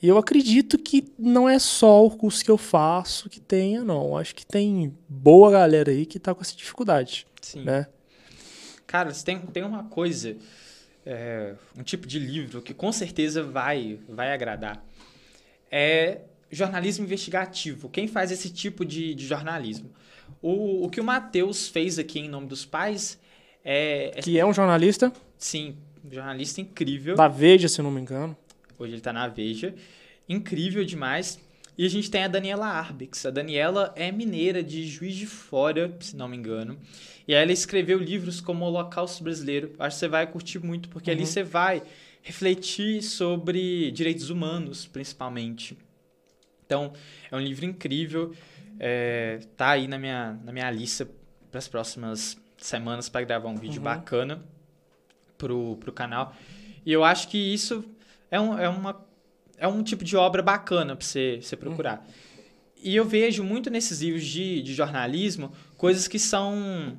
E 0.01 0.07
eu 0.07 0.17
acredito 0.17 0.77
que 0.77 1.11
não 1.17 1.47
é 1.47 1.57
só 1.57 2.05
o 2.05 2.11
curso 2.11 2.43
que 2.43 2.51
eu 2.51 2.57
faço 2.57 3.29
que 3.29 3.39
tenha, 3.39 3.83
não. 3.83 4.17
Acho 4.17 4.35
que 4.35 4.45
tem 4.45 4.95
boa 5.07 5.49
galera 5.49 5.89
aí 5.89 6.05
que 6.05 6.19
tá 6.19 6.35
com 6.35 6.41
essa 6.41 6.55
dificuldade. 6.55 7.25
Sim. 7.41 7.63
Né? 7.63 7.87
Cara, 8.85 9.11
tem, 9.13 9.39
tem 9.39 9.63
uma 9.63 9.85
coisa, 9.85 10.35
é, 11.05 11.55
um 11.77 11.81
tipo 11.81 12.05
de 12.07 12.19
livro 12.19 12.61
que 12.61 12.73
com 12.73 12.91
certeza 12.91 13.41
vai, 13.41 13.99
vai 14.07 14.33
agradar. 14.33 14.85
É 15.71 16.21
jornalismo 16.51 17.05
investigativo. 17.05 17.89
Quem 17.89 18.07
faz 18.07 18.31
esse 18.31 18.49
tipo 18.49 18.85
de, 18.85 19.15
de 19.15 19.25
jornalismo? 19.25 19.91
O, 20.41 20.85
o 20.85 20.89
que 20.89 21.01
o 21.01 21.03
Matheus 21.03 21.67
fez 21.67 21.97
aqui 21.97 22.19
em 22.19 22.29
nome 22.29 22.47
dos 22.47 22.65
pais 22.65 23.19
é, 23.63 24.11
é. 24.15 24.21
Que 24.21 24.39
é 24.39 24.45
um 24.45 24.53
jornalista? 24.53 25.11
Sim, 25.37 25.77
jornalista 26.11 26.61
incrível. 26.61 27.15
Da 27.15 27.27
Veja, 27.27 27.67
se 27.67 27.81
não 27.81 27.91
me 27.91 28.01
engano. 28.01 28.35
Hoje 28.77 28.91
ele 28.91 28.99
está 28.99 29.13
na 29.13 29.27
Veja. 29.27 29.73
Incrível 30.27 30.83
demais. 30.83 31.39
E 31.77 31.85
a 31.85 31.89
gente 31.89 32.09
tem 32.09 32.23
a 32.23 32.27
Daniela 32.27 32.67
Arbix. 32.67 33.25
A 33.25 33.31
Daniela 33.31 33.93
é 33.95 34.11
mineira 34.11 34.63
de 34.63 34.87
Juiz 34.87 35.15
de 35.15 35.25
Fora, 35.25 35.95
se 35.99 36.15
não 36.15 36.27
me 36.27 36.37
engano. 36.37 36.79
E 37.27 37.33
ela 37.33 37.51
escreveu 37.51 37.99
livros 37.99 38.39
como 38.39 38.65
Holocausto 38.65 39.23
Brasileiro. 39.23 39.73
Acho 39.77 39.97
que 39.97 39.99
você 39.99 40.07
vai 40.07 40.25
curtir 40.25 40.59
muito, 40.59 40.87
porque 40.87 41.11
uhum. 41.11 41.17
ali 41.17 41.25
você 41.25 41.43
vai 41.43 41.83
refletir 42.21 43.01
sobre 43.01 43.91
direitos 43.91 44.29
humanos, 44.29 44.85
principalmente. 44.85 45.77
Então, 46.65 46.93
é 47.29 47.35
um 47.35 47.41
livro 47.41 47.65
incrível. 47.65 48.33
É, 48.79 49.39
tá 49.57 49.71
aí 49.71 49.87
na 49.87 49.97
minha, 49.97 50.39
na 50.43 50.51
minha 50.51 50.71
lista 50.71 51.07
para 51.51 51.59
as 51.59 51.67
próximas 51.67 52.37
semanas 52.57 53.09
para 53.09 53.25
gravar 53.25 53.49
um 53.49 53.55
vídeo 53.55 53.77
uhum. 53.77 53.83
bacana 53.83 54.43
pro, 55.37 55.77
pro 55.77 55.91
canal. 55.91 56.35
E 56.85 56.91
eu 56.91 57.03
acho 57.03 57.27
que 57.27 57.37
isso 57.37 57.83
é, 58.29 58.39
um, 58.39 58.57
é, 58.57 58.69
uma, 58.69 59.05
é 59.57 59.67
um 59.67 59.83
tipo 59.83 60.03
de 60.03 60.15
obra 60.15 60.41
bacana 60.41 60.95
para 60.95 61.05
você, 61.05 61.39
você 61.41 61.55
procurar. 61.55 61.99
Uhum. 61.99 62.43
E 62.83 62.95
eu 62.95 63.05
vejo 63.05 63.43
muito 63.43 63.69
nesses 63.69 64.01
livros 64.01 64.25
de, 64.25 64.61
de 64.61 64.73
jornalismo 64.73 65.51
coisas 65.77 66.07
que 66.07 66.19
são 66.19 66.97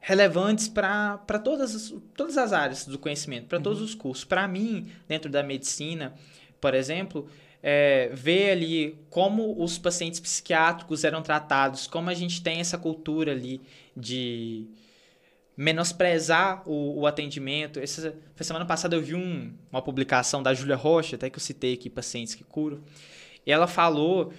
relevantes 0.00 0.68
para 0.68 1.18
todas, 1.42 1.74
as, 1.74 1.94
todas 2.16 2.38
as 2.38 2.52
áreas 2.52 2.86
do 2.86 2.98
conhecimento, 2.98 3.46
para 3.46 3.58
uhum. 3.58 3.64
todos 3.64 3.82
os 3.82 3.94
cursos. 3.94 4.24
Para 4.24 4.46
mim, 4.46 4.90
dentro 5.08 5.30
da 5.30 5.42
medicina, 5.42 6.14
por 6.60 6.74
exemplo, 6.74 7.28
é, 7.62 8.10
ver 8.14 8.50
ali 8.52 8.98
como 9.10 9.60
os 9.62 9.76
pacientes 9.76 10.20
psiquiátricos 10.20 11.02
eram 11.04 11.22
tratados, 11.22 11.86
como 11.86 12.08
a 12.08 12.14
gente 12.14 12.42
tem 12.42 12.60
essa 12.60 12.78
cultura 12.78 13.32
ali 13.32 13.60
de 13.96 14.66
menosprezar 15.56 16.62
o, 16.68 17.00
o 17.00 17.06
atendimento. 17.06 17.80
Essa, 17.80 18.14
semana 18.40 18.66
passada 18.66 18.94
eu 18.94 19.02
vi 19.02 19.14
um, 19.14 19.52
uma 19.72 19.80
publicação 19.80 20.42
da 20.42 20.52
Júlia 20.52 20.76
Rocha, 20.76 21.16
até 21.16 21.30
que 21.30 21.36
eu 21.36 21.42
citei 21.42 21.74
aqui, 21.74 21.88
Pacientes 21.88 22.34
que 22.34 22.44
Curam, 22.44 22.80
e 23.46 23.50
ela 23.50 23.66
falou 23.66 24.32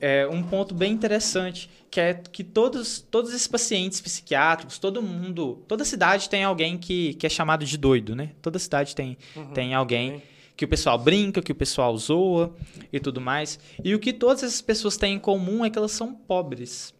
é, 0.00 0.26
um 0.26 0.42
ponto 0.42 0.74
bem 0.74 0.92
interessante, 0.92 1.68
que 1.90 2.00
é 2.00 2.14
que 2.14 2.44
todos, 2.44 3.00
todos 3.00 3.32
esses 3.32 3.46
pacientes 3.46 4.00
psiquiátricos, 4.00 4.78
todo 4.78 5.02
mundo, 5.02 5.62
toda 5.66 5.84
cidade 5.84 6.28
tem 6.28 6.44
alguém 6.44 6.78
que, 6.78 7.14
que 7.14 7.26
é 7.26 7.30
chamado 7.30 7.64
de 7.64 7.76
doido, 7.76 8.14
né? 8.14 8.30
Toda 8.40 8.58
cidade 8.58 8.94
tem, 8.94 9.18
uhum, 9.36 9.52
tem 9.52 9.74
alguém 9.74 10.22
que 10.56 10.64
o 10.64 10.68
pessoal 10.68 10.98
brinca, 10.98 11.42
que 11.42 11.52
o 11.52 11.54
pessoal 11.54 11.96
zoa 11.96 12.54
e 12.92 12.98
tudo 12.98 13.20
mais. 13.20 13.58
E 13.82 13.94
o 13.94 13.98
que 13.98 14.12
todas 14.12 14.42
essas 14.42 14.60
pessoas 14.60 14.96
têm 14.96 15.14
em 15.14 15.18
comum 15.18 15.64
é 15.64 15.70
que 15.70 15.78
elas 15.78 15.92
são 15.92 16.12
pobres. 16.12 16.94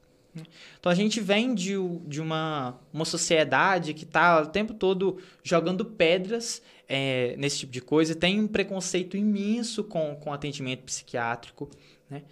Então 0.78 0.90
a 0.90 0.94
gente 0.94 1.20
vem 1.20 1.54
de, 1.54 1.74
de 2.06 2.20
uma, 2.20 2.78
uma 2.92 3.04
sociedade 3.04 3.94
que 3.94 4.04
está 4.04 4.42
o 4.42 4.46
tempo 4.46 4.74
todo 4.74 5.18
jogando 5.42 5.84
pedras 5.84 6.62
é, 6.88 7.34
nesse 7.36 7.60
tipo 7.60 7.72
de 7.72 7.80
coisa, 7.80 8.14
tem 8.14 8.40
um 8.40 8.46
preconceito 8.46 9.16
imenso 9.16 9.84
com, 9.84 10.14
com 10.16 10.32
atendimento 10.32 10.84
psiquiátrico. 10.84 11.68
Né? 12.08 12.22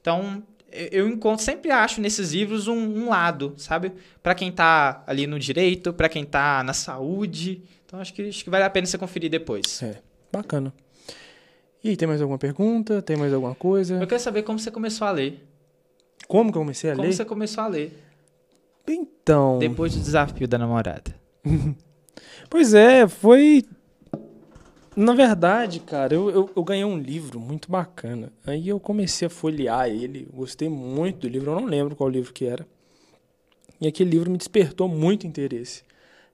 Então 0.00 0.42
eu 0.70 1.08
encontro, 1.08 1.42
sempre 1.42 1.70
acho 1.70 2.00
nesses 2.00 2.32
livros 2.32 2.68
um, 2.68 2.76
um 2.76 3.08
lado, 3.08 3.54
sabe? 3.56 3.92
Para 4.22 4.34
quem 4.34 4.52
tá 4.52 5.02
ali 5.06 5.26
no 5.26 5.38
direito, 5.38 5.92
para 5.92 6.08
quem 6.08 6.24
tá 6.24 6.62
na 6.62 6.74
saúde. 6.74 7.62
Então 7.86 7.98
acho 7.98 8.12
que, 8.12 8.28
acho 8.28 8.44
que 8.44 8.50
vale 8.50 8.64
a 8.64 8.70
pena 8.70 8.86
você 8.86 8.98
conferir 8.98 9.30
depois. 9.30 9.82
É, 9.82 10.00
bacana. 10.30 10.72
E 11.82 11.90
aí, 11.90 11.96
tem 11.96 12.08
mais 12.08 12.20
alguma 12.20 12.38
pergunta? 12.38 13.00
Tem 13.00 13.16
mais 13.16 13.32
alguma 13.32 13.54
coisa? 13.54 13.94
Eu 13.94 14.06
quero 14.06 14.20
saber 14.20 14.42
como 14.42 14.58
você 14.58 14.70
começou 14.70 15.06
a 15.06 15.12
ler. 15.12 15.47
Como 16.28 16.52
que 16.52 16.58
eu 16.58 16.62
comecei 16.62 16.90
a 16.90 16.92
como 16.92 17.02
ler? 17.02 17.08
Como 17.08 17.16
você 17.16 17.24
começou 17.24 17.64
a 17.64 17.66
ler? 17.66 17.98
Então. 18.86 19.58
Depois 19.58 19.94
do 19.94 20.00
desafio 20.00 20.46
da 20.46 20.58
namorada. 20.58 21.14
pois 22.50 22.74
é, 22.74 23.08
foi. 23.08 23.64
Na 24.94 25.14
verdade, 25.14 25.80
cara, 25.80 26.14
eu, 26.14 26.28
eu, 26.28 26.50
eu, 26.54 26.64
ganhei 26.64 26.84
um 26.84 26.98
livro 26.98 27.40
muito 27.40 27.70
bacana. 27.70 28.32
Aí 28.46 28.68
eu 28.68 28.78
comecei 28.78 29.26
a 29.26 29.30
folhear 29.30 29.88
ele, 29.88 30.28
gostei 30.34 30.68
muito 30.68 31.20
do 31.20 31.28
livro, 31.28 31.52
eu 31.52 31.60
não 31.60 31.66
lembro 31.66 31.96
qual 31.96 32.10
livro 32.10 32.32
que 32.32 32.44
era. 32.44 32.66
E 33.80 33.86
aquele 33.86 34.10
livro 34.10 34.30
me 34.30 34.36
despertou 34.36 34.88
muito 34.88 35.26
interesse. 35.26 35.82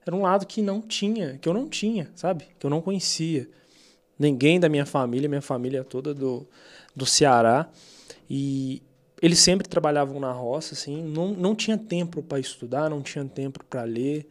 Era 0.05 0.15
um 0.15 0.23
lado 0.23 0.45
que 0.45 0.61
não 0.61 0.81
tinha, 0.81 1.37
que 1.37 1.47
eu 1.47 1.53
não 1.53 1.69
tinha, 1.69 2.09
sabe? 2.15 2.47
Que 2.59 2.65
eu 2.65 2.69
não 2.69 2.81
conhecia. 2.81 3.47
Ninguém 4.17 4.59
da 4.59 4.67
minha 4.67 4.85
família, 4.85 5.29
minha 5.29 5.41
família 5.41 5.83
toda 5.83 6.13
do, 6.13 6.47
do 6.95 7.05
Ceará. 7.05 7.69
E 8.27 8.81
eles 9.25 9.39
sempre 9.39 9.67
trabalhavam 9.67 10.19
na 10.19 10.31
roça, 10.31 10.75
assim, 10.75 11.03
não, 11.03 11.29
não 11.29 11.55
tinha 11.55 11.79
tempo 11.79 12.21
para 12.21 12.39
estudar, 12.39 12.91
não 12.91 13.01
tinha 13.01 13.25
tempo 13.25 13.65
para 13.65 13.81
ler. 13.81 14.29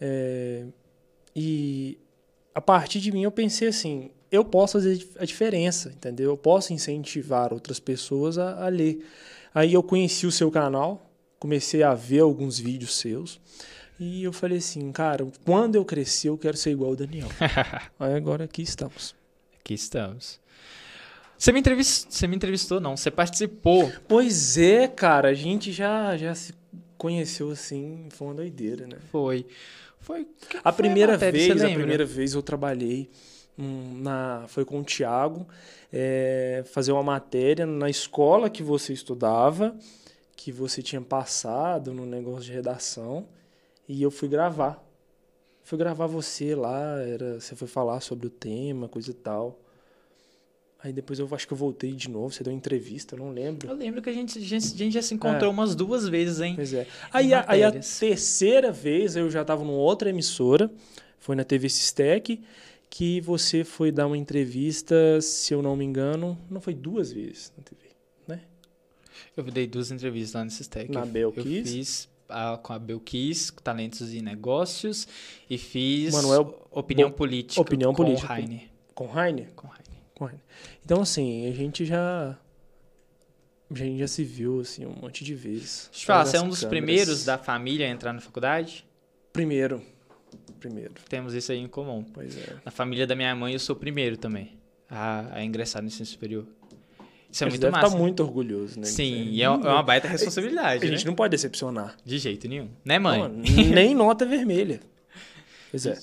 É, 0.00 0.64
e 1.34 1.98
a 2.54 2.60
partir 2.60 3.00
de 3.00 3.10
mim 3.10 3.24
eu 3.24 3.32
pensei 3.32 3.66
assim, 3.66 4.08
eu 4.30 4.44
posso 4.44 4.74
fazer 4.74 5.04
a 5.18 5.24
diferença, 5.24 5.88
entendeu? 5.88 6.30
Eu 6.30 6.36
posso 6.36 6.72
incentivar 6.72 7.52
outras 7.52 7.80
pessoas 7.80 8.38
a, 8.38 8.64
a 8.64 8.68
ler. 8.68 9.04
Aí 9.52 9.74
eu 9.74 9.82
conheci 9.82 10.28
o 10.28 10.32
seu 10.32 10.48
canal, 10.48 11.10
comecei 11.40 11.82
a 11.82 11.92
ver 11.92 12.20
alguns 12.20 12.56
vídeos 12.56 12.96
seus. 12.98 13.40
E 13.98 14.22
eu 14.22 14.32
falei 14.32 14.58
assim, 14.58 14.92
cara, 14.92 15.26
quando 15.44 15.74
eu 15.74 15.84
crescer 15.84 16.28
eu 16.28 16.38
quero 16.38 16.56
ser 16.56 16.70
igual 16.70 16.92
o 16.92 16.96
Daniel. 16.96 17.28
Aí 17.98 18.14
agora 18.14 18.44
aqui 18.44 18.62
estamos. 18.62 19.12
Aqui 19.58 19.74
estamos. 19.74 20.38
Você 21.38 21.52
me, 21.52 21.60
entrevistou, 21.60 22.10
você 22.10 22.26
me 22.26 22.36
entrevistou, 22.36 22.80
não, 22.80 22.96
você 22.96 23.10
participou. 23.10 23.92
Pois 24.08 24.56
é, 24.56 24.88
cara, 24.88 25.28
a 25.28 25.34
gente 25.34 25.70
já, 25.70 26.16
já 26.16 26.34
se 26.34 26.54
conheceu 26.96 27.50
assim, 27.50 28.08
foi 28.10 28.28
uma 28.28 28.34
doideira, 28.34 28.86
né? 28.86 28.96
Foi. 29.10 29.46
Foi. 30.00 30.26
A 30.62 30.72
foi 30.72 30.84
primeira 30.84 31.14
a 31.14 31.16
vez, 31.16 31.62
a 31.62 31.68
primeira 31.68 32.04
vez 32.04 32.34
eu 32.34 32.42
trabalhei 32.42 33.10
hum, 33.58 34.00
na, 34.02 34.44
foi 34.48 34.64
com 34.64 34.80
o 34.80 34.84
Thiago, 34.84 35.46
é, 35.92 36.62
fazer 36.66 36.92
uma 36.92 37.02
matéria 37.02 37.66
na 37.66 37.90
escola 37.90 38.48
que 38.48 38.62
você 38.62 38.92
estudava, 38.92 39.76
que 40.36 40.52
você 40.52 40.82
tinha 40.82 41.00
passado 41.00 41.92
no 41.92 42.06
negócio 42.06 42.44
de 42.44 42.52
redação, 42.52 43.26
e 43.88 44.02
eu 44.02 44.10
fui 44.10 44.28
gravar. 44.28 44.82
Fui 45.62 45.76
gravar 45.76 46.06
você 46.06 46.54
lá, 46.54 47.00
era, 47.02 47.40
você 47.40 47.56
foi 47.56 47.66
falar 47.66 48.00
sobre 48.00 48.28
o 48.28 48.30
tema, 48.30 48.88
coisa 48.88 49.10
e 49.10 49.14
tal. 49.14 49.58
Aí 50.86 50.92
depois 50.92 51.18
eu 51.18 51.28
acho 51.32 51.48
que 51.48 51.52
eu 51.52 51.56
voltei 51.56 51.92
de 51.94 52.08
novo, 52.08 52.32
você 52.32 52.44
deu 52.44 52.52
uma 52.52 52.56
entrevista, 52.56 53.16
eu 53.16 53.18
não 53.18 53.32
lembro. 53.32 53.68
Eu 53.68 53.74
lembro 53.74 54.00
que 54.00 54.08
a 54.08 54.12
gente, 54.12 54.38
a 54.38 54.40
gente 54.40 54.92
já 54.92 55.02
se 55.02 55.12
encontrou 55.12 55.50
é. 55.50 55.52
umas 55.52 55.74
duas 55.74 56.08
vezes, 56.08 56.40
hein? 56.40 56.54
Pois 56.54 56.72
é. 56.72 56.86
Aí 57.12 57.34
a, 57.34 57.44
aí 57.48 57.64
a, 57.64 57.72
terceira 57.72 58.70
vez 58.70 59.16
eu 59.16 59.28
já 59.28 59.42
estava 59.42 59.64
numa 59.64 59.78
outra 59.78 60.10
emissora, 60.10 60.70
foi 61.18 61.34
na 61.34 61.42
TV 61.42 61.68
Sistec, 61.68 62.40
que 62.88 63.20
você 63.20 63.64
foi 63.64 63.90
dar 63.90 64.06
uma 64.06 64.16
entrevista, 64.16 65.20
se 65.20 65.52
eu 65.52 65.60
não 65.60 65.74
me 65.74 65.84
engano, 65.84 66.38
não 66.48 66.60
foi 66.60 66.72
duas 66.72 67.10
vezes 67.10 67.52
na 67.58 67.64
TV, 67.64 67.82
né? 68.28 68.42
Eu 69.36 69.42
dei 69.42 69.66
duas 69.66 69.90
entrevistas 69.90 70.34
lá 70.34 70.44
no 70.44 70.52
Sistec. 70.52 70.92
Na 70.92 71.04
Belkis? 71.04 71.44
Eu 71.44 71.64
fiz 71.64 72.08
a, 72.28 72.58
com 72.58 72.72
a 72.72 72.78
Belkis, 72.78 73.52
Talentos 73.60 74.14
e 74.14 74.22
Negócios, 74.22 75.08
e 75.50 75.58
fiz 75.58 76.14
Manuel 76.14 76.64
Opinião 76.70 77.10
Bo 77.10 77.16
Política 77.16 77.60
Opinião 77.60 77.92
com 77.92 78.04
Política. 78.04 78.38
Heine. 78.38 78.70
Com 78.94 79.06
Heine? 79.18 79.48
Com 79.56 79.66
Heine. 79.66 79.85
Então, 80.84 81.02
assim, 81.02 81.48
a 81.48 81.52
gente 81.52 81.84
já. 81.84 82.38
A 83.68 83.74
gente 83.74 83.98
já 83.98 84.06
se 84.06 84.22
viu, 84.22 84.60
assim, 84.60 84.86
um 84.86 84.94
monte 84.94 85.24
de 85.24 85.34
vezes. 85.34 85.88
Deixa 85.90 86.04
eu 86.04 86.06
falar, 86.06 86.24
você 86.24 86.36
é 86.36 86.40
um 86.40 86.48
dos 86.48 86.60
câmeras. 86.60 86.84
primeiros 86.84 87.24
da 87.24 87.36
família 87.36 87.86
a 87.86 87.90
entrar 87.90 88.12
na 88.12 88.20
faculdade? 88.20 88.86
Primeiro. 89.32 89.82
Primeiro. 90.60 90.94
Temos 91.08 91.34
isso 91.34 91.50
aí 91.50 91.58
em 91.58 91.68
comum. 91.68 92.04
Pois 92.04 92.36
é. 92.38 92.56
Na 92.64 92.70
família 92.70 93.06
da 93.06 93.16
minha 93.16 93.34
mãe, 93.34 93.52
eu 93.52 93.58
sou 93.58 93.74
o 93.74 93.78
primeiro 93.78 94.16
também 94.16 94.56
a, 94.88 95.36
a 95.38 95.44
ingressar 95.44 95.82
no 95.82 95.88
ensino 95.88 96.06
superior. 96.06 96.46
Isso 97.30 97.44
é 97.44 97.46
a 97.46 97.50
muito 97.50 97.60
deve 97.60 97.72
massa. 97.72 97.86
estar 97.86 97.98
muito 97.98 98.22
orgulhoso, 98.22 98.80
né? 98.80 98.86
Sim, 98.86 99.28
e 99.30 99.42
é, 99.42 99.50
uma 99.50 99.82
baita 99.82 100.08
responsabilidade. 100.08 100.84
A 100.84 100.88
gente 100.88 101.04
né? 101.04 101.10
não 101.10 101.14
pode 101.14 101.32
decepcionar. 101.32 101.96
De 102.04 102.18
jeito 102.18 102.48
nenhum. 102.48 102.70
Né, 102.84 102.98
mãe? 102.98 103.18
Não, 103.18 103.28
nem 103.28 103.94
nota 103.94 104.24
vermelha. 104.24 104.80
Pois 105.68 105.84
é. 105.84 105.98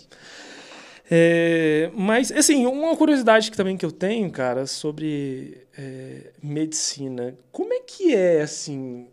É, 1.15 1.91
mas, 1.93 2.31
assim, 2.31 2.65
uma 2.65 2.97
curiosidade 2.97 3.51
que 3.51 3.55
também 3.55 3.77
que 3.77 3.85
eu 3.85 3.91
tenho, 3.91 4.31
cara, 4.31 4.65
sobre 4.65 5.67
é, 5.77 6.31
medicina. 6.41 7.35
Como 7.51 7.71
é 7.71 7.81
que 7.81 8.15
é, 8.15 8.41
assim, 8.41 9.05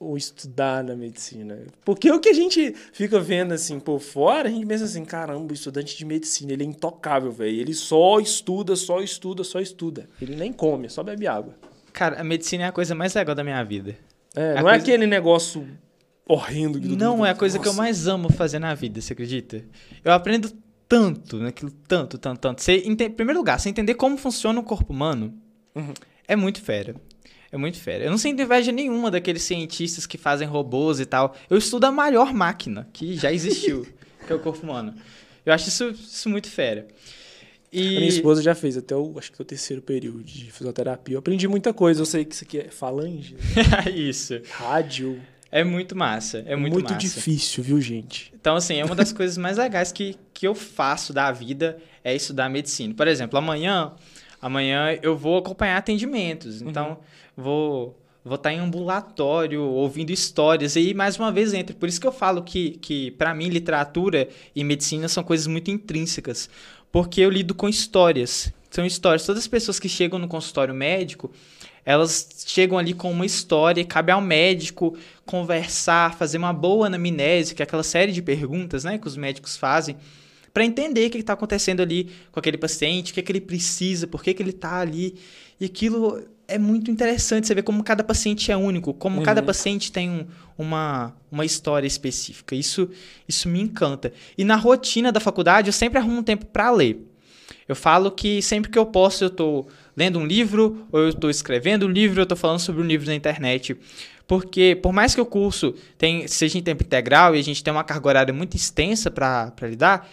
o 0.00 0.16
estudar 0.16 0.82
na 0.82 0.96
medicina? 0.96 1.56
Porque 1.84 2.10
o 2.10 2.18
que 2.18 2.30
a 2.30 2.32
gente 2.32 2.74
fica 2.92 3.20
vendo, 3.20 3.54
assim, 3.54 3.78
por 3.78 4.00
fora, 4.00 4.48
a 4.48 4.50
gente 4.50 4.66
pensa 4.66 4.82
assim, 4.82 5.04
caramba, 5.04 5.52
o 5.52 5.54
estudante 5.54 5.96
de 5.96 6.04
medicina, 6.04 6.52
ele 6.52 6.64
é 6.64 6.66
intocável, 6.66 7.30
velho. 7.30 7.60
Ele 7.60 7.72
só 7.72 8.18
estuda, 8.18 8.74
só 8.74 9.00
estuda, 9.00 9.44
só 9.44 9.60
estuda. 9.60 10.08
Ele 10.20 10.34
nem 10.34 10.52
come, 10.52 10.88
só 10.88 11.04
bebe 11.04 11.28
água. 11.28 11.54
Cara, 11.92 12.20
a 12.20 12.24
medicina 12.24 12.64
é 12.64 12.66
a 12.66 12.72
coisa 12.72 12.96
mais 12.96 13.14
legal 13.14 13.36
da 13.36 13.44
minha 13.44 13.62
vida. 13.62 13.96
É, 14.34 14.54
não 14.54 14.58
é 14.58 14.62
coisa... 14.62 14.70
é 14.70 14.78
aquele 14.80 15.06
negócio 15.06 15.68
horrendo 16.26 16.80
que 16.80 16.88
Não, 16.88 17.24
é 17.24 17.30
a 17.30 17.34
coisa 17.36 17.58
Nossa. 17.58 17.70
que 17.70 17.74
eu 17.76 17.78
mais 17.78 18.08
amo 18.08 18.28
fazer 18.28 18.58
na 18.58 18.74
vida, 18.74 19.00
você 19.00 19.12
acredita? 19.12 19.64
Eu 20.04 20.10
aprendo 20.10 20.52
tanto, 20.88 21.38
naquilo 21.38 21.70
tanto, 21.86 22.16
tanto, 22.16 22.40
tanto. 22.40 22.62
Você, 22.62 22.76
em 22.76 22.96
primeiro 22.96 23.38
lugar, 23.38 23.60
você 23.60 23.68
entender 23.68 23.94
como 23.94 24.16
funciona 24.16 24.58
o 24.58 24.62
corpo 24.62 24.92
humano 24.92 25.34
uhum. 25.74 25.92
é 26.26 26.34
muito 26.34 26.62
fera. 26.62 26.94
É 27.50 27.56
muito 27.56 27.78
fera. 27.78 28.04
Eu 28.04 28.10
não 28.10 28.18
sinto 28.18 28.42
inveja 28.42 28.72
nenhuma 28.72 29.10
daqueles 29.10 29.42
cientistas 29.42 30.06
que 30.06 30.18
fazem 30.18 30.46
robôs 30.46 31.00
e 31.00 31.06
tal. 31.06 31.34
Eu 31.48 31.56
estudo 31.56 31.84
a 31.84 31.92
maior 31.92 32.32
máquina 32.32 32.88
que 32.92 33.14
já 33.14 33.32
existiu, 33.32 33.86
que 34.26 34.32
é 34.32 34.36
o 34.36 34.38
corpo 34.38 34.62
humano. 34.62 34.94
Eu 35.44 35.52
acho 35.52 35.68
isso, 35.68 35.90
isso 35.90 36.28
muito 36.28 36.48
fera. 36.48 36.86
E... 37.72 37.96
A 37.96 38.00
minha 38.00 38.08
esposa 38.08 38.42
já 38.42 38.54
fez 38.54 38.76
até 38.76 38.94
o, 38.94 39.18
acho 39.18 39.32
que 39.32 39.40
o 39.40 39.44
terceiro 39.44 39.82
período 39.82 40.22
de 40.22 40.50
fisioterapia. 40.50 41.14
Eu 41.14 41.18
aprendi 41.18 41.46
muita 41.48 41.72
coisa. 41.72 42.00
Eu 42.00 42.06
sei 42.06 42.24
que 42.24 42.34
isso 42.34 42.44
aqui 42.44 42.58
é 42.58 42.70
falange. 42.70 43.34
Né? 43.34 43.92
isso. 43.92 44.40
Rádio. 44.50 45.20
É 45.50 45.64
muito 45.64 45.96
massa, 45.96 46.44
é 46.46 46.54
muito, 46.54 46.74
muito 46.74 46.92
massa. 46.92 47.06
difícil, 47.06 47.64
viu, 47.64 47.80
gente? 47.80 48.32
Então, 48.38 48.56
assim, 48.56 48.76
é 48.76 48.84
uma 48.84 48.94
das 48.94 49.12
coisas 49.12 49.38
mais 49.38 49.56
legais 49.56 49.90
que, 49.90 50.16
que 50.34 50.46
eu 50.46 50.54
faço 50.54 51.12
da 51.12 51.32
vida 51.32 51.78
é 52.04 52.14
estudar 52.14 52.48
medicina. 52.50 52.92
Por 52.94 53.08
exemplo, 53.08 53.38
amanhã, 53.38 53.92
amanhã 54.42 54.98
eu 55.02 55.16
vou 55.16 55.38
acompanhar 55.38 55.78
atendimentos. 55.78 56.60
Uhum. 56.60 56.68
Então, 56.68 56.88
uhum. 56.90 56.96
vou 57.36 57.98
vou 58.28 58.34
estar 58.34 58.52
em 58.52 58.58
ambulatório, 58.58 59.62
ouvindo 59.62 60.10
histórias. 60.10 60.76
E 60.76 60.92
mais 60.92 61.18
uma 61.18 61.32
vez 61.32 61.54
entra. 61.54 61.74
Por 61.74 61.88
isso 61.88 62.00
que 62.00 62.06
eu 62.06 62.12
falo 62.12 62.42
que, 62.42 62.72
que 62.72 63.10
para 63.12 63.34
mim, 63.34 63.48
literatura 63.48 64.28
e 64.54 64.62
medicina 64.62 65.08
são 65.08 65.24
coisas 65.24 65.46
muito 65.46 65.70
intrínsecas. 65.70 66.48
Porque 66.92 67.20
eu 67.20 67.30
lido 67.30 67.54
com 67.54 67.68
histórias. 67.68 68.52
São 68.70 68.84
histórias. 68.84 69.24
Todas 69.24 69.42
as 69.42 69.48
pessoas 69.48 69.80
que 69.80 69.88
chegam 69.88 70.18
no 70.18 70.28
consultório 70.28 70.74
médico, 70.74 71.30
elas 71.84 72.44
chegam 72.46 72.76
ali 72.76 72.92
com 72.92 73.10
uma 73.10 73.24
história 73.24 73.80
e 73.80 73.84
cabe 73.84 74.12
ao 74.12 74.20
médico 74.20 74.96
conversar, 75.28 76.14
fazer 76.14 76.38
uma 76.38 76.54
boa 76.54 76.86
anamnese, 76.86 77.54
que 77.54 77.60
é 77.60 77.64
aquela 77.64 77.82
série 77.82 78.12
de 78.12 78.22
perguntas 78.22 78.82
né, 78.82 78.96
que 78.96 79.06
os 79.06 79.14
médicos 79.14 79.58
fazem, 79.58 79.94
para 80.54 80.64
entender 80.64 81.06
o 81.06 81.10
que 81.10 81.18
está 81.18 81.34
acontecendo 81.34 81.82
ali 81.82 82.10
com 82.32 82.40
aquele 82.40 82.56
paciente, 82.56 83.10
o 83.12 83.14
que, 83.14 83.20
é 83.20 83.22
que 83.22 83.30
ele 83.30 83.40
precisa, 83.42 84.06
por 84.06 84.22
que, 84.22 84.32
que 84.32 84.42
ele 84.42 84.50
está 84.50 84.80
ali. 84.80 85.16
E 85.60 85.66
aquilo 85.66 86.24
é 86.48 86.58
muito 86.58 86.90
interessante, 86.90 87.46
você 87.46 87.54
ver 87.54 87.62
como 87.62 87.84
cada 87.84 88.02
paciente 88.02 88.50
é 88.50 88.56
único, 88.56 88.94
como 88.94 89.18
uhum. 89.18 89.22
cada 89.22 89.42
paciente 89.42 89.92
tem 89.92 90.08
um, 90.08 90.26
uma, 90.56 91.14
uma 91.30 91.44
história 91.44 91.86
específica. 91.86 92.54
Isso, 92.54 92.88
isso 93.28 93.50
me 93.50 93.60
encanta. 93.60 94.10
E 94.36 94.44
na 94.44 94.56
rotina 94.56 95.12
da 95.12 95.20
faculdade, 95.20 95.68
eu 95.68 95.74
sempre 95.74 95.98
arrumo 95.98 96.20
um 96.20 96.22
tempo 96.22 96.46
para 96.46 96.70
ler. 96.70 97.06
Eu 97.68 97.76
falo 97.76 98.10
que 98.10 98.40
sempre 98.40 98.70
que 98.70 98.78
eu 98.78 98.86
posso, 98.86 99.22
eu 99.24 99.28
estou 99.28 99.68
lendo 99.94 100.18
um 100.18 100.26
livro, 100.26 100.86
ou 100.90 101.00
eu 101.00 101.08
estou 101.10 101.28
escrevendo 101.28 101.86
um 101.86 101.90
livro, 101.90 102.20
eu 102.20 102.22
estou 102.22 102.36
falando 102.36 102.60
sobre 102.60 102.80
um 102.82 102.86
livro 102.86 103.06
na 103.06 103.14
internet. 103.14 103.76
Porque, 104.26 104.78
por 104.82 104.92
mais 104.92 105.14
que 105.14 105.20
o 105.20 105.26
curso 105.26 105.74
tem, 105.96 106.26
seja 106.26 106.58
em 106.58 106.62
tempo 106.62 106.82
integral 106.82 107.36
e 107.36 107.38
a 107.38 107.42
gente 107.42 107.62
tem 107.62 107.72
uma 107.72 107.84
carga 107.84 108.08
horária 108.08 108.34
muito 108.34 108.56
extensa 108.56 109.10
para 109.10 109.52
lidar, 109.62 110.08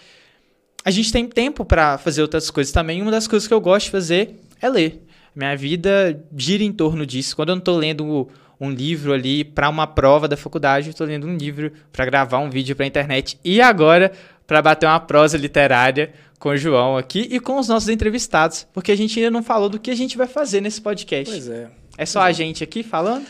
a 0.83 0.91
gente 0.91 1.11
tem 1.11 1.27
tempo 1.27 1.65
para 1.65 1.97
fazer 1.97 2.21
outras 2.21 2.49
coisas 2.51 2.71
também. 2.71 3.01
Uma 3.01 3.11
das 3.11 3.27
coisas 3.27 3.47
que 3.47 3.53
eu 3.53 3.61
gosto 3.61 3.85
de 3.85 3.91
fazer 3.91 4.35
é 4.61 4.69
ler. 4.69 5.01
Minha 5.35 5.55
vida 5.55 6.23
gira 6.35 6.63
em 6.63 6.71
torno 6.71 7.05
disso. 7.05 7.35
Quando 7.35 7.49
eu 7.49 7.55
não 7.55 7.59
estou 7.59 7.77
lendo 7.77 8.29
um 8.59 8.69
livro 8.69 9.11
ali 9.11 9.43
para 9.43 9.67
uma 9.67 9.85
prova 9.85 10.27
da 10.27 10.37
faculdade, 10.37 10.87
eu 10.87 10.91
estou 10.91 11.05
lendo 11.05 11.27
um 11.27 11.35
livro 11.35 11.71
para 11.91 12.05
gravar 12.05 12.39
um 12.39 12.49
vídeo 12.49 12.75
para 12.75 12.85
a 12.85 12.87
internet. 12.87 13.37
E 13.43 13.59
agora, 13.59 14.13
para 14.47 14.61
bater 14.61 14.85
uma 14.85 14.99
prosa 14.99 15.37
literária 15.37 16.13
com 16.45 16.49
o 16.49 16.57
João 16.57 16.95
aqui 16.95 17.27
e 17.31 17.39
com 17.39 17.57
os 17.57 17.67
nossos 17.67 17.89
entrevistados, 17.89 18.67
porque 18.71 18.91
a 18.91 18.95
gente 18.95 19.17
ainda 19.17 19.31
não 19.31 19.41
falou 19.41 19.67
do 19.67 19.79
que 19.79 19.89
a 19.89 19.95
gente 19.95 20.15
vai 20.15 20.27
fazer 20.27 20.61
nesse 20.61 20.79
podcast. 20.79 21.33
Pois 21.33 21.49
é. 21.49 21.71
É 21.97 22.05
só 22.05 22.19
pois 22.19 22.27
a 22.27 22.29
é. 22.29 22.33
gente 22.35 22.63
aqui 22.63 22.83
falando? 22.83 23.25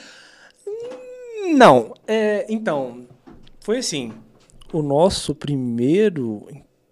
Não, 1.55 1.93
é, 2.05 2.45
então, 2.49 3.07
foi 3.61 3.77
assim, 3.77 4.11
o 4.73 4.81
nosso 4.81 5.33
primeiro 5.33 6.45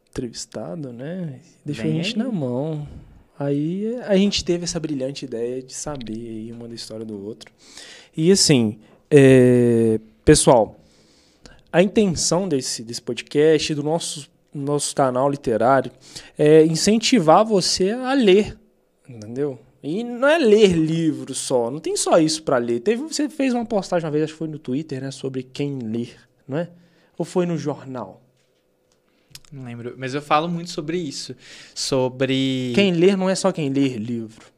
entrevistado, 0.09 0.93
né, 0.93 1.41
deixou 1.65 1.83
Bem 1.83 1.99
a 1.99 2.03
gente 2.03 2.17
aí. 2.17 2.25
na 2.25 2.31
mão. 2.31 2.87
Aí 3.37 3.97
a 4.05 4.15
gente 4.15 4.45
teve 4.45 4.63
essa 4.63 4.79
brilhante 4.79 5.25
ideia 5.25 5.61
de 5.61 5.73
saber 5.73 6.13
aí 6.13 6.53
uma 6.53 6.69
da 6.69 6.73
história 6.75 7.05
do 7.05 7.21
outro. 7.21 7.51
E 8.15 8.31
assim, 8.31 8.79
é, 9.11 9.99
pessoal, 10.23 10.79
a 11.69 11.83
intenção 11.83 12.47
desse, 12.47 12.81
desse 12.81 13.01
podcast, 13.01 13.75
do 13.75 13.83
nosso, 13.83 14.31
nosso 14.53 14.95
canal 14.95 15.29
literário, 15.29 15.91
é 16.37 16.63
incentivar 16.65 17.45
você 17.45 17.91
a 17.91 18.13
ler, 18.13 18.57
entendeu? 19.07 19.59
E 19.81 20.03
não 20.03 20.27
é 20.27 20.37
ler 20.37 20.73
livros 20.73 21.37
só, 21.37 21.69
não 21.69 21.79
tem 21.79 21.97
só 21.97 22.17
isso 22.17 22.43
para 22.43 22.57
ler. 22.57 22.79
Teve, 22.79 23.03
você 23.03 23.27
fez 23.27 23.53
uma 23.53 23.65
postagem 23.65 24.05
uma 24.05 24.11
vez, 24.11 24.23
acho 24.23 24.33
que 24.33 24.39
foi 24.39 24.47
no 24.47 24.57
Twitter, 24.57 25.01
né, 25.01 25.11
sobre 25.11 25.43
quem 25.43 25.79
ler, 25.79 26.15
não 26.47 26.57
é? 26.57 26.69
Ou 27.17 27.25
foi 27.25 27.45
no 27.45 27.57
jornal? 27.57 28.21
Não 29.51 29.65
lembro, 29.65 29.93
mas 29.97 30.15
eu 30.15 30.21
falo 30.21 30.47
muito 30.47 30.71
sobre 30.71 30.97
isso, 30.97 31.35
sobre... 31.75 32.71
Quem 32.73 32.91
ler 32.93 33.17
não 33.17 33.29
é 33.29 33.35
só 33.35 33.51
quem 33.51 33.69
ler 33.69 33.97
livro. 33.97 34.53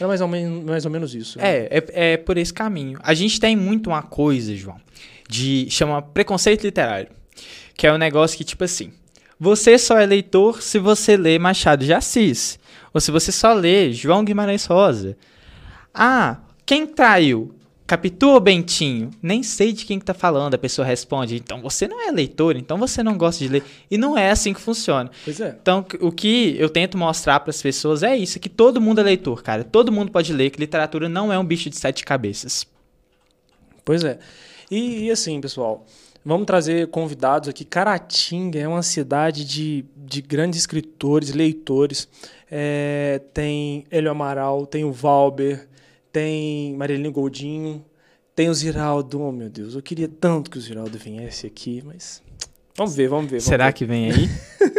É 0.00 0.06
mais 0.06 0.20
ou 0.20 0.28
menos, 0.28 0.64
mais 0.64 0.84
ou 0.84 0.90
menos 0.90 1.14
isso. 1.14 1.38
Né? 1.38 1.44
É, 1.48 1.68
é, 1.70 2.12
é 2.12 2.16
por 2.16 2.36
esse 2.36 2.52
caminho. 2.54 2.98
A 3.02 3.14
gente 3.14 3.40
tem 3.40 3.56
muito 3.56 3.88
uma 3.88 4.02
coisa, 4.02 4.54
João, 4.54 4.80
de 5.28 5.66
chama 5.70 6.00
preconceito 6.00 6.64
literário, 6.64 7.10
que 7.76 7.86
é 7.86 7.92
um 7.92 7.98
negócio 7.98 8.36
que 8.36 8.44
tipo 8.44 8.62
assim, 8.62 8.92
você 9.38 9.78
só 9.78 9.98
é 9.98 10.06
leitor 10.06 10.62
se 10.62 10.78
você 10.78 11.16
lê 11.16 11.38
Machado 11.38 11.84
de 11.84 11.92
Assis, 11.92 12.58
ou 12.92 13.00
se 13.00 13.10
você 13.10 13.30
só 13.30 13.52
lê 13.52 13.92
João 13.92 14.24
Guimarães 14.24 14.64
Rosa. 14.66 15.16
Ah, 15.94 16.38
quem 16.64 16.86
traiu? 16.86 17.54
Capitu 17.88 18.28
ou 18.28 18.40
Bentinho? 18.40 19.10
Nem 19.22 19.42
sei 19.42 19.72
de 19.72 19.86
quem 19.86 19.98
que 19.98 20.04
tá 20.04 20.12
falando. 20.12 20.52
A 20.52 20.58
pessoa 20.58 20.86
responde, 20.86 21.36
então 21.36 21.62
você 21.62 21.88
não 21.88 22.06
é 22.06 22.10
leitor, 22.10 22.54
então 22.54 22.76
você 22.76 23.02
não 23.02 23.16
gosta 23.16 23.42
de 23.42 23.48
ler. 23.50 23.64
E 23.90 23.96
não 23.96 24.16
é 24.16 24.30
assim 24.30 24.52
que 24.52 24.60
funciona. 24.60 25.10
Pois 25.24 25.40
é. 25.40 25.56
Então, 25.62 25.82
o 26.00 26.12
que 26.12 26.54
eu 26.58 26.68
tento 26.68 26.98
mostrar 26.98 27.40
para 27.40 27.48
as 27.48 27.62
pessoas 27.62 28.02
é 28.02 28.14
isso, 28.14 28.38
que 28.38 28.50
todo 28.50 28.78
mundo 28.78 29.00
é 29.00 29.04
leitor, 29.04 29.42
cara. 29.42 29.64
Todo 29.64 29.90
mundo 29.90 30.12
pode 30.12 30.34
ler, 30.34 30.50
que 30.50 30.60
literatura 30.60 31.08
não 31.08 31.32
é 31.32 31.38
um 31.38 31.44
bicho 31.44 31.70
de 31.70 31.76
sete 31.78 32.04
cabeças. 32.04 32.66
Pois 33.86 34.04
é. 34.04 34.18
E, 34.70 35.06
e, 35.06 35.10
assim, 35.10 35.40
pessoal, 35.40 35.86
vamos 36.24 36.46
trazer 36.46 36.88
convidados 36.88 37.48
aqui. 37.48 37.64
Caratinga 37.64 38.58
é 38.58 38.68
uma 38.68 38.82
cidade 38.82 39.44
de, 39.44 39.84
de 39.96 40.20
grandes 40.20 40.60
escritores, 40.60 41.32
leitores. 41.32 42.08
É, 42.50 43.20
tem 43.32 43.84
Helio 43.90 44.10
Amaral, 44.10 44.66
tem 44.66 44.84
o 44.84 44.92
Valber, 44.92 45.68
tem 46.12 46.74
Marilene 46.74 47.10
Goldinho, 47.10 47.84
tem 48.34 48.48
o 48.48 48.54
Ziraldo. 48.54 49.20
Oh, 49.20 49.32
meu 49.32 49.48
Deus, 49.50 49.74
eu 49.74 49.82
queria 49.82 50.08
tanto 50.08 50.50
que 50.50 50.58
o 50.58 50.60
Ziraldo 50.60 50.96
viesse 50.98 51.46
aqui, 51.46 51.82
mas. 51.84 52.22
Vamos 52.76 52.94
ver, 52.94 53.08
vamos 53.08 53.24
ver. 53.24 53.38
Vamos 53.38 53.44
Será 53.44 53.66
ver. 53.66 53.72
que 53.72 53.84
vem 53.84 54.12
aí? 54.12 54.28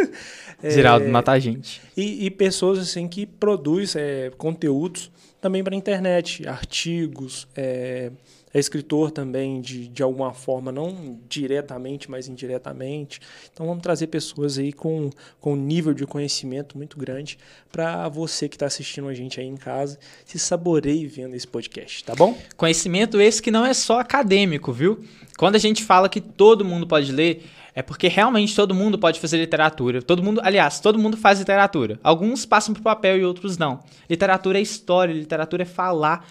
é, 0.62 0.70
Ziraldo 0.70 1.06
mata 1.08 1.32
a 1.32 1.38
gente. 1.38 1.80
E, 1.96 2.24
e, 2.24 2.30
pessoas 2.30 2.78
assim 2.78 3.06
que 3.06 3.26
produzem 3.26 4.02
é, 4.02 4.30
conteúdos 4.30 5.10
também 5.40 5.62
para 5.62 5.74
a 5.74 5.78
internet, 5.78 6.46
artigos, 6.46 7.46
é, 7.54 8.10
é 8.52 8.58
escritor 8.58 9.10
também 9.10 9.60
de, 9.60 9.88
de 9.88 10.02
alguma 10.02 10.32
forma, 10.32 10.72
não 10.72 11.18
diretamente, 11.28 12.10
mas 12.10 12.28
indiretamente. 12.28 13.20
Então 13.52 13.66
vamos 13.66 13.82
trazer 13.82 14.08
pessoas 14.08 14.58
aí 14.58 14.72
com, 14.72 15.10
com 15.40 15.52
um 15.52 15.56
nível 15.56 15.94
de 15.94 16.06
conhecimento 16.06 16.76
muito 16.76 16.98
grande 16.98 17.38
para 17.70 18.08
você 18.08 18.48
que 18.48 18.56
está 18.56 18.66
assistindo 18.66 19.08
a 19.08 19.14
gente 19.14 19.40
aí 19.40 19.46
em 19.46 19.56
casa 19.56 19.98
se 20.24 20.38
saboreie 20.38 21.06
vendo 21.06 21.34
esse 21.34 21.46
podcast, 21.46 22.04
tá 22.04 22.14
bom? 22.14 22.36
Conhecimento 22.56 23.20
esse 23.20 23.40
que 23.40 23.50
não 23.50 23.64
é 23.64 23.72
só 23.72 24.00
acadêmico, 24.00 24.72
viu? 24.72 25.04
Quando 25.38 25.54
a 25.54 25.58
gente 25.58 25.84
fala 25.84 26.08
que 26.08 26.20
todo 26.20 26.64
mundo 26.64 26.86
pode 26.86 27.12
ler, 27.12 27.44
é 27.74 27.82
porque 27.82 28.08
realmente 28.08 28.54
todo 28.54 28.74
mundo 28.74 28.98
pode 28.98 29.20
fazer 29.20 29.38
literatura. 29.38 30.02
Todo 30.02 30.22
mundo, 30.22 30.40
aliás, 30.42 30.80
todo 30.80 30.98
mundo 30.98 31.16
faz 31.16 31.38
literatura. 31.38 31.98
Alguns 32.02 32.44
passam 32.44 32.74
para 32.74 32.80
o 32.80 32.84
papel 32.84 33.18
e 33.18 33.24
outros 33.24 33.56
não. 33.56 33.80
Literatura 34.08 34.58
é 34.58 34.62
história, 34.62 35.12
literatura 35.12 35.62
é 35.62 35.66
falar. 35.66 36.26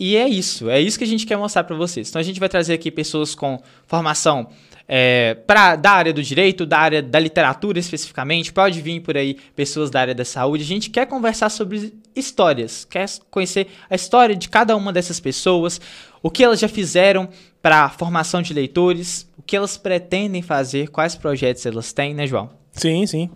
E 0.00 0.16
é 0.16 0.26
isso, 0.26 0.70
é 0.70 0.80
isso 0.80 0.96
que 0.96 1.04
a 1.04 1.06
gente 1.06 1.26
quer 1.26 1.36
mostrar 1.36 1.62
para 1.62 1.76
vocês. 1.76 2.08
Então 2.08 2.18
a 2.18 2.22
gente 2.22 2.40
vai 2.40 2.48
trazer 2.48 2.72
aqui 2.72 2.90
pessoas 2.90 3.34
com 3.34 3.62
formação 3.86 4.48
é, 4.88 5.34
pra, 5.46 5.76
da 5.76 5.90
área 5.90 6.10
do 6.10 6.22
direito, 6.22 6.64
da 6.64 6.78
área 6.78 7.02
da 7.02 7.20
literatura 7.20 7.78
especificamente, 7.78 8.50
pode 8.50 8.80
vir 8.80 9.00
por 9.00 9.14
aí 9.14 9.36
pessoas 9.54 9.90
da 9.90 10.00
área 10.00 10.14
da 10.14 10.24
saúde. 10.24 10.64
A 10.64 10.66
gente 10.66 10.88
quer 10.88 11.06
conversar 11.06 11.50
sobre 11.50 11.92
histórias, 12.16 12.86
quer 12.86 13.06
conhecer 13.30 13.68
a 13.90 13.94
história 13.94 14.34
de 14.34 14.48
cada 14.48 14.74
uma 14.74 14.90
dessas 14.90 15.20
pessoas, 15.20 15.78
o 16.22 16.30
que 16.30 16.42
elas 16.42 16.58
já 16.58 16.66
fizeram 16.66 17.28
para 17.60 17.90
formação 17.90 18.40
de 18.40 18.54
leitores, 18.54 19.28
o 19.36 19.42
que 19.42 19.54
elas 19.54 19.76
pretendem 19.76 20.40
fazer, 20.40 20.88
quais 20.88 21.14
projetos 21.14 21.66
elas 21.66 21.92
têm, 21.92 22.14
né, 22.14 22.26
João? 22.26 22.50
Sim, 22.72 23.06
sim. 23.06 23.30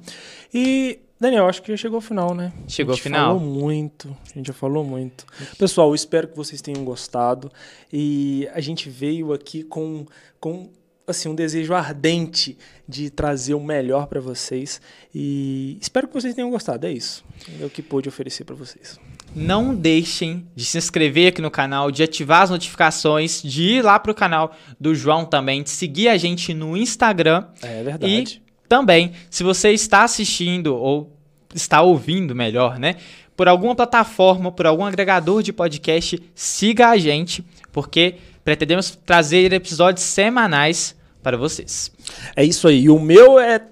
E 0.53 0.99
Daniel, 1.19 1.49
acho 1.49 1.63
que 1.63 1.71
já 1.71 1.77
chegou 1.77 1.97
ao 1.97 2.01
final, 2.03 2.35
né? 2.35 2.53
Chegou 2.67 2.93
ao 2.93 2.99
final. 2.99 3.39
falou 3.39 3.41
muito, 3.41 4.17
a 4.31 4.39
gente 4.39 4.47
já 4.47 4.53
falou 4.53 4.85
muito. 4.85 5.25
Pessoal, 5.57 5.95
espero 5.95 6.29
que 6.29 6.37
vocês 6.37 6.61
tenham 6.61 6.85
gostado. 6.85 7.51
E 7.93 8.49
a 8.53 8.61
gente 8.61 8.91
veio 8.91 9.33
aqui 9.33 9.63
com, 9.63 10.07
com 10.41 10.71
assim, 11.07 11.29
um 11.29 11.35
desejo 11.35 11.73
ardente 11.75 12.59
de 12.89 13.11
trazer 13.11 13.55
o 13.55 13.61
melhor 13.61 14.07
para 14.07 14.21
vocês. 14.21 14.81
E 15.15 15.79
espero 15.81 16.09
que 16.09 16.15
vocês 16.15 16.35
tenham 16.35 16.51
gostado. 16.51 16.87
É 16.87 16.91
isso. 16.91 17.25
É 17.61 17.65
o 17.65 17.71
que 17.71 17.83
pude 17.83 18.09
oferecer 18.09 18.45
para 18.45 18.55
vocês. 18.55 18.99
Não 19.35 19.75
deixem 19.75 20.47
de 20.55 20.65
se 20.65 20.79
inscrever 20.79 21.29
aqui 21.29 21.43
no 21.43 21.51
canal, 21.51 21.91
de 21.91 22.03
ativar 22.03 22.43
as 22.43 22.51
notificações, 22.51 23.43
de 23.43 23.63
ir 23.63 23.83
lá 23.83 23.99
pro 23.99 24.15
canal 24.15 24.55
do 24.79 24.95
João 24.95 25.25
também, 25.25 25.63
de 25.63 25.71
seguir 25.71 26.09
a 26.09 26.17
gente 26.17 26.55
no 26.55 26.77
Instagram. 26.77 27.47
É 27.63 27.83
verdade. 27.83 28.44
E 28.75 28.77
também, 28.77 29.13
se 29.31 29.45
você 29.45 29.71
está 29.71 30.03
assistindo 30.03 30.75
ou 30.75 31.13
está 31.55 31.81
ouvindo 31.81 32.35
melhor, 32.35 32.77
né? 32.77 32.97
Por 33.37 33.47
alguma 33.47 33.73
plataforma, 33.75 34.51
por 34.51 34.67
algum 34.67 34.85
agregador 34.85 35.45
de 35.45 35.53
podcast, 35.53 36.21
siga 36.35 36.89
a 36.89 36.97
gente, 36.97 37.45
porque 37.71 38.17
pretendemos 38.45 38.99
trazer 39.07 39.53
episódios 39.53 40.05
semanais 40.05 40.97
para 41.23 41.37
vocês. 41.37 41.93
É 42.35 42.45
isso 42.45 42.67
aí. 42.67 42.91
O 42.91 42.99
meu 42.99 43.39
é 43.39 43.65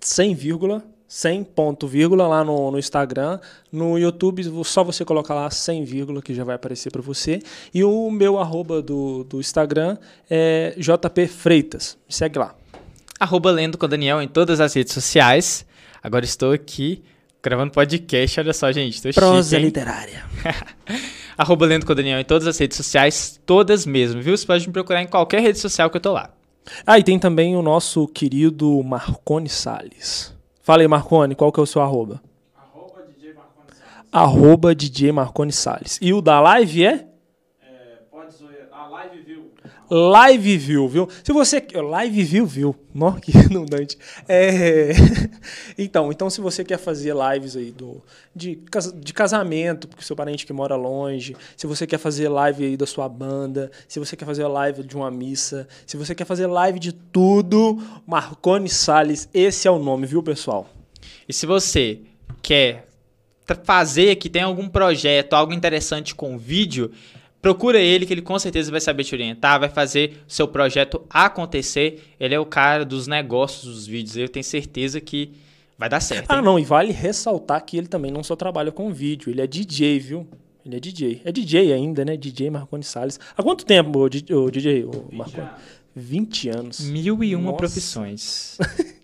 100, 0.00 0.36
100 1.06 1.44
ponto 1.44 1.86
vírgula 1.86 2.26
lá 2.26 2.42
no, 2.42 2.72
no 2.72 2.78
Instagram. 2.78 3.38
No 3.70 3.96
YouTube, 3.98 4.42
só 4.64 4.82
você 4.82 5.04
colocar 5.04 5.34
lá 5.34 5.48
100 5.48 5.84
vírgula 5.84 6.20
que 6.20 6.34
já 6.34 6.42
vai 6.42 6.56
aparecer 6.56 6.90
para 6.90 7.02
você. 7.02 7.40
E 7.72 7.84
o 7.84 8.10
meu 8.10 8.36
arroba 8.36 8.82
do, 8.82 9.22
do 9.22 9.38
Instagram 9.38 9.96
é 10.28 10.74
JP 10.76 11.28
Freitas. 11.28 11.96
Segue 12.08 12.38
lá. 12.40 12.59
Arroba 13.20 13.50
Lendo 13.50 13.76
com 13.76 13.86
Daniel 13.86 14.22
em 14.22 14.26
todas 14.26 14.60
as 14.60 14.72
redes 14.72 14.94
sociais. 14.94 15.66
Agora 16.02 16.24
estou 16.24 16.52
aqui 16.52 17.04
gravando 17.42 17.70
podcast, 17.70 18.40
olha 18.40 18.54
só, 18.54 18.72
gente. 18.72 19.02
Tô 19.02 19.10
Prosa 19.10 19.56
chique, 19.56 19.66
literária. 19.66 20.24
Arroba 21.36 21.66
Lendo 21.66 21.84
com 21.84 21.94
Daniel 21.94 22.18
em 22.18 22.24
todas 22.24 22.48
as 22.48 22.56
redes 22.56 22.78
sociais, 22.78 23.38
todas 23.44 23.84
mesmo, 23.84 24.22
viu? 24.22 24.34
Você 24.34 24.46
pode 24.46 24.66
me 24.66 24.72
procurar 24.72 25.02
em 25.02 25.06
qualquer 25.06 25.42
rede 25.42 25.58
social 25.58 25.90
que 25.90 25.98
eu 25.98 26.00
tô 26.00 26.12
lá. 26.12 26.30
Ah, 26.86 26.98
e 26.98 27.02
tem 27.02 27.18
também 27.18 27.54
o 27.54 27.60
nosso 27.60 28.08
querido 28.08 28.82
Marcone 28.82 29.50
Salles. 29.50 30.34
Fala 30.62 30.80
aí, 30.80 30.88
Marcone, 30.88 31.34
qual 31.34 31.52
que 31.52 31.60
é 31.60 31.62
o 31.62 31.66
seu 31.66 31.82
arroba? 31.82 32.22
Arroba 32.56 33.02
DJ 33.06 33.34
Marcone 33.34 33.68
Salles. 33.74 34.08
Arroba 34.10 34.74
DJ 34.74 35.12
Marcone 35.12 35.52
Salles. 35.52 35.98
E 36.00 36.14
o 36.14 36.22
da 36.22 36.40
live 36.40 36.86
é? 36.86 37.09
Live 39.90 40.56
View, 40.56 40.88
viu? 40.88 41.08
Se 41.24 41.32
você. 41.32 41.60
Live 41.74 42.22
View, 42.22 42.46
viu? 42.46 42.76
Nossa, 42.94 43.18
que 43.20 43.32
redundante. 43.32 43.98
É... 44.28 44.90
Então, 45.76 46.12
então, 46.12 46.28
se 46.28 46.40
você 46.40 46.62
quer 46.62 46.78
fazer 46.78 47.14
lives 47.14 47.56
aí 47.56 47.70
do, 47.70 48.02
de, 48.36 48.60
de 48.96 49.12
casamento, 49.14 49.88
porque 49.88 50.04
seu 50.04 50.14
parente 50.14 50.44
que 50.44 50.52
mora 50.52 50.76
longe, 50.76 51.34
se 51.56 51.66
você 51.66 51.86
quer 51.86 51.98
fazer 51.98 52.28
live 52.28 52.64
aí 52.66 52.76
da 52.76 52.86
sua 52.86 53.08
banda, 53.08 53.70
se 53.88 53.98
você 53.98 54.14
quer 54.14 54.26
fazer 54.26 54.46
live 54.46 54.82
de 54.82 54.94
uma 54.94 55.10
missa, 55.10 55.66
se 55.86 55.96
você 55.96 56.14
quer 56.14 56.26
fazer 56.26 56.46
live 56.46 56.78
de 56.78 56.92
tudo, 56.92 57.78
Marcone 58.06 58.68
Salles, 58.68 59.28
esse 59.32 59.66
é 59.66 59.70
o 59.70 59.78
nome, 59.78 60.06
viu, 60.06 60.22
pessoal? 60.22 60.68
E 61.26 61.32
se 61.32 61.46
você 61.46 62.00
quer 62.42 62.84
fazer 63.64 64.16
que 64.16 64.28
tem 64.28 64.42
algum 64.42 64.68
projeto, 64.68 65.32
algo 65.32 65.52
interessante 65.52 66.14
com 66.14 66.38
vídeo, 66.38 66.92
Procura 67.40 67.78
ele 67.80 68.04
que 68.04 68.12
ele 68.12 68.22
com 68.22 68.38
certeza 68.38 68.70
vai 68.70 68.80
saber 68.80 69.04
te 69.04 69.14
orientar, 69.14 69.58
vai 69.58 69.70
fazer 69.70 70.22
seu 70.28 70.46
projeto 70.46 71.02
acontecer. 71.08 72.02
Ele 72.20 72.34
é 72.34 72.38
o 72.40 72.44
cara 72.44 72.84
dos 72.84 73.06
negócios 73.06 73.64
dos 73.64 73.86
vídeos. 73.86 74.16
Eu 74.16 74.28
tenho 74.28 74.44
certeza 74.44 75.00
que 75.00 75.32
vai 75.78 75.88
dar 75.88 76.00
certo. 76.00 76.30
Ah, 76.30 76.42
não, 76.42 76.58
e 76.58 76.64
vale 76.64 76.92
ressaltar 76.92 77.64
que 77.64 77.78
ele 77.78 77.86
também 77.86 78.10
não 78.10 78.22
só 78.22 78.36
trabalha 78.36 78.70
com 78.70 78.92
vídeo, 78.92 79.30
ele 79.30 79.40
é 79.40 79.46
DJ, 79.46 79.98
viu? 79.98 80.28
Ele 80.64 80.76
é 80.76 80.80
DJ. 80.80 81.22
É 81.24 81.32
DJ 81.32 81.72
ainda, 81.72 82.04
né? 82.04 82.16
DJ 82.16 82.50
Marconi 82.50 82.84
Salles. 82.84 83.18
Há 83.34 83.42
quanto 83.42 83.64
tempo, 83.64 83.98
o 83.98 84.08
DJ, 84.08 84.36
o 84.36 84.50
DJ 84.50 84.84
o 84.84 84.90
20 84.90 85.16
Marconi? 85.16 85.46
Anos. 85.46 85.60
20 85.96 86.48
anos. 86.50 86.80
Mil 86.80 87.24
e 87.24 87.34
uma 87.34 87.44
Nossa. 87.46 87.56
profissões. 87.56 88.58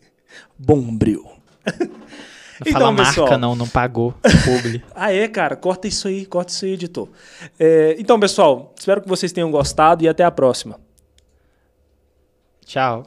Bombril. 0.59 1.24
Não 2.61 2.71
então, 2.71 2.81
fala 2.81 2.97
pessoal... 2.97 3.27
marca, 3.27 3.39
não, 3.39 3.55
não 3.55 3.69
pagou. 3.69 4.15
Publi. 4.45 4.83
ah, 4.95 5.13
é, 5.13 5.29
cara. 5.29 5.57
Corta 5.57 5.87
isso 5.87 6.09
aí, 6.09 6.25
corta 6.25 6.53
isso 6.53 6.65
aí, 6.65 6.73
editor. 6.73 7.09
É, 7.59 7.97
então, 7.99 8.19
pessoal, 8.19 8.73
espero 8.79 9.03
que 9.03 9.09
vocês 9.09 9.33
tenham 9.33 9.51
gostado 9.51 10.05
e 10.05 10.09
até 10.09 10.25
a 10.25 10.31
próxima. 10.31 10.81
Tchau. 12.65 13.07